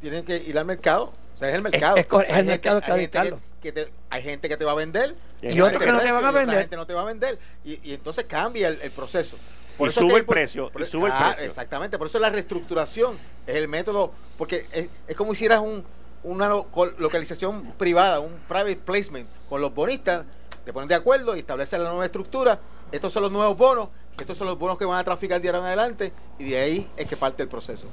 tienes 0.02 0.24
que 0.24 0.38
ir 0.38 0.58
al 0.58 0.66
mercado. 0.66 1.14
O 1.36 1.38
sea, 1.38 1.48
es 1.50 1.56
el 1.56 1.62
mercado. 1.64 1.96
es 1.96 2.08
el 2.38 2.46
mercado 2.46 2.82
que 2.82 2.86
gente 2.88 3.00
dictarlo. 3.02 3.40
Que 3.62 3.72
te- 3.72 3.92
hay 4.10 4.22
gente 4.24 4.50
que 4.50 4.58
te 4.58 4.66
va 4.66 4.72
a 4.72 4.76
vender. 4.76 5.16
Y 5.42 5.60
a 5.60 5.66
otros 5.66 5.82
que 5.82 5.92
no 5.92 6.00
te 6.00 6.12
van 6.12 6.24
a 6.26 6.28
y 6.28 6.30
otra 6.30 6.40
vender. 6.40 6.60
gente 6.62 6.76
no 6.76 6.86
te 6.88 6.94
va 6.94 7.02
a 7.02 7.06
vender. 7.06 7.40
Y, 7.64 7.80
y 7.90 7.94
entonces 7.94 8.26
cambia 8.26 8.68
el, 8.70 8.82
el 8.82 8.92
proceso. 8.92 9.38
Y 9.80 9.86
es 9.86 9.94
sube 9.94 10.16
el 10.16 10.26
precio, 10.26 10.72
y 10.80 10.86
sube 10.86 11.08
el 11.08 11.12
Ah, 11.14 11.28
precio. 11.30 11.46
Exactamente. 11.46 11.98
Por 11.98 12.08
eso 12.08 12.20
la 12.20 12.30
reestructuración 12.30 13.18
es 13.48 13.56
el 13.56 13.68
método. 13.68 14.12
Porque 14.38 14.66
es, 14.72 14.90
es 15.08 15.16
como 15.16 15.34
hicieras 15.34 15.60
un, 15.60 15.84
una 16.24 16.50
localización 16.50 17.72
privada, 17.78 18.20
un 18.20 18.34
private 18.48 18.76
placement 18.78 19.28
con 19.50 19.62
los 19.62 19.74
bonistas. 19.74 20.26
Te 20.66 20.74
ponen 20.74 20.88
de 20.88 20.96
acuerdo 20.96 21.36
y 21.36 21.40
establecen 21.40 21.84
la 21.84 21.90
nueva 21.90 22.06
estructura. 22.06 22.60
Estos 22.92 23.14
son 23.14 23.24
los 23.24 23.32
nuevos 23.32 23.58
bonos. 23.58 23.90
Estos 24.20 24.38
son 24.38 24.46
los 24.48 24.60
bonos 24.60 24.78
que 24.78 24.86
van 24.86 25.00
a 25.00 25.04
traficar 25.04 25.42
de 25.42 25.48
ahora 25.50 25.60
en 25.60 25.66
adelante. 25.66 26.14
Y 26.38 26.44
de 26.52 26.60
ahí 26.60 26.88
es 26.98 27.08
que 27.08 27.18
parte 27.18 27.42
el 27.42 27.50
proceso. 27.50 27.88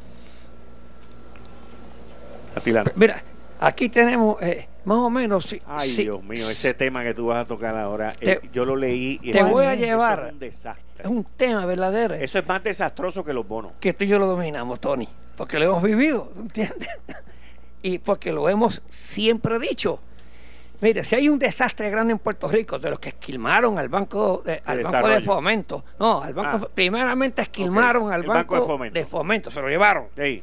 Atilano. 2.55 2.91
Mira, 2.97 3.23
aquí 3.61 3.89
tenemos 3.89 4.41
eh, 4.43 4.69
más 4.85 4.99
o 4.99 5.11
menos. 5.11 5.45
sí- 5.45 5.61
Ay, 5.67 5.91
sí, 5.91 6.03
Dios 6.03 6.23
mío, 6.23 6.49
ese 6.49 6.75
tema 6.75 7.03
que 7.03 7.15
tú 7.15 7.27
vas 7.27 7.39
a 7.39 7.45
tocar 7.47 7.77
ahora, 7.77 8.13
Te- 8.13 8.33
eh, 8.33 8.41
yo 8.53 8.65
lo 8.65 8.77
leí 8.77 9.19
y 9.23 9.33
te 9.33 9.43
voy 9.43 9.65
a 9.65 9.75
es 9.75 9.81
llevar- 9.81 10.31
un 10.33 10.39
desastre. 10.39 10.85
Es 10.99 11.07
un 11.07 11.25
tema 11.25 11.65
verdadero. 11.67 12.15
Eso 12.15 12.39
es 12.39 12.47
más 12.47 12.63
desastroso 12.63 13.25
que 13.25 13.33
los 13.33 13.47
bonos. 13.47 13.73
que 13.81 13.93
tú 13.93 14.05
y 14.05 14.09
yo 14.09 14.19
lo 14.19 14.27
dominamos, 14.27 14.81
Tony, 14.81 15.09
porque 15.37 15.59
lo 15.59 15.67
hemos 15.67 15.83
vivido, 15.83 16.31
¿entiendes? 16.37 16.89
Y 17.81 17.99
porque 17.99 18.33
lo 18.33 18.49
hemos 18.49 18.83
siempre 18.89 19.59
dicho. 19.61 20.01
Mire, 20.81 21.05
si 21.05 21.15
hay 21.15 21.29
un 21.29 21.39
desastre 21.39 21.91
grande 21.91 22.13
en 22.13 22.19
Puerto 22.19 22.49
Rico, 22.49 22.79
de 22.81 22.91
los 22.91 22.99
que 22.99 23.11
esquilmaron 23.11 23.79
al 23.79 23.89
Banco 23.89 24.43
de, 24.45 24.61
al 24.65 24.83
banco 24.83 25.09
de. 25.09 25.21
Fomento, 25.21 25.85
no, 25.99 26.21
al 26.23 26.35
banco, 26.35 26.67
Ah. 26.67 26.71
primeramente 26.75 27.43
esquilmaron 27.43 28.13
al 28.13 28.23
banco, 28.25 28.55
Banco 28.55 28.55
de 28.57 28.61
Fomento. 28.67 28.99
de 28.99 29.07
Fomento, 29.07 29.51
se 29.51 29.61
lo 29.61 29.69
llevaron. 29.69 30.07
Ey, 30.17 30.43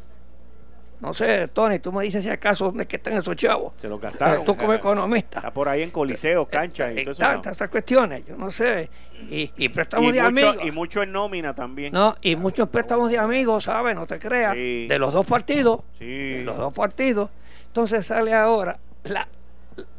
No 1.01 1.13
sé, 1.13 1.47
Tony, 1.49 1.79
tú 1.79 1.91
me 1.91 2.03
dices 2.03 2.23
si 2.23 2.29
acaso 2.29 2.65
dónde 2.65 2.83
es 2.83 2.87
que 2.87 2.95
están 2.95 3.13
esos 3.17 3.35
chavos. 3.35 3.73
se 3.77 3.87
lo 3.87 3.99
gastaron. 3.99 4.45
Tú 4.45 4.55
como 4.55 4.73
economista. 4.73 5.39
Está 5.39 5.51
por 5.51 5.67
ahí 5.69 5.83
en 5.83 5.91
coliseos, 5.91 6.47
canchas 6.47 6.93
y 6.95 6.99
Eh, 6.99 7.03
todo 7.03 7.11
eso. 7.11 7.19
tantas 7.21 7.45
no. 7.47 7.51
esas 7.51 7.69
cuestiones, 7.69 8.25
yo 8.25 8.37
no 8.37 8.49
sé. 8.49 8.89
Y, 9.29 9.51
y 9.57 9.69
préstamos 9.69 10.09
Y 10.09 10.11
de 10.13 10.21
mucho, 10.23 10.27
amigos. 10.49 10.57
y 10.67 10.71
mucho 10.71 11.03
en 11.03 11.11
nómina 11.11 11.53
también. 11.53 11.93
No, 11.93 12.15
y 12.21 12.35
muchos 12.35 12.69
préstamos 12.69 13.11
de 13.11 13.17
amigos, 13.17 13.65
¿sabes? 13.65 13.95
No 13.95 14.07
te 14.07 14.19
creas. 14.19 14.53
Sí. 14.55 14.87
De 14.87 14.97
los 14.99 15.13
dos 15.13 15.25
partidos. 15.25 15.81
Sí. 15.99 16.05
De 16.05 16.43
los 16.45 16.57
dos 16.57 16.73
partidos. 16.73 17.29
Entonces 17.67 18.05
sale 18.05 18.33
ahora 18.33 18.79
la, 19.03 19.27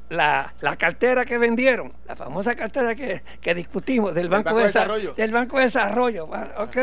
la, 0.08 0.54
la 0.60 0.76
cartera 0.76 1.24
que 1.24 1.36
vendieron, 1.38 1.92
la 2.06 2.16
famosa 2.16 2.54
cartera 2.54 2.94
que, 2.94 3.22
que 3.40 3.54
discutimos 3.54 4.14
del 4.14 4.28
Banco, 4.28 4.46
Banco 4.54 4.58
de 4.58 4.64
de 4.64 4.68
Desa- 4.70 4.72
Desarrollo. 4.80 5.14
Del 5.14 5.32
Banco 5.32 5.58
de 5.58 5.64
Desarrollo. 5.64 6.24
¿ok? 6.24 6.76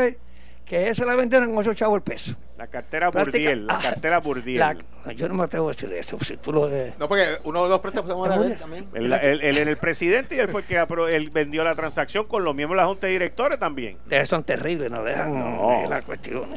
Que 0.66 0.88
eso 0.88 1.04
la 1.06 1.16
vendieron 1.16 1.50
en 1.50 1.58
8 1.58 1.74
chavos 1.74 1.98
el 1.98 2.04
peso. 2.04 2.36
La 2.58 2.68
cartera 2.68 3.12
Práctica- 3.12 3.38
Burdiel, 3.38 3.68
la 3.68 3.74
Ah, 3.76 3.80
cartera 3.82 4.20
Burdiel. 4.22 4.60
la- 4.60 5.14
yo 5.14 5.28
no 5.28 5.36
me 5.36 5.44
atrevo 5.44 5.68
a 5.68 5.72
decir 5.74 5.92
eso, 5.94 6.18
si 6.24 6.38
tú 6.38 6.54
lo 6.54 6.68
de... 6.70 6.94
No, 6.98 7.08
porque 7.10 7.26
uno 7.44 7.64
de 7.64 7.70
los 7.70 7.82
préstamos 7.82 8.26
era 8.26 8.38
de 8.40 8.48
él 8.54 8.58
también. 8.58 8.88
Él, 8.94 9.12
él- 9.12 9.42
él 9.42 9.58
era 9.58 9.70
el 9.70 9.78
presidente 9.78 10.36
y 10.36 10.40
él 10.40 10.48
fue 10.48 10.62
el 10.62 10.68
que 10.68 10.80
apro- 10.80 11.10
él 11.10 11.30
vendió 11.32 11.66
la 11.66 11.76
transacción 11.76 12.26
con 12.28 12.46
los 12.46 12.56
miembros 12.56 12.78
de 12.78 12.82
la 12.84 12.88
Junta 12.88 13.08
de 13.08 13.14
Directores 13.14 13.60
también. 13.60 13.98
Ustedes 14.04 14.30
son 14.30 14.44
terribles, 14.46 14.90
no 14.90 15.04
dejan 15.04 15.34
No. 15.34 15.84
la 15.90 16.02
cuestión. 16.02 16.50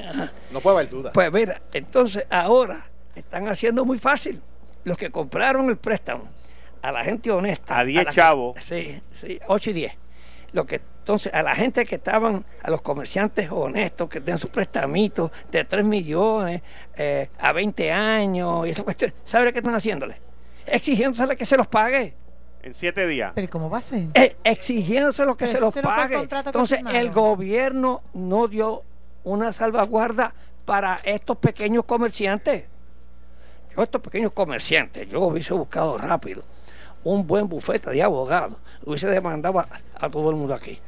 No 0.52 0.60
puede 0.60 0.76
haber 0.76 0.88
duda. 0.90 1.12
Pues 1.12 1.32
mira, 1.32 1.60
entonces 1.72 2.24
ahora 2.30 2.86
están 3.16 3.48
haciendo 3.48 3.84
muy 3.84 3.98
fácil. 3.98 4.40
Los 4.84 4.96
que 4.96 5.10
compraron 5.10 5.68
el 5.68 5.78
préstamo 5.78 6.28
a 6.80 6.92
la 6.92 7.02
gente 7.02 7.28
honesta. 7.32 7.76
A 7.76 7.84
10 7.84 8.04
la- 8.04 8.12
chavos. 8.12 8.56
Sí, 8.62 9.02
sí, 9.12 9.40
8 9.48 9.70
y 9.70 9.72
10. 9.72 9.92
Lo 10.52 10.64
que, 10.64 10.80
entonces, 11.06 11.32
a 11.32 11.40
la 11.40 11.54
gente 11.54 11.86
que 11.86 11.94
estaban, 11.94 12.44
a 12.64 12.68
los 12.68 12.82
comerciantes 12.82 13.48
honestos 13.52 14.08
que 14.08 14.20
tienen 14.20 14.38
sus 14.38 14.50
prestamitos 14.50 15.30
de 15.52 15.62
3 15.62 15.84
millones 15.84 16.62
eh, 16.96 17.28
a 17.38 17.52
20 17.52 17.92
años 17.92 18.66
y 18.66 18.70
esa 18.70 18.82
cuestión, 18.82 19.14
¿sabe 19.24 19.52
qué 19.52 19.60
están 19.60 19.76
haciéndole? 19.76 20.20
Exigiéndosele 20.66 21.36
que 21.36 21.46
se 21.46 21.56
los 21.56 21.68
pague. 21.68 22.16
En 22.60 22.74
siete 22.74 23.06
días. 23.06 23.30
Pero 23.36 23.48
¿cómo 23.48 23.70
va 23.70 23.78
a 23.78 23.82
ser? 23.82 24.08
Eh, 24.14 24.36
exigiéndoselo 24.42 25.36
que 25.36 25.44
Pero 25.44 25.56
se 25.56 25.60
los 25.60 25.74
se 25.74 25.82
pague. 25.82 26.16
Entonces, 26.16 26.80
el 26.92 27.12
gobierno 27.12 28.02
no 28.12 28.48
dio 28.48 28.82
una 29.22 29.52
salvaguarda 29.52 30.34
para 30.64 30.98
estos 31.04 31.36
pequeños 31.36 31.84
comerciantes. 31.84 32.64
Yo, 33.76 33.80
estos 33.84 34.02
pequeños 34.02 34.32
comerciantes, 34.32 35.08
yo 35.08 35.20
hubiese 35.20 35.54
buscado 35.54 35.98
rápido 35.98 36.42
un 37.04 37.24
buen 37.24 37.48
bufete 37.48 37.90
de 37.90 38.02
abogados, 38.02 38.58
hubiese 38.84 39.06
demandado 39.06 39.60
a, 39.60 39.68
a 39.94 40.10
todo 40.10 40.30
el 40.30 40.34
mundo 40.34 40.52
aquí. 40.52 40.80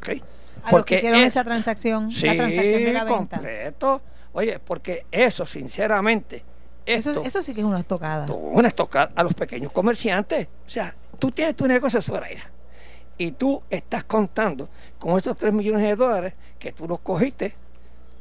¿Ok? 0.00 0.22
A 0.64 0.72
los 0.76 0.84
que 0.84 0.96
hicieron 0.96 1.20
es- 1.20 1.28
esa 1.28 1.44
transacción, 1.44 2.10
sí, 2.10 2.26
la 2.26 2.34
transacción 2.34 2.84
de 2.84 2.92
la 2.92 3.04
venta. 3.04 3.36
completo. 3.36 4.02
Oye, 4.32 4.58
porque 4.58 5.06
eso, 5.10 5.46
sinceramente, 5.46 6.44
esto, 6.86 7.10
Eso, 7.12 7.22
eso 7.24 7.42
sí 7.42 7.54
que 7.54 7.60
es 7.60 7.66
una 7.66 7.80
estocada. 7.80 8.26
una 8.32 8.68
estocada 8.68 9.10
a 9.14 9.22
los 9.22 9.34
pequeños 9.34 9.72
comerciantes. 9.72 10.48
O 10.66 10.68
sea, 10.70 10.94
tú 11.18 11.30
tienes 11.30 11.56
tu 11.56 11.66
negocio 11.66 12.00
Zoraida 12.02 12.42
y 13.18 13.32
tú 13.32 13.62
estás 13.70 14.04
contando 14.04 14.68
con 14.98 15.16
esos 15.18 15.36
3 15.36 15.52
millones 15.52 15.82
de 15.82 15.96
dólares 15.96 16.34
que 16.58 16.72
tú 16.72 16.86
los 16.86 17.00
cogiste 17.00 17.54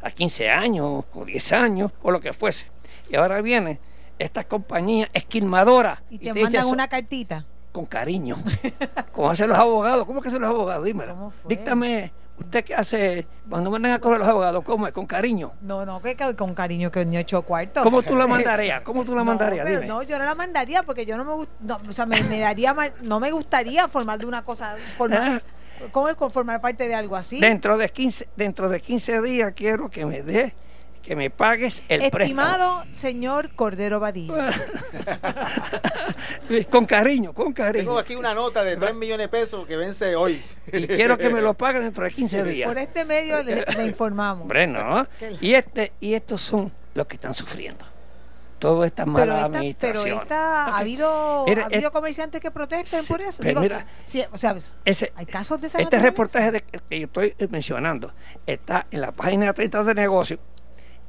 a 0.01 0.09
15 0.11 0.49
años 0.49 1.03
o 1.13 1.25
10 1.25 1.51
años 1.51 1.91
o 2.01 2.11
lo 2.11 2.19
que 2.21 2.31
fuese. 2.33 2.67
Y 3.09 3.15
ahora 3.17 3.41
vienen 3.41 3.79
estas 4.17 4.45
compañías 4.45 5.09
esquilmadoras 5.13 5.99
Y 6.09 6.19
te 6.19 6.33
mandan 6.33 6.65
una 6.67 6.87
cartita. 6.87 7.45
Con 7.71 7.85
cariño, 7.85 8.35
como 9.11 9.29
hacen 9.29 9.49
los 9.49 9.57
abogados. 9.57 10.05
¿Cómo 10.05 10.21
que 10.21 10.29
hacen 10.29 10.41
los 10.41 10.49
abogados? 10.49 10.85
Dímelo. 10.85 11.31
Díctame, 11.47 12.11
usted 12.37 12.63
qué 12.63 12.73
hace 12.75 13.27
cuando 13.49 13.69
mandan 13.69 13.91
a 13.93 13.99
correr 13.99 14.19
los 14.19 14.27
abogados, 14.27 14.63
¿cómo 14.63 14.87
es? 14.87 14.93
Con 14.93 15.05
cariño. 15.05 15.53
No, 15.61 15.85
no, 15.85 16.01
que, 16.01 16.15
que 16.15 16.35
con 16.35 16.53
cariño 16.55 16.91
que 16.91 17.05
ni 17.05 17.17
ocho 17.17 17.41
cuartos. 17.43 17.83
¿Cómo 17.83 18.01
tú 18.01 18.15
la 18.15 18.27
mandarías? 18.27 18.81
¿Cómo 18.83 19.03
tú 19.05 19.11
la 19.13 19.19
No, 19.21 19.25
mandarías? 19.25 19.65
pero 19.65 19.81
Dime. 19.81 19.87
no, 19.93 20.03
yo 20.03 20.17
no 20.17 20.25
la 20.25 20.35
mandaría 20.35 20.83
porque 20.83 21.05
yo 21.05 21.17
no 21.17 21.25
me 21.25 21.47
no, 21.61 21.79
o 21.87 21.93
sea, 21.93 22.05
me, 22.05 22.21
me 22.23 22.39
daría 22.39 22.73
mal- 22.73 22.93
no 23.03 23.19
me 23.19 23.31
gustaría 23.31 23.87
formar 23.87 24.19
de 24.19 24.25
una 24.25 24.43
cosa, 24.43 24.75
formar, 24.97 25.43
¿cómo 25.91 26.09
es 26.09 26.15
formar 26.31 26.59
parte 26.61 26.87
de 26.87 26.95
algo 26.95 27.15
así? 27.15 27.39
Dentro 27.39 27.77
de 27.77 27.89
15, 27.89 28.29
dentro 28.35 28.67
de 28.69 28.81
15 28.81 29.21
días 29.21 29.53
quiero 29.55 29.89
que 29.89 30.05
me 30.05 30.23
dé, 30.23 30.55
que 31.09 31.15
me 31.15 31.31
pagues 31.31 31.81
el 31.89 32.03
Estimado 32.03 32.85
señor 32.91 33.49
Cordero 33.55 33.99
Badillo. 33.99 34.35
con 36.69 36.85
cariño, 36.85 37.33
con 37.33 37.51
cariño. 37.51 37.85
Tengo 37.85 37.97
aquí 37.97 38.13
una 38.13 38.35
nota 38.35 38.63
de 38.63 38.77
3 38.77 38.93
millones 38.93 39.25
de 39.25 39.27
pesos 39.27 39.67
que 39.67 39.75
vence 39.75 40.15
hoy. 40.15 40.39
Y 40.71 40.85
quiero 40.85 41.17
que 41.17 41.31
me 41.31 41.41
lo 41.41 41.55
paguen 41.55 41.81
dentro 41.81 42.03
de 42.03 42.11
15 42.11 42.43
días. 42.43 42.67
Por 42.67 42.77
este 42.77 43.05
medio 43.05 43.41
le, 43.41 43.65
le 43.65 43.85
informamos. 43.87 44.43
Hombre, 44.43 44.67
no. 44.67 45.07
Y, 45.41 45.55
este, 45.55 45.93
y 45.99 46.13
estos 46.13 46.41
son 46.41 46.71
los 46.93 47.07
que 47.07 47.15
están 47.15 47.33
sufriendo. 47.33 47.83
Toda 48.59 48.85
esta 48.85 49.07
mala 49.07 49.23
pero 49.25 49.33
esta, 49.35 49.45
administración. 49.45 50.03
Pero 50.05 50.21
esta, 50.21 50.65
ha 50.65 50.77
habido, 50.77 51.43
Mira, 51.47 51.63
ha 51.63 51.65
habido 51.65 51.87
es- 51.87 51.89
comerciantes 51.89 52.39
que 52.39 52.51
protesten 52.51 53.01
Sí, 53.01 53.11
por 53.11 53.21
eso. 53.21 53.41
Digo, 53.41 53.61
mira, 53.61 53.87
sí, 54.03 54.23
o 54.31 54.37
sea, 54.37 54.55
Ese- 54.85 55.11
hay 55.15 55.25
casos 55.25 55.59
de 55.59 55.65
esa 55.65 55.79
Este 55.79 55.85
naturaleza. 55.97 56.09
reportaje 56.11 56.51
de- 56.51 56.61
que 56.61 56.99
yo 56.99 57.05
estoy 57.07 57.33
mencionando 57.49 58.13
está 58.45 58.85
en 58.91 59.01
la 59.01 59.11
página 59.11 59.51
30 59.53 59.83
de 59.83 59.95
negocio 59.95 60.37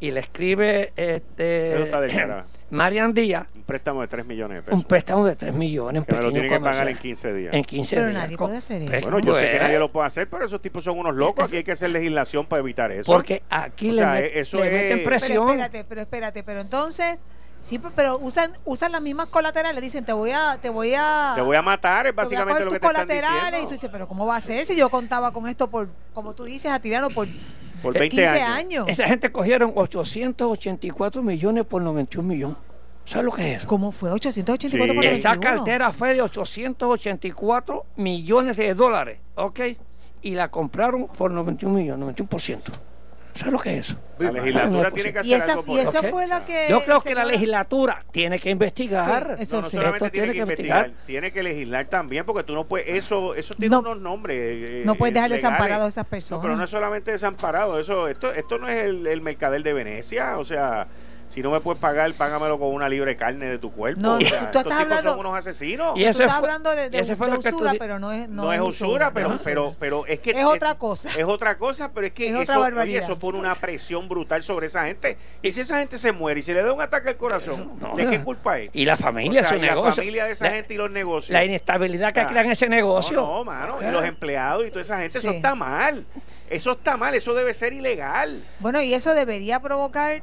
y 0.01 0.11
le 0.11 0.21
escribe 0.21 0.93
Eso 0.97 1.17
este 1.17 1.83
está. 1.83 2.47
Marian 2.71 3.13
Díaz 3.13 3.47
Un 3.57 3.63
préstamo 3.65 4.01
de 4.01 4.07
3 4.07 4.25
millones 4.27 4.59
de 4.59 4.63
pesos. 4.63 4.79
un 4.79 4.85
préstamo 4.85 5.27
de 5.27 5.35
3 5.35 5.53
millones. 5.55 6.05
que 6.05 6.13
me 6.15 6.19
lo 6.23 6.29
pequeño 6.29 6.41
tiene 6.43 6.57
que 6.57 6.65
pagar 6.65 6.89
en 6.89 6.97
15 6.99 7.35
días. 7.35 7.53
En 7.55 7.65
15 7.65 7.97
Pero 7.97 8.09
días. 8.09 8.23
nadie 8.23 8.37
Co- 8.37 8.45
puede 8.47 8.59
hacer 8.59 8.83
eso. 8.83 8.91
Pues, 8.93 9.11
Bueno, 9.11 9.21
yo 9.27 9.35
sé 9.35 9.41
que 9.41 9.51
pues, 9.51 9.63
nadie 9.63 9.79
lo 9.81 9.91
puede 9.93 10.07
hacer, 10.07 10.29
pero 10.31 10.45
esos 10.45 10.63
tipos 10.63 10.85
son 10.85 10.97
unos 10.99 11.17
locos. 11.17 11.47
Aquí 11.47 11.57
hay 11.57 11.65
que 11.65 11.73
hacer 11.73 11.91
legislación 11.91 12.47
para 12.47 12.61
evitar 12.61 12.93
eso. 12.93 13.13
Porque 13.13 13.43
aquí 13.51 13.91
O 13.91 13.95
le, 13.95 14.03
sea, 14.03 14.15
met- 14.21 14.31
eso 14.35 14.59
le 14.59 14.67
es- 14.69 14.73
meten 14.73 14.89
Pero 14.89 14.99
Pero 14.99 15.11
presión. 15.11 15.49
espérate, 15.51 15.85
pero 15.89 16.01
espérate, 16.01 16.43
pero 16.45 16.61
entonces, 16.61 17.19
sí, 17.61 17.81
pe- 17.81 17.89
pero 17.97 18.19
usan, 18.19 18.53
usan 18.65 18.93
las 18.93 19.03
mismas 19.03 19.27
colaterales, 19.27 19.83
dicen 19.83 20.05
te 20.05 20.13
voy 20.13 20.31
a, 20.31 20.57
te 20.63 20.71
voy 20.71 20.95
a, 20.97 21.33
Te 21.35 21.41
voy 21.43 21.57
a 21.57 21.63
matar, 21.63 22.07
es 22.07 22.13
te 22.13 22.15
voy 22.15 22.21
a 22.21 22.25
básicamente 22.25 22.53
coger 22.53 22.65
lo 22.67 22.71
que 22.71 22.79
tus 22.79 22.81
te 22.81 22.87
están 22.87 23.07
colaterales 23.09 23.35
y 23.41 23.47
diciendo. 23.47 23.67
tú 23.69 23.73
dices, 23.75 23.91
pero 23.93 24.07
¿cómo 24.07 24.27
va 24.27 24.37
a 24.37 24.41
ser 24.41 24.65
si 24.65 24.77
yo 24.77 24.89
contaba 24.91 25.33
con 25.33 25.49
esto 25.49 25.69
por, 25.69 25.89
como 26.15 26.35
tú 26.35 26.45
dices, 26.45 26.71
a 26.71 26.79
tirarlo 26.79 27.11
por, 27.11 27.27
Por 27.83 27.95
20 27.95 28.09
15 28.17 28.29
años. 28.29 28.49
años? 28.59 28.85
Esa 28.89 29.07
gente 29.07 29.31
cogieron 29.33 29.73
884 29.75 31.23
millones 31.23 31.65
por 31.65 31.83
91 31.83 32.29
millones. 32.29 32.57
¿Sabes 33.05 33.25
lo 33.25 33.33
que 33.33 33.53
es 33.53 33.59
eso? 33.59 33.67
¿Cómo 33.67 33.91
fue? 33.93 34.11
884 34.13 34.93
Sí. 34.93 34.95
por 34.97 35.05
Esa 35.05 35.31
21. 35.31 35.41
cartera 35.57 35.93
fue 35.93 36.15
de 36.15 36.23
884 36.23 37.85
millones 37.97 38.57
de 38.57 38.75
dólares, 38.75 39.19
¿ok? 39.37 39.61
Y 40.23 40.35
la 40.35 40.51
compraron 40.51 41.09
por 41.09 41.31
91 41.33 41.75
millones, 41.75 41.99
91%. 42.17 42.71
¿Sabes 43.35 43.53
lo 43.53 43.59
que 43.59 43.79
es 43.79 43.89
eso? 43.89 43.99
La 44.19 44.33
legislatura 44.33 44.89
No, 44.91 44.93
tiene 44.95 45.13
que 45.13 45.19
Y 45.27 45.33
hacer 45.33 45.43
esa, 45.43 45.53
algo 45.53 45.65
por 45.65 45.77
y 45.77 45.79
eso 45.81 46.03
fue 46.03 46.27
lo 46.27 46.45
que... 46.45 46.67
Yo 46.69 46.85
creo 46.85 47.01
que 47.01 47.15
la 47.15 47.25
legislatura 47.25 48.05
tiene 48.11 48.39
que 48.39 48.51
investigar. 48.51 49.37
Sí, 49.39 49.43
eso 49.45 49.57
no, 49.57 49.63
no 49.63 49.69
sí. 49.69 49.77
solamente 49.77 50.05
Esto 50.07 50.13
tiene 50.13 50.33
que 50.33 50.39
investigar, 50.41 50.91
tiene 51.07 51.33
que 51.33 51.43
legislar 51.43 51.87
también, 51.87 52.27
porque 52.27 52.43
tú 52.43 52.53
no 52.55 52.67
puedes, 52.67 52.89
eso, 52.89 53.35
eso 53.35 53.55
tiene 53.55 53.75
No. 53.75 53.81
unos 53.81 54.01
nombres. 54.01 54.37
eh, 54.39 54.83
No 54.85 54.95
puedes 54.95 55.15
dejar 55.15 55.31
desamparados 55.31 55.85
a 55.87 55.89
esas 55.89 56.05
No, 56.05 56.11
personas. 56.11 56.43
pero 56.43 56.57
no 56.57 56.65
es 56.65 56.71
solamente 56.71 57.11
desamparado, 57.13 57.79
eso, 57.81 58.09
esto, 58.09 58.33
esto 58.33 58.59
no 58.59 58.69
es 58.69 58.83
el, 58.85 59.07
el 59.07 59.21
mercader 59.23 59.63
de 59.63 59.73
Venecia, 59.73 60.37
o 60.39 60.45
sea, 60.45 60.87
si 61.31 61.43
no 61.43 61.51
me 61.53 61.61
puedes 61.61 61.81
pagar, 61.81 62.13
págamelo 62.15 62.59
con 62.59 62.75
una 62.75 62.89
libre 62.89 63.17
carne 63.17 63.47
de 63.49 63.59
tu 63.59 63.71
cuerpo. 63.71 64.01
No, 64.03 64.15
o 64.15 64.19
tú- 64.19 64.25
sea, 64.25 64.41
tú 64.41 64.45
estos 64.47 64.63
estás 64.63 64.79
tipos 64.79 64.83
hablando- 64.83 65.11
son 65.13 65.21
unos 65.21 65.35
asesinos. 65.39 65.93
Y 65.97 66.03
Tú 66.03 66.09
eso 66.11 66.23
estás 66.23 66.39
fue- 66.39 66.49
hablando 66.49 66.75
de, 66.75 66.91
de, 66.91 66.99
ese 66.99 67.15
fue 67.17 67.29
de 67.29 67.35
lo 67.35 67.41
que 67.41 67.49
usura, 67.51 67.71
estudi- 67.73 67.79
pero 67.79 67.99
no 68.01 68.11
es 68.13 68.29
no, 68.29 68.53
es 68.53 68.61
usura, 68.61 69.13
pero, 69.13 69.29
no 69.29 69.35
es 69.37 69.43
pero, 69.43 69.63
usura. 69.69 69.77
pero 69.79 70.07
es 70.07 70.19
que 70.19 70.33
Es 70.33 70.45
otra 70.45 70.75
cosa. 70.75 71.11
Es 71.17 71.25
otra 71.25 71.57
cosa, 71.57 71.93
pero 71.95 72.07
es 72.09 72.13
que 72.13 72.27
Es 72.29 72.35
eso, 72.49 72.61
otra 72.61 72.83
oye, 72.83 72.99
eso 72.99 73.17
pone 73.19 73.39
una 73.39 73.55
presión 73.55 74.09
brutal 74.09 74.43
sobre 74.43 74.67
esa 74.67 74.87
gente. 74.87 75.17
Y 75.41 75.53
si 75.53 75.61
esa 75.61 75.79
gente 75.79 75.97
se 75.99 76.11
muere 76.13 76.41
y 76.41 76.43
se 76.43 76.53
le 76.53 76.63
da 76.63 76.73
un 76.73 76.81
ataque 76.81 77.09
al 77.11 77.17
corazón, 77.17 77.75
No, 77.81 77.95
¿de 77.95 78.07
qué 78.09 78.21
culpa 78.23 78.59
es? 78.59 78.71
Y 78.73 78.85
la 78.85 78.97
familia, 78.97 79.43
O 79.43 79.45
sea, 79.45 79.51
su 79.51 79.57
y 79.57 79.67
la 79.67 79.75
negocio. 79.75 80.03
familia 80.03 80.25
de 80.25 80.33
esa 80.33 80.47
La- 80.47 80.51
gente 80.51 80.75
y 80.75 80.77
los 80.79 80.91
negocios. 80.91 81.31
La 81.31 81.45
inestabilidad 81.45 82.09
que 82.09 82.21
sea, 82.21 82.29
crean 82.29 82.51
ese 82.51 82.69
negocio. 82.69 83.21
No, 83.21 83.39
no, 83.39 83.45
mano. 83.45 83.77
Y 83.81 83.91
los 83.93 84.05
empleados 84.05 84.67
y 84.67 84.71
toda 84.71 84.83
esa 84.83 84.99
gente, 84.99 85.19
eso 85.19 85.31
está 85.31 85.55
mal. 85.55 86.05
Eso 86.49 86.73
está 86.73 86.97
mal, 86.97 87.15
eso 87.15 87.33
debe 87.35 87.55
ser 87.55 87.73
ilegal. 87.73 88.43
Bueno, 88.59 88.83
y 88.83 88.93
eso 88.93 89.15
debería 89.15 89.61
provocar 89.61 90.23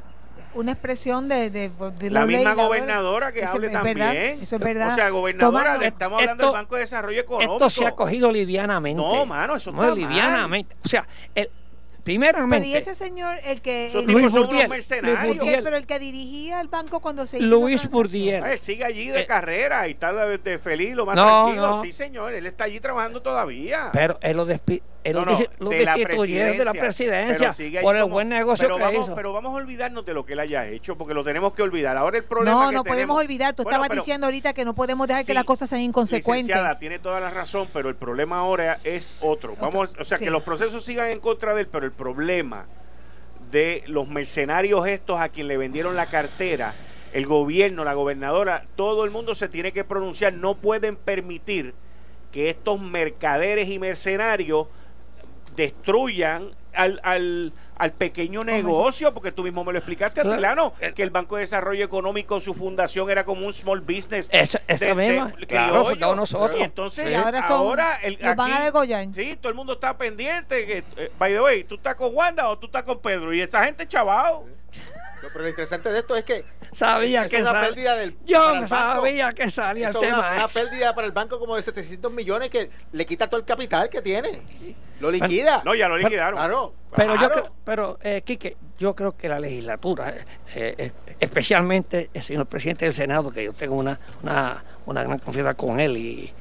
una 0.57 0.71
expresión 0.73 1.27
de, 1.27 1.49
de, 1.49 1.69
de 1.99 2.09
La 2.11 2.25
misma 2.25 2.53
gobernadora 2.53 3.31
que 3.31 3.39
Eso 3.41 3.51
hable 3.53 3.67
es 3.67 3.73
también. 3.73 3.97
verdad, 3.97 4.15
eso 4.15 4.55
es 4.55 4.61
verdad. 4.61 4.91
O 4.91 4.95
sea, 4.95 5.09
gobernadora, 5.09 5.63
Tomando- 5.63 5.81
le 5.81 5.87
estamos 5.87 6.19
hablando 6.19 6.43
Esto- 6.43 6.53
del 6.53 6.61
Banco 6.63 6.75
de 6.75 6.81
Desarrollo 6.81 7.21
Económico. 7.21 7.53
Esto 7.53 7.69
se 7.69 7.85
ha 7.85 7.91
cogido 7.91 8.31
livianamente. 8.31 9.01
No, 9.01 9.25
mano, 9.25 9.55
eso 9.55 9.71
Muy 9.71 9.85
está 9.85 9.95
mal. 9.95 9.99
livianamente. 10.09 10.75
O 10.83 10.87
sea, 10.87 11.07
el, 11.35 11.49
Pero 12.07 12.19
primeramente, 12.31 12.67
y 12.69 12.75
ese 12.75 12.95
señor, 12.95 13.37
el 13.45 13.61
que... 13.61 13.87
El- 13.91 14.05
Luis 14.05 14.31
son 14.31 14.39
unos 14.39 14.47
Burdiel, 14.47 14.69
mercenarios. 14.69 15.19
Luis 15.19 15.31
el 15.33 15.37
que- 15.39 15.43
Burdiel. 15.45 15.63
pero 15.63 15.77
el 15.77 15.85
que 15.85 15.99
dirigía 15.99 16.61
el 16.61 16.67
banco 16.69 16.99
cuando 17.01 17.25
se 17.25 17.37
hizo 17.37 17.45
Luis. 17.45 17.89
Burdiel. 17.89 18.43
Ah, 18.43 18.53
Él 18.53 18.59
sigue 18.59 18.85
allí 18.85 19.07
de 19.09 19.21
Eh, 19.21 19.25
carrera 19.25 19.87
y 19.87 19.91
está 19.91 20.13
de, 20.13 20.37
de 20.37 20.57
feliz, 20.57 20.95
lo 20.95 21.05
más 21.05 21.15
No, 21.15 21.43
tranquilo. 21.45 21.67
no. 21.77 21.81
Sí, 21.83 21.91
señor, 21.91 22.33
él 22.33 22.45
está 22.45 22.63
allí 22.63 22.79
trabajando 22.79 23.21
todavía. 23.21 23.89
pero 23.91 24.17
él 24.21 24.37
lo, 24.37 24.45
despi 24.45 24.81
él 25.03 25.13
No, 25.13 25.23
lo 25.25 25.31
no, 25.33 25.39
lo 25.59 25.69
de 25.69 25.85
la 25.85 25.93
destituyeron 25.95 26.57
de 26.57 26.65
la 26.65 26.73
presidencia 26.73 27.53
pero 27.57 27.81
por 27.81 27.95
el 27.95 28.01
como- 28.01 28.13
buen 28.15 28.27
negocio 28.29 28.65
pero 28.65 28.75
que 28.77 28.83
vamos, 28.83 29.05
hizo. 29.05 29.15
Pero 29.15 29.31
vamos 29.31 29.51
a 29.53 29.55
olvidarnos 29.55 30.05
de 30.05 30.13
lo 30.13 30.25
que 30.25 30.33
él 30.33 30.39
haya 30.39 30.67
hecho, 30.67 30.97
porque 30.97 31.13
lo 31.13 31.23
tenemos 31.23 31.53
que 31.53 31.61
olvidar. 31.61 31.95
Ahora 31.95 32.17
el 32.17 32.25
problema 32.25 32.63
No, 32.63 32.69
que 32.69 32.75
no 32.75 32.83
podemos 32.83 32.95
tenemos- 32.97 33.19
olvidar. 33.21 33.53
Tú 33.53 33.63
Bueno, 33.63 33.75
estabas 33.75 33.89
pero- 33.89 34.01
diciendo 34.01 34.27
ahorita 34.27 34.51
que 34.53 34.65
no 34.65 34.75
podemos 34.75 35.07
dejar 35.07 35.23
Sí, 35.23 35.27
que 35.27 35.33
las 35.33 35.45
cosas 35.45 35.69
sean 35.69 35.81
inconsecuentes. 35.81 36.47
Licenciada, 36.47 36.77
tiene 36.79 36.99
toda 36.99 37.19
la 37.21 37.29
razón, 37.31 37.69
pero 37.71 37.87
el 37.89 37.95
problema 37.95 38.39
ahora 38.39 38.79
es 38.83 39.15
otro. 39.21 39.55
Vamos, 39.61 39.95
o 39.97 40.03
sea, 40.03 40.17
sí. 40.17 40.25
que 40.25 40.29
los 40.31 40.43
procesos 40.43 40.83
sigan 40.83 41.09
en 41.09 41.19
contra 41.21 41.53
de 41.55 41.61
él, 41.61 41.67
pero 41.71 41.85
el 41.85 41.93
problema 41.97 42.67
de 43.51 43.83
los 43.87 44.07
mercenarios 44.07 44.87
estos 44.87 45.19
a 45.19 45.29
quien 45.29 45.47
le 45.47 45.57
vendieron 45.57 45.95
la 45.95 46.05
cartera, 46.07 46.75
el 47.13 47.25
gobierno, 47.25 47.83
la 47.83 47.93
gobernadora, 47.93 48.65
todo 48.75 49.03
el 49.03 49.11
mundo 49.11 49.35
se 49.35 49.49
tiene 49.49 49.71
que 49.71 49.83
pronunciar. 49.83 50.33
No 50.33 50.55
pueden 50.55 50.95
permitir 50.95 51.73
que 52.31 52.49
estos 52.49 52.79
mercaderes 52.79 53.69
y 53.69 53.79
mercenarios 53.79 54.67
destruyan 55.55 56.51
al, 56.73 56.99
al, 57.03 57.53
al 57.79 57.91
pequeño 57.93 58.43
negocio, 58.43 59.13
porque 59.13 59.31
tú 59.31 59.43
mismo 59.43 59.63
me 59.63 59.71
lo 59.73 59.79
explicaste, 59.79 60.21
Claro. 60.21 60.33
Atilano, 60.33 60.73
El- 60.79 60.93
que 60.93 61.03
el 61.03 61.09
Banco 61.09 61.35
de 61.35 61.41
Desarrollo 61.41 61.85
Económico, 61.85 62.41
su 62.41 62.53
fundación 62.53 63.09
era 63.09 63.23
como 63.25 63.45
un 63.45 63.53
small 63.53 63.81
business. 63.81 64.29
Esa- 64.31 64.61
esa 64.67 64.85
de- 64.85 64.95
misma, 64.95 65.27
criollo. 65.31 65.47
claro, 65.47 65.85
fundamos 65.85 66.15
nosotros. 66.17 66.59
Y 66.59 66.63
entonces, 66.63 67.15
ahora 67.15 67.41
son- 67.47 67.51
ahora 67.57 67.95
el, 68.03 68.17
los 68.21 68.35
van 68.35 68.51
a 68.53 68.61
degollar. 68.63 69.07
Sí, 69.15 69.35
todo 69.39 69.49
el 69.49 69.55
mundo 69.55 69.73
está 69.73 69.97
pendiente. 69.97 70.65
Que, 70.65 70.83
eh, 70.97 71.11
by 71.19 71.33
the 71.33 71.41
way, 71.41 71.63
¿tú 71.63 71.75
estás 71.75 71.95
con 71.95 72.15
Wanda 72.15 72.49
o 72.49 72.57
tú 72.57 72.65
estás 72.67 72.83
con 72.83 72.99
Pedro? 72.99 73.33
Y 73.33 73.41
esa 73.41 73.63
gente, 73.65 73.87
chaval. 73.87 74.41
No, 75.23 75.29
pero 75.33 75.43
lo 75.43 75.49
interesante 75.49 75.89
de 75.91 75.99
esto 75.99 76.15
es 76.15 76.23
que 76.25 76.43
sabía 76.71 77.27
que 77.27 77.37
es 77.37 77.41
una 77.41 77.51
sal- 77.51 77.65
pérdida 77.69 77.95
del 77.95 78.13
para 78.13 78.25
Yo 78.27 78.39
banco. 78.53 78.67
sabía 78.67 79.33
que 79.33 79.49
salía 79.49 79.87
el 79.89 79.95
tema. 79.99 80.19
una, 80.19 80.33
¿eh? 80.33 80.37
una 80.37 80.47
pérdida 80.47 80.93
para 80.93 81.07
el 81.07 81.13
banco 81.13 81.39
como 81.39 81.55
de 81.55 81.61
700 81.63 82.11
millones 82.11 82.49
que 82.51 82.69
le 82.91 83.05
quita 83.05 83.27
todo 83.27 83.39
el 83.39 83.45
capital 83.45 83.89
que 83.89 84.01
tiene. 84.01 84.29
Lo 84.99 85.11
liquida. 85.11 85.61
No, 85.65 85.75
ya 85.75 85.87
lo 85.87 85.97
liquidaron. 85.97 86.37
Claro. 86.39 86.73
Pero 86.95 87.13
yo 87.15 87.29
claro. 87.29 87.53
pero 87.63 87.99
eh, 88.01 88.21
Quique, 88.25 88.57
yo 88.79 88.95
creo 88.95 89.15
que 89.15 89.29
la 89.29 89.39
legislatura, 89.39 90.09
eh, 90.55 90.75
eh, 90.77 90.91
especialmente 91.19 92.09
el 92.13 92.23
señor 92.23 92.45
presidente 92.47 92.85
del 92.85 92.93
Senado, 92.93 93.31
que 93.31 93.43
yo 93.43 93.53
tengo 93.53 93.75
una, 93.75 93.99
una, 94.23 94.63
una 94.85 95.03
gran 95.03 95.19
confianza 95.19 95.53
con 95.53 95.79
él 95.79 95.97
y, 95.97 96.33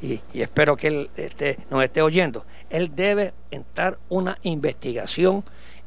y- 0.00 0.20
y 0.32 0.40
espero 0.42 0.76
que 0.76 0.86
él 0.88 1.10
este, 1.16 1.58
nos 1.70 1.82
esté 1.84 2.00
oyendo, 2.00 2.46
él 2.70 2.92
debe 2.94 3.34
entrar 3.50 3.98
una 4.08 4.38
investigación 4.42 5.44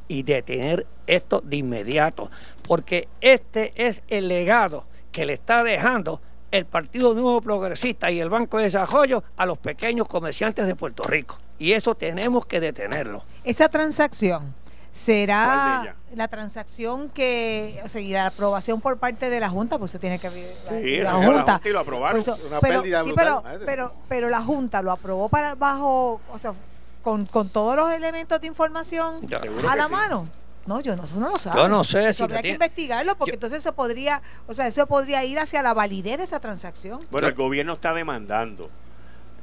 y 0.08 0.24
detener 0.24 0.86
esto 1.08 1.42
de 1.42 1.56
inmediato, 1.58 2.30
porque 2.68 3.08
este 3.22 3.72
es 3.76 4.04
el 4.10 4.28
legado 4.28 4.86
que 5.12 5.26
le 5.26 5.34
está 5.34 5.64
dejando 5.64 6.22
el 6.52 6.66
Partido 6.66 7.14
Nuevo 7.14 7.42
Progresista 7.42 8.12
y 8.12 8.20
el 8.20 8.30
Banco 8.30 8.58
de 8.58 8.64
Desarrollo 8.66 9.24
a 9.38 9.46
los 9.46 9.58
pequeños 9.58 10.08
comerciantes 10.08 10.66
de 10.68 10.76
Puerto 10.76 11.04
Rico. 11.04 11.38
Y 11.58 11.74
eso 11.74 11.96
tenemos 11.96 12.46
que 12.46 12.60
detenerlo. 12.60 13.24
Esa 13.44 13.70
transacción 13.70 14.40
¿Cuál 14.42 14.54
de 14.92 14.98
será 15.00 15.96
la 16.16 16.28
transacción 16.28 17.08
que, 17.10 17.82
o 17.86 17.88
sea, 17.88 18.02
y 18.02 18.12
la 18.12 18.26
aprobación 18.28 18.82
por 18.82 18.98
parte 18.98 19.30
de 19.30 19.40
la 19.40 19.48
Junta, 19.50 19.78
pues 19.80 19.92
se 19.92 20.00
tiene 20.00 20.20
que 20.20 20.30
la, 20.30 20.80
Sí, 20.82 20.98
la 20.98 21.14
Junta. 21.14 21.62
Y 21.64 21.70
lo 21.70 21.80
aprobaron. 21.80 22.20
Eso- 22.20 22.38
Una 22.48 22.60
pero, 22.60 22.82
pérdida 22.82 23.02
sí, 23.02 23.08
brutal, 23.08 23.42
pero, 23.46 23.66
pero, 23.66 23.94
pero 24.10 24.30
la 24.30 24.42
Junta 24.42 24.82
lo 24.82 24.92
aprobó 24.92 25.30
para 25.30 25.56
bajo, 25.56 26.20
o 26.34 26.38
sea, 26.38 26.54
con, 27.02 27.26
con 27.26 27.48
todos 27.50 27.76
los 27.78 27.92
elementos 27.94 28.42
de 28.42 28.48
información 28.48 29.26
Ya. 29.28 29.38
A 29.70 29.76
la 29.78 29.88
sí. 29.88 29.94
No, 30.66 30.80
yo 30.82 30.96
no, 30.96 31.04
eso 31.04 31.20
no 31.20 31.30
lo 31.30 31.38
sabe. 31.38 31.60
Yo 31.60 31.68
no 31.68 31.84
sé 31.84 32.06
Eso 32.10 32.14
si 32.14 32.24
habría 32.24 32.38
que 32.38 32.42
tiene- 32.44 32.54
investigarlo 32.56 33.16
porque 33.18 33.32
Yo- 33.32 33.36
entonces 33.36 33.60
eso 33.60 33.74
podría, 33.74 34.22
o 34.48 34.54
sea, 34.54 34.68
eso 34.68 34.86
podría 34.88 35.24
ir 35.26 35.40
hacia 35.40 35.62
la 35.64 35.74
validez 35.74 36.20
de 36.20 36.24
esa 36.26 36.40
transacción. 36.40 37.06
Bueno, 37.10 37.28
el 37.28 37.34
gobierno 37.34 37.74
está 37.74 37.94
demandando. 37.94 38.70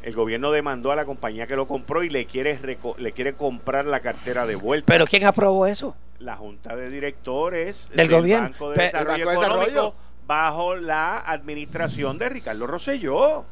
El 0.02 0.14
gobierno 0.14 0.52
demandó 0.52 0.92
a 0.92 0.96
la 0.96 1.04
compañía 1.04 1.48
que 1.48 1.56
lo 1.56 1.66
compró 1.66 2.04
y 2.04 2.08
le 2.08 2.24
quiere, 2.26 2.56
reco- 2.60 2.96
le 2.98 3.10
quiere 3.12 3.34
comprar 3.34 3.84
la 3.84 3.98
cartera 4.00 4.46
de 4.46 4.54
vuelta. 4.54 4.86
Pero 4.86 5.06
¿quién 5.06 5.24
aprobó 5.26 5.66
eso? 5.66 5.96
la 6.20 6.36
Junta 6.36 6.74
de 6.74 6.90
Directores 6.90 7.90
Del 7.94 8.08
gobierno. 8.08 8.48
Banco 8.50 8.70
de 8.70 8.76
Pe- 8.76 8.82
Desarrollo 8.84 9.26
de 9.28 9.32
Económico 9.34 9.60
Desarrollo. 9.66 9.94
bajo 10.26 10.74
la 10.76 11.18
administración 11.20 12.18
de 12.18 12.28
Ricardo 12.28 12.66
Rosselló. 12.66 13.44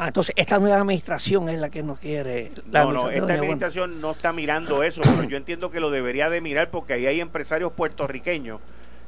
Ah, 0.00 0.08
entonces 0.08 0.34
esta 0.38 0.58
nueva 0.58 0.78
administración 0.78 1.50
es 1.50 1.60
la 1.60 1.68
que 1.68 1.82
no 1.82 1.94
quiere. 1.94 2.52
La 2.70 2.84
No, 2.84 2.92
no, 2.92 3.10
esta 3.10 3.34
administración 3.34 4.00
no 4.00 4.12
está 4.12 4.32
mirando 4.32 4.82
eso, 4.82 5.02
pero 5.02 5.24
yo 5.24 5.36
entiendo 5.36 5.70
que 5.70 5.78
lo 5.78 5.90
debería 5.90 6.30
de 6.30 6.40
mirar 6.40 6.70
porque 6.70 6.94
ahí 6.94 7.06
hay 7.06 7.20
empresarios 7.20 7.72
puertorriqueños 7.72 8.60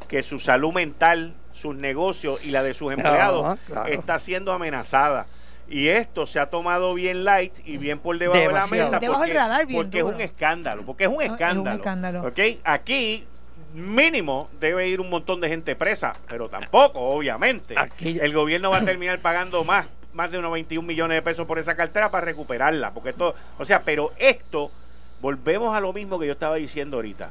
que 0.06 0.22
su 0.22 0.38
salud 0.38 0.74
mental, 0.74 1.32
sus 1.52 1.74
negocios 1.74 2.44
y 2.44 2.50
la 2.50 2.62
de 2.62 2.74
sus 2.74 2.92
empleados 2.92 3.58
claro. 3.66 3.86
está 3.86 4.18
siendo 4.18 4.52
amenazada. 4.52 5.26
Y 5.66 5.88
esto 5.88 6.26
se 6.26 6.38
ha 6.38 6.50
tomado 6.50 6.92
bien 6.92 7.24
light 7.24 7.54
y 7.64 7.78
bien 7.78 7.98
por 7.98 8.18
debajo 8.18 8.38
Demasiado. 8.38 8.70
de 8.70 8.76
la 8.78 8.84
mesa 8.84 9.00
Debajo 9.00 9.20
porque, 9.20 9.32
radar, 9.32 9.66
bien 9.66 9.82
porque 9.82 9.98
es 10.00 10.04
un 10.04 10.20
escándalo, 10.20 10.84
porque 10.84 11.04
es 11.04 11.10
un 11.10 11.22
es 11.22 11.30
un 11.30 11.34
escándalo. 11.36 11.76
escándalo. 11.78 12.28
¿ok? 12.28 12.38
Aquí 12.64 13.24
mínimo 13.72 14.50
debe 14.60 14.88
ir 14.88 15.00
un 15.00 15.08
montón 15.08 15.40
de 15.40 15.48
gente 15.48 15.74
presa, 15.74 16.12
pero 16.28 16.50
tampoco, 16.50 17.00
obviamente. 17.00 17.74
El 17.98 18.34
gobierno 18.34 18.70
va 18.70 18.78
a 18.78 18.84
terminar 18.84 19.20
pagando 19.20 19.64
más, 19.64 19.86
más 20.12 20.30
de 20.30 20.38
unos 20.38 20.52
21 20.52 20.86
millones 20.86 21.16
de 21.16 21.22
pesos 21.22 21.46
por 21.46 21.58
esa 21.58 21.74
cartera 21.76 22.10
para 22.10 22.26
recuperarla, 22.26 22.92
porque 22.92 23.10
esto, 23.10 23.34
o 23.58 23.64
sea, 23.64 23.82
pero 23.82 24.12
esto, 24.18 24.70
volvemos 25.20 25.74
a 25.74 25.80
lo 25.80 25.92
mismo 25.92 26.18
que 26.18 26.26
yo 26.26 26.32
estaba 26.32 26.56
diciendo 26.56 26.96
ahorita. 26.96 27.30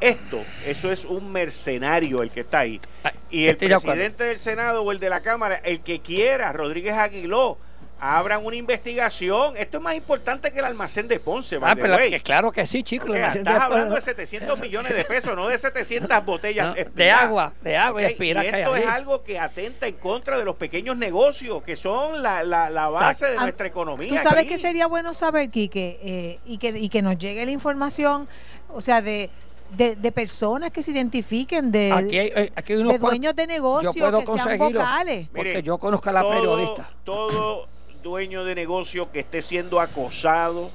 Esto, 0.00 0.44
eso 0.66 0.90
es 0.90 1.04
un 1.04 1.30
mercenario 1.30 2.22
el 2.22 2.30
que 2.30 2.40
está 2.40 2.60
ahí. 2.60 2.80
Ah, 3.04 3.12
y 3.30 3.46
el 3.46 3.56
presidente 3.56 4.24
del 4.24 4.36
Senado 4.36 4.82
o 4.82 4.90
el 4.90 4.98
de 4.98 5.08
la 5.08 5.22
Cámara, 5.22 5.56
el 5.64 5.80
que 5.80 6.00
quiera, 6.00 6.52
Rodríguez 6.52 6.94
Aguiló, 6.94 7.56
abran 8.02 8.44
una 8.44 8.56
investigación. 8.56 9.56
Esto 9.56 9.78
es 9.78 9.82
más 9.82 9.94
importante 9.94 10.50
que 10.50 10.58
el 10.58 10.64
almacén 10.64 11.06
de 11.06 11.20
Ponce. 11.20 11.58
Ah, 11.62 11.76
pero 11.80 11.96
claro 12.24 12.50
que 12.50 12.66
sí, 12.66 12.82
chicos. 12.82 13.14
estás 13.14 13.60
hablando 13.60 13.94
de 13.94 14.02
700 14.02 14.60
millones 14.60 14.92
de 14.92 15.04
pesos, 15.04 15.36
no 15.36 15.46
de 15.46 15.56
700 15.56 16.24
botellas 16.26 16.74
de 16.94 17.10
agua, 17.12 17.52
de 17.62 17.76
agua 17.76 18.02
y 18.02 18.06
esto 18.06 18.76
es 18.76 18.86
algo 18.86 19.22
que 19.22 19.38
atenta 19.38 19.86
en 19.86 19.94
contra 19.94 20.36
de 20.36 20.44
los 20.44 20.56
pequeños 20.56 20.96
negocios, 20.96 21.62
que 21.62 21.76
son 21.76 22.22
la, 22.22 22.42
la, 22.42 22.88
base 22.88 23.26
de 23.26 23.36
nuestra 23.36 23.68
economía. 23.68 24.08
Tú 24.08 24.16
sabes 24.16 24.46
que 24.46 24.58
sería 24.58 24.88
bueno 24.88 25.14
saber, 25.14 25.48
Quique, 25.50 26.00
eh, 26.02 26.40
y, 26.44 26.58
que, 26.58 26.70
y 26.70 26.88
que 26.88 27.02
nos 27.02 27.16
llegue 27.18 27.44
la 27.46 27.52
información, 27.52 28.28
o 28.68 28.80
sea, 28.80 29.00
de 29.00 29.30
de, 29.76 30.12
personas 30.12 30.70
que 30.70 30.82
se 30.82 30.90
identifiquen 30.90 31.72
de, 31.72 31.92
aquí 31.92 32.18
hay, 32.18 32.52
de 32.66 32.98
dueños 32.98 33.34
de 33.34 33.46
negocios 33.46 33.94
que 33.94 34.00
sean 34.00 34.58
vocales. 34.58 35.28
Porque 35.32 35.62
yo 35.62 35.78
conozco 35.78 36.10
a 36.10 36.12
la 36.12 36.28
periodista. 36.28 36.90
Todo 37.04 37.68
dueño 38.02 38.44
de 38.44 38.54
negocio 38.54 39.10
que 39.12 39.20
esté 39.20 39.42
siendo 39.42 39.80
acosado 39.80 40.70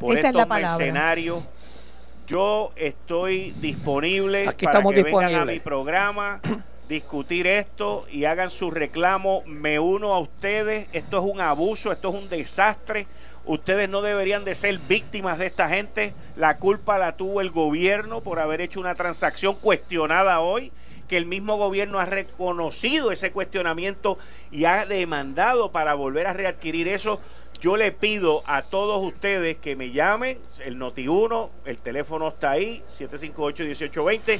por 0.00 0.16
estos 0.16 0.48
mercenarios, 0.48 1.42
yo 2.26 2.72
estoy 2.76 3.52
disponible 3.60 4.44
para 4.60 4.82
que 4.82 5.02
vengan 5.02 5.34
a 5.34 5.44
mi 5.44 5.60
programa, 5.60 6.40
discutir 6.88 7.46
esto 7.46 8.06
y 8.10 8.24
hagan 8.24 8.50
su 8.50 8.70
reclamo. 8.70 9.42
Me 9.46 9.78
uno 9.78 10.12
a 10.14 10.18
ustedes. 10.18 10.88
Esto 10.92 11.18
es 11.18 11.32
un 11.32 11.40
abuso, 11.40 11.92
esto 11.92 12.08
es 12.08 12.14
un 12.14 12.28
desastre. 12.28 13.06
Ustedes 13.44 13.88
no 13.88 14.02
deberían 14.02 14.44
de 14.44 14.56
ser 14.56 14.78
víctimas 14.88 15.38
de 15.38 15.46
esta 15.46 15.68
gente. 15.68 16.14
La 16.36 16.56
culpa 16.58 16.98
la 16.98 17.16
tuvo 17.16 17.40
el 17.40 17.50
gobierno 17.50 18.22
por 18.22 18.40
haber 18.40 18.60
hecho 18.60 18.80
una 18.80 18.96
transacción 18.96 19.54
cuestionada 19.54 20.40
hoy 20.40 20.72
que 21.06 21.16
el 21.16 21.26
mismo 21.26 21.56
gobierno 21.56 21.98
ha 21.98 22.06
reconocido 22.06 23.12
ese 23.12 23.32
cuestionamiento 23.32 24.18
y 24.50 24.64
ha 24.64 24.84
demandado 24.84 25.72
para 25.72 25.94
volver 25.94 26.26
a 26.26 26.32
readquirir 26.32 26.88
eso. 26.88 27.20
Yo 27.60 27.76
le 27.76 27.90
pido 27.90 28.42
a 28.46 28.62
todos 28.62 29.02
ustedes 29.02 29.56
que 29.56 29.76
me 29.76 29.90
llamen, 29.90 30.38
el 30.64 30.78
Noti1, 30.78 31.50
el 31.64 31.78
teléfono 31.78 32.28
está 32.28 32.50
ahí, 32.50 32.82
758-1820, 32.88 34.38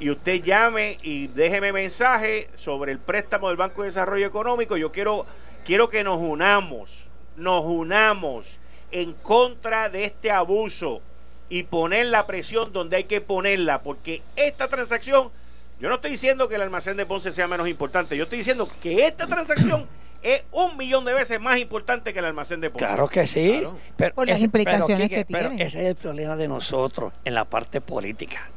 y 0.00 0.10
usted 0.10 0.42
llame 0.42 0.98
y 1.02 1.28
déjeme 1.28 1.72
mensaje 1.72 2.48
sobre 2.54 2.90
el 2.90 2.98
préstamo 2.98 3.48
del 3.48 3.56
Banco 3.56 3.82
de 3.82 3.88
Desarrollo 3.88 4.26
Económico. 4.26 4.76
Yo 4.76 4.90
quiero, 4.90 5.26
quiero 5.64 5.88
que 5.88 6.02
nos 6.02 6.18
unamos, 6.18 7.04
nos 7.36 7.64
unamos 7.64 8.58
en 8.90 9.12
contra 9.12 9.88
de 9.88 10.04
este 10.04 10.32
abuso 10.32 11.00
y 11.48 11.62
poner 11.62 12.06
la 12.06 12.26
presión 12.26 12.72
donde 12.72 12.96
hay 12.96 13.04
que 13.04 13.20
ponerla, 13.20 13.82
porque 13.82 14.22
esta 14.34 14.68
transacción 14.68 15.30
yo 15.80 15.88
no 15.88 15.96
estoy 15.96 16.12
diciendo 16.12 16.48
que 16.48 16.54
el 16.54 16.62
almacén 16.62 16.96
de 16.96 17.06
Ponce 17.06 17.32
sea 17.32 17.48
menos 17.48 17.68
importante, 17.68 18.16
yo 18.16 18.24
estoy 18.24 18.38
diciendo 18.38 18.68
que 18.82 19.06
esta 19.06 19.26
transacción 19.28 19.86
es 20.22 20.42
un 20.50 20.76
millón 20.76 21.04
de 21.04 21.12
veces 21.12 21.40
más 21.40 21.58
importante 21.58 22.12
que 22.12 22.18
el 22.18 22.24
almacén 22.24 22.60
de 22.60 22.70
Ponce. 22.70 22.84
Claro 22.84 23.06
que 23.06 23.26
sí. 23.26 23.62
Pero 23.96 24.14
Por 24.14 24.28
las 24.28 24.42
implicaciones 24.42 25.08
que 25.08 25.24
tiene. 25.24 25.42
Pero 25.42 25.54
ese 25.54 25.82
es 25.82 25.88
el 25.88 25.96
problema 25.96 26.36
de 26.36 26.48
nosotros 26.48 27.12
en 27.24 27.34
la 27.34 27.44
parte 27.44 27.80
política. 27.80 28.50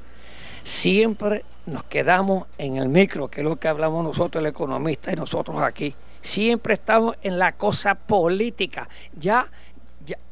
Siempre 0.64 1.44
nos 1.66 1.84
quedamos 1.84 2.48
en 2.58 2.78
el 2.78 2.90
micro, 2.90 3.28
que 3.28 3.42
es 3.42 3.46
lo 3.46 3.58
que 3.58 3.68
hablamos 3.68 4.04
nosotros, 4.04 4.42
el 4.42 4.48
economista, 4.48 5.12
y 5.12 5.16
nosotros 5.16 5.62
aquí. 5.62 5.96
Siempre 6.22 6.74
estamos 6.74 7.16
en 7.22 7.40
la 7.40 7.54
cosa 7.54 7.96
política. 7.96 8.90
Ya 9.18 9.48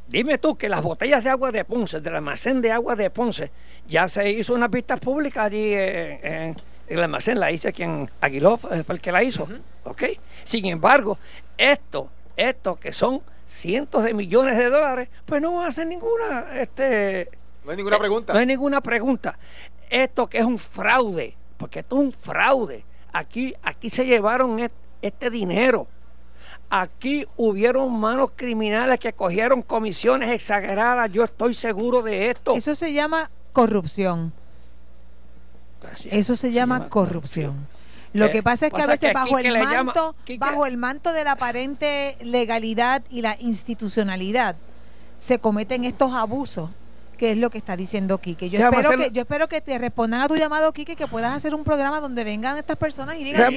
Dime 0.08 0.38
tú 0.38 0.58
que 0.58 0.70
las 0.70 0.82
botellas 0.82 1.24
de 1.24 1.30
agua 1.30 1.52
de 1.52 1.66
Ponce, 1.66 2.00
del 2.00 2.16
almacén 2.16 2.62
de 2.62 2.72
agua 2.72 2.96
de 2.96 3.10
Ponce, 3.10 3.52
ya 3.88 4.08
se 4.08 4.32
hizo 4.32 4.54
una 4.54 4.70
pista 4.70 4.96
pública 4.96 5.44
allí 5.44 5.74
en, 5.74 6.56
el 6.88 7.04
almacén 7.04 7.40
la 7.40 7.52
hizo 7.52 7.72
quien 7.72 8.10
Aguiló 8.22 8.58
fue 8.58 8.84
el 8.88 9.02
que 9.02 9.12
la 9.12 9.24
hizo. 9.24 9.48
¿Ok? 9.84 10.04
Sin 10.44 10.66
embargo, 10.66 11.18
esto, 11.58 12.10
esto 12.36 12.76
que 12.76 12.92
son 12.92 13.22
cientos 13.46 14.04
de 14.04 14.14
millones 14.14 14.58
de 14.58 14.70
dólares, 14.70 15.10
pues 15.26 15.42
no 15.42 15.62
hacen 15.62 15.90
ninguna. 15.90 16.60
Este, 16.60 17.30
no 17.64 17.72
hay 17.72 17.78
ninguna 17.78 18.00
pregunta. 18.00 18.34
No 18.34 18.40
hay 18.40 18.46
ninguna 18.46 18.82
pregunta. 18.82 19.38
Esto 19.90 20.28
que 20.28 20.40
es 20.40 20.46
un 20.46 20.58
fraude, 20.58 21.36
porque 21.58 21.80
esto 21.80 21.98
es 21.98 22.02
un 22.02 22.14
fraude. 22.14 22.86
Aquí, 23.14 23.56
aquí 23.64 23.90
se 23.90 24.06
llevaron 24.06 24.60
este 25.02 25.30
dinero. 25.30 25.88
Aquí 26.70 27.26
hubieron 27.38 27.98
manos 27.98 28.32
criminales 28.36 29.00
que 29.00 29.14
cogieron 29.14 29.62
comisiones 29.62 30.32
exageradas. 30.32 31.10
Yo 31.12 31.24
estoy 31.24 31.54
seguro 31.54 32.02
de 32.02 32.30
esto. 32.30 32.56
Eso 32.56 32.76
se 32.76 32.92
llama 32.92 33.32
corrupción. 33.54 34.34
Eso 36.10 36.36
se, 36.36 36.52
llama, 36.52 36.90
corrupción. 36.90 37.68
Lo 38.14 38.28
eh, 38.28 38.32
que 38.32 38.44
pasa 38.44 38.68
es 38.68 38.74
que 38.74 38.82
a 38.82 38.88
veces 38.88 39.14
bajo 39.14 39.38
el 39.38 39.52
manto, 39.60 40.16
bajo 40.40 40.66
el 40.66 40.78
manto 40.78 41.14
de 41.14 41.24
la 41.24 41.34
aparente 41.34 42.18
legalidad 42.22 43.04
y 43.10 43.22
la 43.22 43.38
institucionalidad, 43.40 44.56
se 45.18 45.40
cometen 45.40 45.86
estos 45.86 46.14
abusos 46.14 46.70
que 47.18 47.32
es 47.32 47.38
lo 47.38 47.50
que 47.50 47.58
está 47.58 47.76
diciendo 47.76 48.20
Quique. 48.20 48.50
Yo 48.50 48.60
espero 48.60 48.92
que, 48.92 49.12
yo 49.12 49.22
espero 49.22 49.48
que 49.48 49.60
te 49.60 49.78
respondan 49.78 50.22
a 50.22 50.28
tu 50.28 50.36
llamado, 50.36 50.72
Quique, 50.72 50.96
que 50.96 51.08
puedas 51.08 51.36
hacer 51.36 51.54
un 51.56 51.64
programa 51.64 52.00
donde 52.00 52.24
vengan 52.24 52.58
estas 52.58 52.78
personas 52.78 53.18
y 53.18 53.24
digan, 53.24 53.54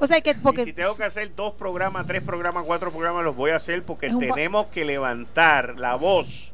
o 0.00 0.06
sea, 0.06 0.20
que 0.20 0.34
porque 0.34 0.64
si 0.64 0.72
tengo 0.72 0.96
que 0.96 1.04
hacer 1.04 1.34
dos 1.34 1.54
programas, 1.54 2.06
tres 2.06 2.22
programas, 2.22 2.64
cuatro 2.66 2.90
programas, 2.90 3.22
los 3.22 3.36
voy 3.36 3.50
a 3.50 3.56
hacer 3.56 3.84
porque 3.84 4.08
tenemos 4.08 4.66
que 4.66 4.84
levantar 4.84 5.78
la 5.78 5.94
voz 5.94 6.52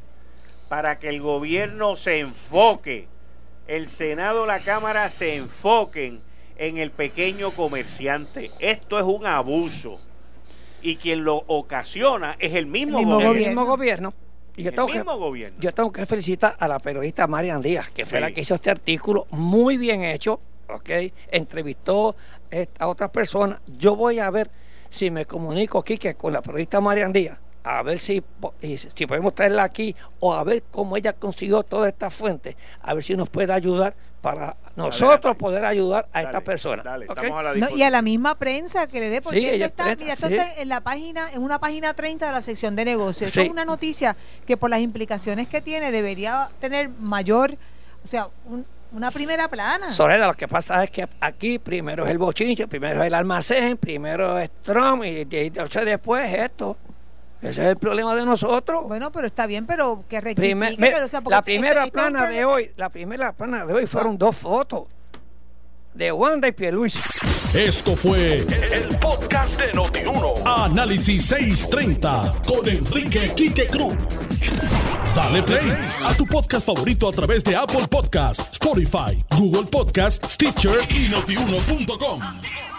para 0.68 0.98
que 0.98 1.08
el 1.08 1.20
gobierno 1.20 1.96
se 1.96 2.18
enfoque 2.18 3.08
el 3.66 3.88
Senado, 3.88 4.46
la 4.46 4.60
Cámara 4.60 5.10
se 5.10 5.36
enfoquen 5.36 6.20
en 6.56 6.78
el 6.78 6.90
pequeño 6.90 7.50
comerciante. 7.50 8.50
Esto 8.58 8.98
es 8.98 9.04
un 9.04 9.26
abuso. 9.26 9.98
Y 10.82 10.96
quien 10.96 11.24
lo 11.24 11.42
ocasiona 11.46 12.36
es 12.38 12.54
el 12.54 12.66
mismo, 12.66 13.02
gobierno. 13.02 14.14
Y 14.56 14.62
yo, 14.62 14.70
tengo 14.70 14.88
mismo 14.88 15.12
que, 15.12 15.18
gobierno. 15.18 15.58
yo 15.60 15.74
tengo 15.74 15.92
que 15.92 16.06
felicitar 16.06 16.56
a 16.58 16.68
la 16.68 16.78
periodista 16.78 17.26
Marian 17.26 17.60
Díaz, 17.60 17.90
que 17.90 18.06
fue 18.06 18.20
la 18.20 18.30
que 18.30 18.40
hizo 18.40 18.54
este 18.54 18.70
artículo 18.70 19.26
muy 19.30 19.76
bien 19.76 20.02
hecho, 20.02 20.40
¿ok? 20.68 20.90
Entrevistó 21.30 22.16
a 22.78 22.88
otras 22.88 23.10
personas. 23.10 23.60
Yo 23.78 23.96
voy 23.96 24.18
a 24.18 24.30
ver 24.30 24.50
si 24.88 25.10
me 25.10 25.26
comunico, 25.26 25.82
Quique, 25.82 26.14
con 26.14 26.32
la 26.32 26.40
periodista 26.40 26.80
Marian 26.80 27.12
Díaz 27.12 27.38
a 27.66 27.82
ver 27.82 27.98
si, 27.98 28.22
si 28.58 29.06
podemos 29.06 29.34
traerla 29.34 29.64
aquí 29.64 29.94
o 30.20 30.32
a 30.32 30.44
ver 30.44 30.62
cómo 30.70 30.96
ella 30.96 31.12
consiguió 31.12 31.64
toda 31.64 31.88
esta 31.88 32.10
fuente, 32.10 32.56
a 32.80 32.94
ver 32.94 33.02
si 33.02 33.16
nos 33.16 33.28
puede 33.28 33.52
ayudar 33.52 33.92
para 34.20 34.56
nosotros 34.76 35.34
poder 35.36 35.64
ayudar 35.64 36.08
a 36.12 36.22
esta 36.22 36.40
persona. 36.42 36.84
y 37.74 37.82
a 37.82 37.90
la 37.90 38.02
misma 38.02 38.36
prensa 38.36 38.86
que 38.86 39.00
le 39.00 39.08
dé, 39.08 39.20
porque 39.20 39.54
esto, 39.54 39.64
está, 39.64 39.96
mira, 39.96 40.12
esto 40.12 40.26
está 40.28 40.54
en 40.54 40.68
la 40.68 40.80
página, 40.80 41.32
en 41.32 41.42
una 41.42 41.58
página 41.58 41.92
30 41.92 42.26
de 42.26 42.32
la 42.32 42.40
sección 42.40 42.76
de 42.76 42.84
negocios. 42.84 43.36
es 43.36 43.50
una 43.50 43.64
noticia 43.64 44.16
que 44.46 44.56
por 44.56 44.70
las 44.70 44.78
implicaciones 44.78 45.48
que 45.48 45.60
tiene 45.60 45.90
debería 45.90 46.50
tener 46.60 46.88
mayor, 46.88 47.56
o 48.04 48.06
sea, 48.06 48.28
una 48.92 49.10
primera 49.10 49.48
plana. 49.48 49.90
Soledad, 49.90 50.28
lo 50.28 50.34
que 50.34 50.46
pasa 50.46 50.84
es 50.84 50.90
que 50.92 51.08
aquí 51.18 51.58
primero 51.58 52.04
es 52.04 52.12
el 52.12 52.18
bochinche, 52.18 52.68
primero 52.68 53.00
es 53.00 53.08
el 53.08 53.14
almacén, 53.14 53.76
primero 53.76 54.38
es 54.38 54.50
Trump 54.62 55.02
y, 55.04 55.26
y 55.28 55.50
después 55.50 56.32
esto. 56.32 56.78
Ese 57.42 57.62
es 57.62 57.68
el 57.68 57.76
problema 57.76 58.14
de 58.14 58.24
nosotros. 58.24 58.84
Bueno, 58.86 59.12
pero 59.12 59.26
está 59.26 59.46
bien, 59.46 59.66
pero 59.66 60.04
que 60.08 60.20
rectifique. 60.20 60.76
la 61.28 61.42
primera 61.42 61.86
plana 61.88 62.28
de 62.28 62.44
hoy, 62.44 62.70
la 62.76 62.88
primera 62.88 63.32
plana 63.32 63.66
de 63.66 63.74
hoy 63.74 63.86
fueron 63.86 64.16
dos 64.18 64.36
fotos 64.36 64.84
de 65.96 66.12
Wanda 66.12 66.48
y 66.48 66.52
Pierluisi. 66.52 66.98
Esto 67.54 67.96
fue 67.96 68.40
el, 68.40 68.98
podcast 68.98 69.58
de 69.58 69.72
Notiuno. 69.72 70.34
Análisis 70.44 71.24
630 71.26 72.42
con 72.46 72.68
Enrique 72.68 73.32
Quique 73.34 73.66
Cruz. 73.66 73.96
Dale 75.14 75.42
play 75.42 75.72
a 76.04 76.14
tu 76.14 76.26
podcast 76.26 76.66
favorito 76.66 77.08
a 77.08 77.12
través 77.12 77.42
de 77.42 77.56
Apple 77.56 77.86
Podcasts, 77.88 78.52
Spotify, 78.52 79.16
Google 79.38 79.64
Podcasts, 79.70 80.34
Stitcher 80.34 80.80
y 80.90 81.08
notiuno.com. 81.08 82.75